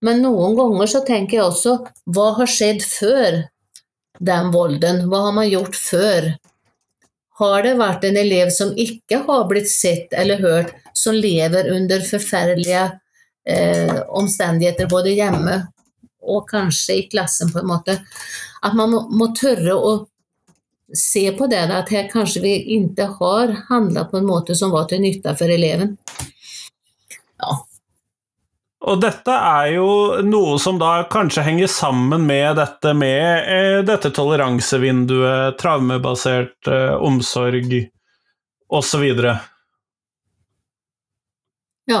Men 0.00 0.22
noen 0.24 0.56
ganger 0.56 0.88
så 0.88 1.02
tenker 1.04 1.38
jeg 1.38 1.46
også 1.50 1.76
hva 2.08 2.30
har 2.38 2.48
skjedd 2.48 2.84
før 2.88 3.42
den 4.20 4.50
volden? 4.52 5.04
Hva 5.08 5.24
har 5.26 5.36
man 5.36 5.48
gjort 5.48 5.76
før? 5.76 6.30
Har 7.40 7.64
det 7.64 7.76
vært 7.80 8.04
en 8.04 8.18
elev 8.20 8.52
som 8.52 8.72
ikke 8.76 9.22
har 9.26 9.46
blitt 9.48 9.70
sett 9.70 10.12
eller 10.12 10.42
hørt, 10.44 10.74
som 10.92 11.16
lever 11.16 11.70
under 11.72 12.04
forferdelige 12.04 12.84
eh, 13.48 13.96
omstendigheter 14.20 14.90
både 14.90 15.14
hjemme 15.16 15.62
og 16.20 16.44
kanskje 16.50 16.98
i 17.00 17.06
klassen, 17.08 17.52
på 17.52 17.62
en 17.62 17.70
måte? 17.70 17.96
At 18.60 18.76
man 18.76 18.92
må, 18.92 19.06
må 19.08 19.30
tørre 19.36 19.78
å 19.78 19.94
se 20.96 21.24
på 21.38 21.46
det, 21.48 21.62
at 21.72 21.88
her 21.94 22.10
kanskje 22.10 22.42
vi 22.44 22.54
ikke 22.76 23.06
har 23.20 23.54
handla 23.70 24.04
på 24.10 24.20
en 24.20 24.28
måte 24.28 24.56
som 24.58 24.74
var 24.74 24.90
til 24.90 25.00
nytte 25.00 25.32
for 25.38 25.48
eleven. 25.48 25.94
Ja, 27.40 27.56
og 28.80 29.00
dette 29.02 29.32
er 29.34 29.74
jo 29.74 29.88
noe 30.24 30.56
som 30.60 30.78
da 30.80 31.02
kanskje 31.10 31.44
henger 31.44 31.68
sammen 31.68 32.24
med 32.26 32.56
dette 32.56 32.94
med 32.96 33.48
eh, 33.52 33.80
dette 33.84 34.08
toleransevinduet, 34.16 35.58
traumebasert 35.60 36.70
eh, 36.70 36.94
omsorg 36.96 37.74
osv. 38.72 39.04
Ja. 41.90 42.00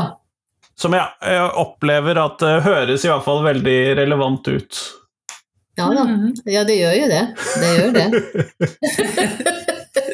Som 0.80 0.96
jeg, 0.96 1.06
jeg, 1.20 1.50
opplever 1.60 2.22
at 2.22 2.40
det 2.40 2.54
høres 2.64 3.04
i 3.04 3.12
hvert 3.12 3.26
fall 3.28 3.44
veldig 3.44 3.78
relevant 4.00 4.48
ut. 4.48 4.80
Ja 5.76 5.90
da. 5.92 6.06
Mm. 6.08 6.32
Ja, 6.48 6.64
det 6.64 6.80
gjør 6.80 6.96
jo 6.96 7.12
det. 7.12 7.24
Det 7.60 7.70
gjør 7.76 7.92
det. 7.98 8.08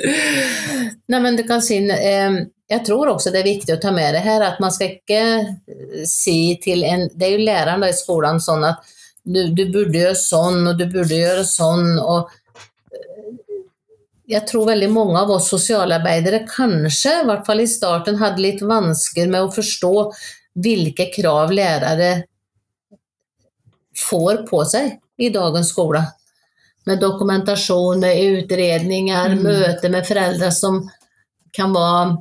Nei, 1.11 1.21
men 1.21 1.37
du 1.39 1.47
kan 1.47 1.63
si 1.63 1.79
eh, 1.79 2.43
jeg 2.67 2.83
tror 2.87 3.13
også 3.13 3.31
det 3.31 3.41
er 3.41 3.53
viktig 3.53 3.75
å 3.77 3.81
ta 3.83 3.93
med 3.95 4.17
det 4.17 4.25
her 4.25 4.43
at 4.43 4.59
man 4.63 4.75
skal 4.75 4.97
ikke 4.97 5.21
eh, 5.23 6.03
si 6.09 6.57
til 6.63 6.83
en 6.87 7.07
Det 7.13 7.29
er 7.29 7.37
jo 7.37 7.47
læreren 7.47 7.87
i 7.87 7.95
skolen 7.95 8.43
sånn 8.43 8.67
at 8.67 8.83
du, 9.27 9.41
du, 9.51 9.65
burde 9.75 9.99
gjøre 9.99 10.19
sånn, 10.19 10.67
og 10.71 10.79
du 10.79 10.85
burde 10.91 11.15
gjøre 11.19 11.45
sånn. 11.47 11.97
og 11.99 12.31
eh, 12.95 13.63
jeg 14.35 14.43
tror 14.51 14.71
veldig 14.73 14.91
mange 14.95 15.23
av 15.23 15.31
oss 15.37 15.51
sosialarbeidere 15.55 16.45
kanskje, 16.51 17.21
i 17.23 17.29
hvert 17.31 17.47
fall 17.47 17.63
i 17.63 17.71
starten, 17.71 18.19
hadde 18.23 18.43
litt 18.43 18.63
vansker 18.67 19.31
med 19.31 19.47
å 19.47 19.55
forstå 19.55 19.95
hvilke 20.63 21.11
krav 21.15 21.53
lærere 21.55 22.13
får 23.97 24.43
på 24.49 24.63
seg 24.67 24.97
i 25.23 25.31
dagens 25.35 25.71
skole. 25.71 26.03
Med 26.87 27.03
dokumentasjon, 27.03 28.03
med 28.03 28.39
utredninger, 28.41 29.35
mm. 29.35 29.43
møte 29.43 29.91
med 29.91 30.07
foreldre 30.07 30.51
som 30.55 30.85
kan 31.57 31.75
være 31.75 32.17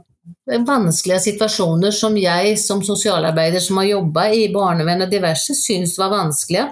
vanskelige 0.65 1.19
situasjoner 1.23 1.93
som 1.95 2.15
jeg 2.17 2.55
som 2.61 2.82
sosialarbeider 2.86 3.63
som 3.63 3.78
har 3.82 3.89
jobba 3.89 4.28
i 4.34 4.47
barnevern 4.53 5.05
og 5.05 5.11
diverse, 5.11 5.55
syns 5.57 5.97
var 6.01 6.13
vanskelige. 6.13 6.69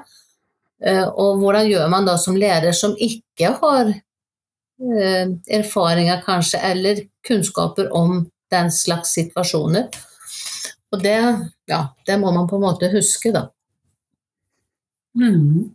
Eh, 0.83 1.05
og 1.07 1.39
hvordan 1.41 1.69
gjør 1.69 1.91
man 1.91 2.07
da 2.07 2.17
som 2.19 2.37
lærer 2.37 2.75
som 2.75 2.95
ikke 2.99 3.53
har 3.61 3.93
eh, 3.93 5.27
erfaringer 5.59 6.23
kanskje, 6.25 6.59
eller 6.59 7.05
kunnskaper 7.27 7.93
om 7.95 8.25
den 8.51 8.71
slags 8.71 9.13
situasjoner. 9.17 9.87
Og 10.93 11.01
det, 11.01 11.17
ja, 11.65 11.87
det 12.05 12.19
må 12.21 12.31
man 12.31 12.47
på 12.49 12.59
en 12.59 12.67
måte 12.67 12.91
huske, 12.93 13.31
da. 13.33 13.47
Mm. 15.17 15.73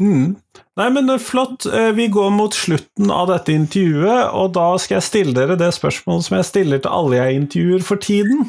Mm. 0.00 0.36
Nei, 0.78 0.86
men 0.94 1.10
flott. 1.18 1.66
Eh, 1.66 1.90
vi 1.96 2.06
går 2.12 2.30
mot 2.34 2.54
slutten 2.54 3.10
av 3.10 3.26
dette 3.32 3.52
intervjuet, 3.52 4.30
og 4.36 4.52
da 4.54 4.68
skal 4.80 4.98
jeg 4.98 5.08
stille 5.08 5.34
dere 5.36 5.58
det 5.58 5.72
spørsmålet 5.76 6.28
som 6.28 6.38
jeg 6.38 6.48
stiller 6.48 6.82
til 6.82 6.94
alle 6.94 7.18
jeg 7.18 7.40
intervjuer 7.40 7.84
for 7.84 8.00
tiden. 8.00 8.46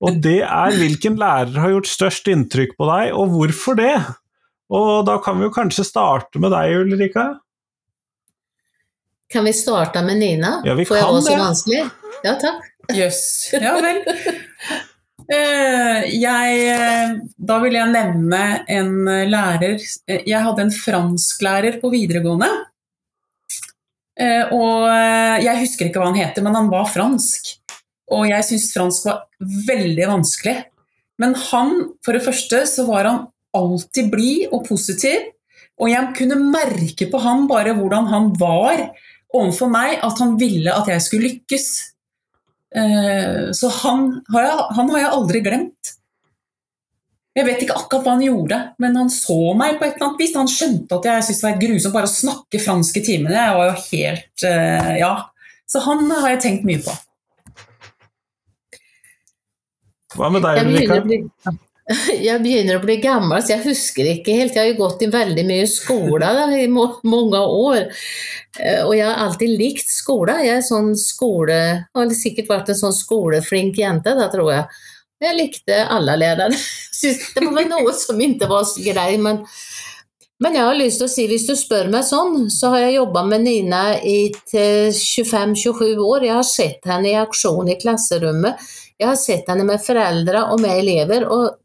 Og 0.00 0.16
det 0.24 0.40
er 0.46 0.78
hvilken 0.80 1.18
lærer 1.20 1.60
har 1.60 1.74
gjort 1.74 1.90
størst 1.90 2.30
inntrykk 2.32 2.72
på 2.80 2.88
deg, 2.88 3.12
og 3.12 3.34
hvorfor 3.34 3.76
det? 3.78 3.94
Og 4.72 5.04
da 5.06 5.18
kan 5.22 5.36
vi 5.38 5.48
jo 5.48 5.52
kanskje 5.54 5.84
starte 5.84 6.40
med 6.40 6.54
deg, 6.54 6.78
Ulrika? 6.80 7.26
Kan 9.30 9.44
vi 9.46 9.52
starte 9.54 10.02
med 10.02 10.18
Nina? 10.22 10.56
Ja, 10.66 10.74
vi 10.78 10.86
Får 10.88 10.96
jeg 10.96 11.10
også 11.10 11.34
det. 11.34 11.40
vanskelig? 11.42 11.82
Ja, 12.24 12.34
takk. 12.40 12.64
Jøss. 12.90 13.20
Yes. 13.52 13.62
Ja 13.62 13.76
vel. 13.78 14.00
Eh, 15.30 16.06
jeg, 16.18 16.54
eh, 16.74 17.12
da 17.38 17.58
vil 17.62 17.76
jeg 17.78 17.92
nevne 17.92 18.40
en 18.66 18.96
lærer 19.30 19.76
eh, 19.78 20.24
Jeg 20.26 20.42
hadde 20.42 20.64
en 20.64 20.72
fransklærer 20.74 21.78
på 21.82 21.92
videregående. 21.92 22.50
Og 24.52 24.82
jeg 25.40 25.56
husker 25.62 25.86
ikke 25.86 26.00
hva 26.02 26.10
han 26.10 26.18
heter, 26.18 26.44
men 26.44 26.52
han 26.52 26.66
var 26.68 26.90
fransk. 26.92 27.54
Og 28.12 28.26
jeg 28.28 28.44
syntes 28.44 28.74
fransk 28.74 29.06
var 29.06 29.22
veldig 29.64 30.08
vanskelig. 30.10 30.56
Men 31.22 31.32
han, 31.46 31.70
for 32.04 32.12
det 32.12 32.26
første, 32.26 32.60
så 32.68 32.84
var 32.84 33.08
han 33.08 33.22
alltid 33.56 34.10
blid 34.12 34.52
og 34.52 34.66
positiv. 34.66 35.24
Og 35.80 35.88
jeg 35.88 36.12
kunne 36.18 36.36
merke 36.52 37.08
på 37.08 37.22
han 37.24 37.46
bare 37.48 37.72
hvordan 37.78 38.10
han 38.12 38.28
var 38.36 38.90
overfor 39.32 39.72
meg, 39.72 39.96
at 40.04 40.20
han 40.20 40.36
ville 40.42 40.74
at 40.74 40.92
jeg 40.92 41.06
skulle 41.06 41.30
lykkes. 41.30 41.70
Eh, 42.76 43.50
så 43.56 43.70
han 43.80 44.04
har, 44.30 44.46
jeg, 44.46 44.68
han 44.76 44.92
har 44.92 45.02
jeg 45.04 45.14
aldri 45.16 45.42
glemt. 45.46 45.94
Jeg 47.38 47.46
vet 47.46 47.62
ikke 47.62 47.76
akkurat 47.78 48.06
hva 48.06 48.14
han 48.16 48.24
gjorde, 48.24 48.56
men 48.82 48.96
han 48.98 49.10
så 49.14 49.52
meg 49.58 49.78
på 49.78 49.86
et 49.86 49.94
eller 49.94 50.08
annet 50.08 50.22
vis. 50.22 50.34
Han 50.34 50.50
skjønte 50.50 50.98
at 50.98 51.06
jeg 51.06 51.26
syntes 51.28 51.42
det 51.42 51.46
var 51.46 51.60
grusomt 51.62 51.94
bare 51.94 52.08
å 52.08 52.14
snakke 52.14 52.62
fransk 52.62 52.98
i 52.98 53.04
timene. 53.06 53.36
Jeg 53.38 53.58
var 53.58 53.70
jo 53.70 53.84
helt 53.90 54.48
eh, 54.50 54.94
Ja. 55.02 55.14
Så 55.70 55.78
han 55.84 56.02
har 56.10 56.32
jeg 56.32 56.40
tenkt 56.42 56.64
mye 56.66 56.80
på. 56.82 56.90
Hva 60.18 60.30
med 60.34 60.42
deg, 60.42 60.64
Ulrika? 60.66 61.52
Jeg 62.26 62.42
begynner 62.42 62.78
å 62.78 62.84
bli 62.84 62.96
gammel, 63.02 63.40
så 63.42 63.56
jeg 63.56 63.64
husker 63.64 64.08
ikke 64.12 64.36
helt. 64.38 64.54
Jeg 64.54 64.62
har 64.62 64.70
jo 64.70 64.78
gått 64.84 65.02
i 65.04 65.10
veldig 65.10 65.44
mye 65.48 65.66
skole 65.70 66.32
da, 66.36 66.46
i 66.54 66.68
mange 66.70 67.40
år. 67.40 67.82
Eh, 68.60 68.82
og 68.84 68.94
jeg 68.94 69.06
har 69.08 69.24
alltid 69.24 69.56
likt 69.58 69.90
skole. 69.90 70.38
Jeg 70.44 70.60
er 70.60 70.66
sånn 70.66 70.92
skole, 70.98 71.58
har 71.96 72.14
sikkert 72.16 72.50
vært 72.52 72.72
en 72.72 72.80
sånn 72.84 72.96
skoleflink 72.96 73.80
jente, 73.80 74.14
da, 74.16 74.28
tror 74.32 74.52
jeg. 74.54 74.80
Jeg 75.20 75.36
likte 75.36 75.82
alle 75.90 76.16
lærere. 76.20 76.56
Det 77.00 77.46
var 77.46 77.66
noe 77.68 77.94
som 77.96 78.18
ikke 78.20 78.48
var 78.50 78.68
grei, 78.84 79.14
men, 79.20 79.38
men 80.44 80.56
jeg 80.58 80.66
har 80.66 80.76
lyst 80.76 81.00
til 81.00 81.06
å 81.06 81.12
si, 81.12 81.24
hvis 81.30 81.46
du 81.48 81.54
spør 81.56 81.88
meg 81.92 82.04
sånn, 82.04 82.50
så 82.52 82.74
har 82.74 82.84
jeg 82.84 82.98
jobba 82.98 83.22
med 83.28 83.46
Nina 83.46 83.82
i 84.04 84.30
25-27 84.52 85.96
år. 85.96 86.28
Jeg 86.28 86.36
har 86.36 86.46
sett 86.46 86.88
henne 86.88 87.08
i 87.08 87.16
aksjon 87.20 87.72
i 87.72 87.78
klasserommet. 87.80 88.60
Jeg 89.00 89.08
har 89.08 89.16
sett 89.16 89.48
henne 89.48 89.64
med 89.64 89.80
foreldre 89.80 90.44
og 90.52 90.60
med 90.60 90.76
elever. 90.82 91.24
og 91.24 91.59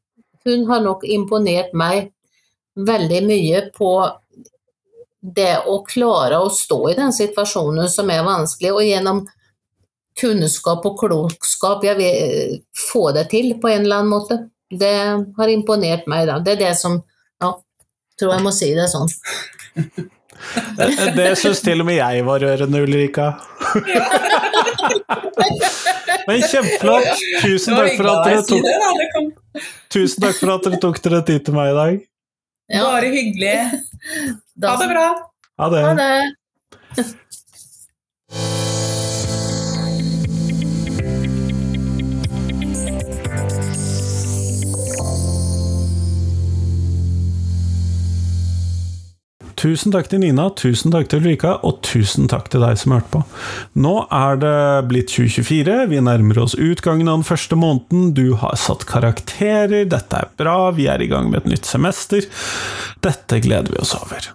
hun 0.46 0.68
har 0.70 0.84
nok 0.86 1.06
imponert 1.10 1.74
meg 1.74 2.12
veldig 2.76 3.22
mye 3.26 3.62
på 3.76 3.92
det 5.36 5.56
å 5.66 5.80
klare 5.88 6.38
å 6.44 6.52
stå 6.54 6.80
i 6.92 6.98
den 6.98 7.14
situasjonen 7.16 7.90
som 7.90 8.10
er 8.14 8.26
vanskelig, 8.26 8.74
og 8.74 8.86
gjennom 8.86 9.24
kunnskap 10.20 10.86
og 10.88 11.00
klokskap 11.00 11.84
jeg 11.84 11.98
vil 12.00 12.60
få 12.92 13.10
det 13.16 13.28
til 13.34 13.56
på 13.60 13.72
en 13.72 13.88
eller 13.88 14.04
annen 14.04 14.14
måte. 14.14 14.38
Det 14.70 14.96
har 15.38 15.52
imponert 15.52 16.08
meg. 16.08 16.28
da. 16.30 16.40
Det 16.40 16.56
er 16.56 16.64
det 16.68 16.76
som 16.80 17.02
Ja, 17.42 17.52
tror 18.20 18.32
jeg 18.32 18.44
må 18.46 18.52
si 18.56 18.70
det 18.78 18.88
sånn. 18.92 19.10
Det, 20.78 20.88
det 21.16 21.28
syns 21.40 21.62
til 21.66 21.82
og 21.82 21.88
med 21.88 21.98
jeg 22.00 22.26
var 22.28 22.44
rørende, 22.44 22.82
Ulrika. 22.86 23.28
Men 26.28 26.42
kjempeflott! 26.42 27.24
Tusen 27.44 27.78
takk 27.78 27.96
for 28.00 28.10
at 28.12 28.28
dere 28.28 28.44
tok, 28.50 28.66
tusen 29.94 30.26
takk 30.26 30.40
for 30.42 30.56
at 30.56 30.68
dere 30.68 30.80
tok 30.84 31.00
dere 31.06 31.22
tid 31.28 31.46
til 31.48 31.58
meg 31.58 31.72
i 31.72 31.78
dag. 31.80 32.00
Bare 32.82 33.12
hyggelig. 33.14 33.56
Ha 34.66 34.74
det 34.82 34.90
bra. 34.90 35.06
Ha 35.62 35.70
det. 35.74 35.84
Tusen 49.56 49.94
takk 49.94 50.10
til 50.12 50.20
Nina, 50.20 50.50
tusen 50.60 50.92
takk 50.92 51.08
til 51.10 51.24
Ulrika, 51.24 51.56
og 51.64 51.80
tusen 51.86 52.28
takk 52.32 52.50
til 52.52 52.64
deg 52.66 52.78
som 52.80 52.96
hørte 52.98 53.12
på. 53.14 53.22
Nå 53.80 53.96
er 54.14 54.40
det 54.42 54.56
blitt 54.90 55.14
2024, 55.14 55.78
vi 55.92 56.02
nærmer 56.04 56.42
oss 56.44 56.58
utgangen 56.60 57.12
av 57.12 57.22
den 57.22 57.28
første 57.28 57.60
måneden, 57.60 58.12
du 58.18 58.36
har 58.42 58.58
satt 58.60 58.88
karakterer, 58.90 59.88
dette 59.92 60.24
er 60.24 60.34
bra, 60.40 60.58
vi 60.76 60.90
er 60.92 61.04
i 61.04 61.10
gang 61.12 61.32
med 61.32 61.46
et 61.46 61.54
nytt 61.56 61.70
semester. 61.70 62.28
Dette 63.06 63.40
gleder 63.44 63.72
vi 63.72 63.80
oss 63.84 63.96
over. 63.98 64.34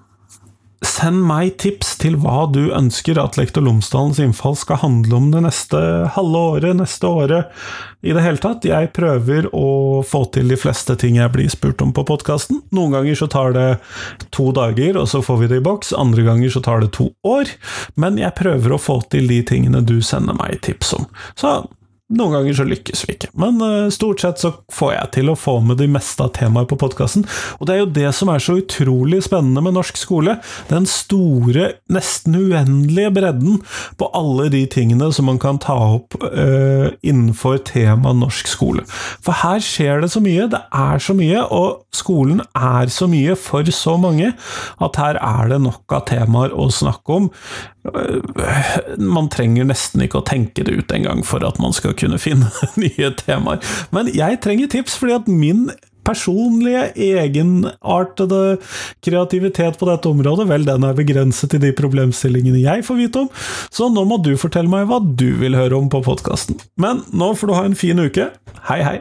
Send 0.81 1.21
meg 1.29 1.59
tips 1.61 1.93
til 2.01 2.15
hva 2.23 2.47
du 2.49 2.71
ønsker 2.73 3.19
at 3.21 3.37
Lektor 3.37 3.61
Lomsdalens 3.67 4.21
innfall 4.23 4.55
skal 4.57 4.81
handle 4.81 5.19
om 5.19 5.27
det 5.35 5.43
neste 5.45 5.81
halve 6.15 6.41
året, 6.55 6.77
neste 6.79 7.05
året, 7.05 7.51
i 8.01 8.15
det 8.17 8.23
hele 8.25 8.41
tatt. 8.41 8.65
Jeg 8.65 8.89
prøver 8.97 9.51
å 9.53 10.01
få 10.09 10.23
til 10.33 10.49
de 10.49 10.57
fleste 10.57 10.97
ting 11.01 11.19
jeg 11.21 11.33
blir 11.35 11.51
spurt 11.53 11.85
om 11.85 11.93
på 11.93 12.07
podkasten. 12.09 12.63
Noen 12.73 12.97
ganger 12.97 13.19
så 13.21 13.29
tar 13.29 13.53
det 13.57 13.67
to 14.33 14.49
dager, 14.57 14.97
og 15.03 15.11
så 15.13 15.21
får 15.25 15.43
vi 15.43 15.51
det 15.53 15.61
i 15.61 15.67
boks. 15.69 15.93
Andre 16.01 16.25
ganger 16.25 16.55
så 16.57 16.65
tar 16.65 16.81
det 16.81 16.95
to 16.97 17.11
år. 17.29 17.53
Men 18.01 18.17
jeg 18.21 18.39
prøver 18.41 18.73
å 18.73 18.81
få 18.81 19.03
til 19.13 19.29
de 19.29 19.43
tingene 19.45 19.85
du 19.85 19.99
sender 20.01 20.39
meg 20.41 20.63
tips 20.65 20.95
om. 20.97 21.05
Så 21.37 21.59
noen 22.11 22.35
ganger 22.35 22.57
så 22.59 22.67
lykkes 22.67 23.05
vi 23.07 23.15
ikke, 23.15 23.31
men 23.39 23.61
eh, 23.63 23.91
stort 23.95 24.23
sett 24.23 24.43
så 24.43 24.53
får 24.75 24.93
jeg 24.97 25.11
til 25.17 25.31
å 25.31 25.37
få 25.39 25.59
med 25.63 25.79
de 25.79 25.87
meste 25.91 26.25
av 26.25 26.33
temaet 26.35 26.71
på 26.71 26.79
podkasten. 26.81 27.27
Og 27.59 27.69
det 27.69 27.77
er 27.77 27.83
jo 27.85 27.91
det 28.01 28.11
som 28.17 28.33
er 28.33 28.43
så 28.43 28.57
utrolig 28.59 29.23
spennende 29.27 29.63
med 29.63 29.77
norsk 29.77 29.99
skole. 30.01 30.37
Den 30.71 30.89
store, 30.91 31.71
nesten 31.93 32.35
uendelige 32.41 33.15
bredden 33.15 33.61
på 34.01 34.11
alle 34.17 34.49
de 34.53 34.65
tingene 34.71 35.13
som 35.15 35.31
man 35.31 35.39
kan 35.43 35.61
ta 35.63 35.77
opp 36.01 36.17
uh, 36.23 36.91
innenfor 37.07 37.61
temaet 37.69 38.19
norsk 38.19 38.51
skole. 38.51 38.85
For 39.23 39.37
her 39.45 39.63
skjer 39.65 40.03
det 40.03 40.11
så 40.15 40.23
mye, 40.25 40.49
det 40.51 40.63
er 40.75 41.03
så 41.03 41.15
mye, 41.17 41.45
og 41.47 41.85
skolen 41.95 42.43
er 42.57 42.91
så 42.93 43.09
mye 43.11 43.37
for 43.39 43.67
så 43.75 43.97
mange, 44.01 44.33
at 44.83 45.01
her 45.01 45.21
er 45.21 45.53
det 45.53 45.63
nok 45.63 45.95
av 45.95 46.09
temaer 46.11 46.55
å 46.55 46.71
snakke 46.75 47.21
om. 47.21 47.31
Man 49.01 49.31
trenger 49.33 49.69
nesten 49.69 50.05
ikke 50.05 50.21
å 50.21 50.27
tenke 50.27 50.65
det 50.67 50.75
ut 50.77 50.93
engang 50.93 51.23
for 51.27 51.45
at 51.47 51.61
man 51.63 51.73
skal 51.77 51.97
kunne 51.99 52.21
finne 52.21 52.51
nye 52.83 53.13
temaer. 53.21 53.63
Men 53.95 54.11
jeg 54.13 54.43
trenger 54.45 54.71
tips, 54.73 54.99
fordi 55.01 55.17
at 55.17 55.31
min 55.31 55.71
personlige, 56.07 56.91
egenartede 56.97 58.59
kreativitet 59.05 59.79
på 59.79 59.89
dette 59.89 60.09
området, 60.11 60.49
vel, 60.51 60.65
den 60.69 60.87
er 60.89 60.97
begrenset 60.97 61.53
til 61.53 61.63
de 61.63 61.75
problemstillingene 61.77 62.63
jeg 62.65 62.87
får 62.87 63.01
vite 63.01 63.25
om, 63.27 63.29
så 63.73 63.91
nå 63.93 64.07
må 64.09 64.21
du 64.25 64.33
fortelle 64.41 64.73
meg 64.73 64.89
hva 64.91 65.01
du 65.01 65.29
vil 65.41 65.59
høre 65.59 65.79
om 65.79 65.91
på 65.93 66.03
podkasten. 66.07 66.61
Men 66.81 67.05
nå 67.13 67.35
får 67.37 67.53
du 67.53 67.59
ha 67.59 67.67
en 67.69 67.79
fin 67.79 68.01
uke. 68.01 68.33
Hei, 68.71 68.83
hei! 68.87 68.99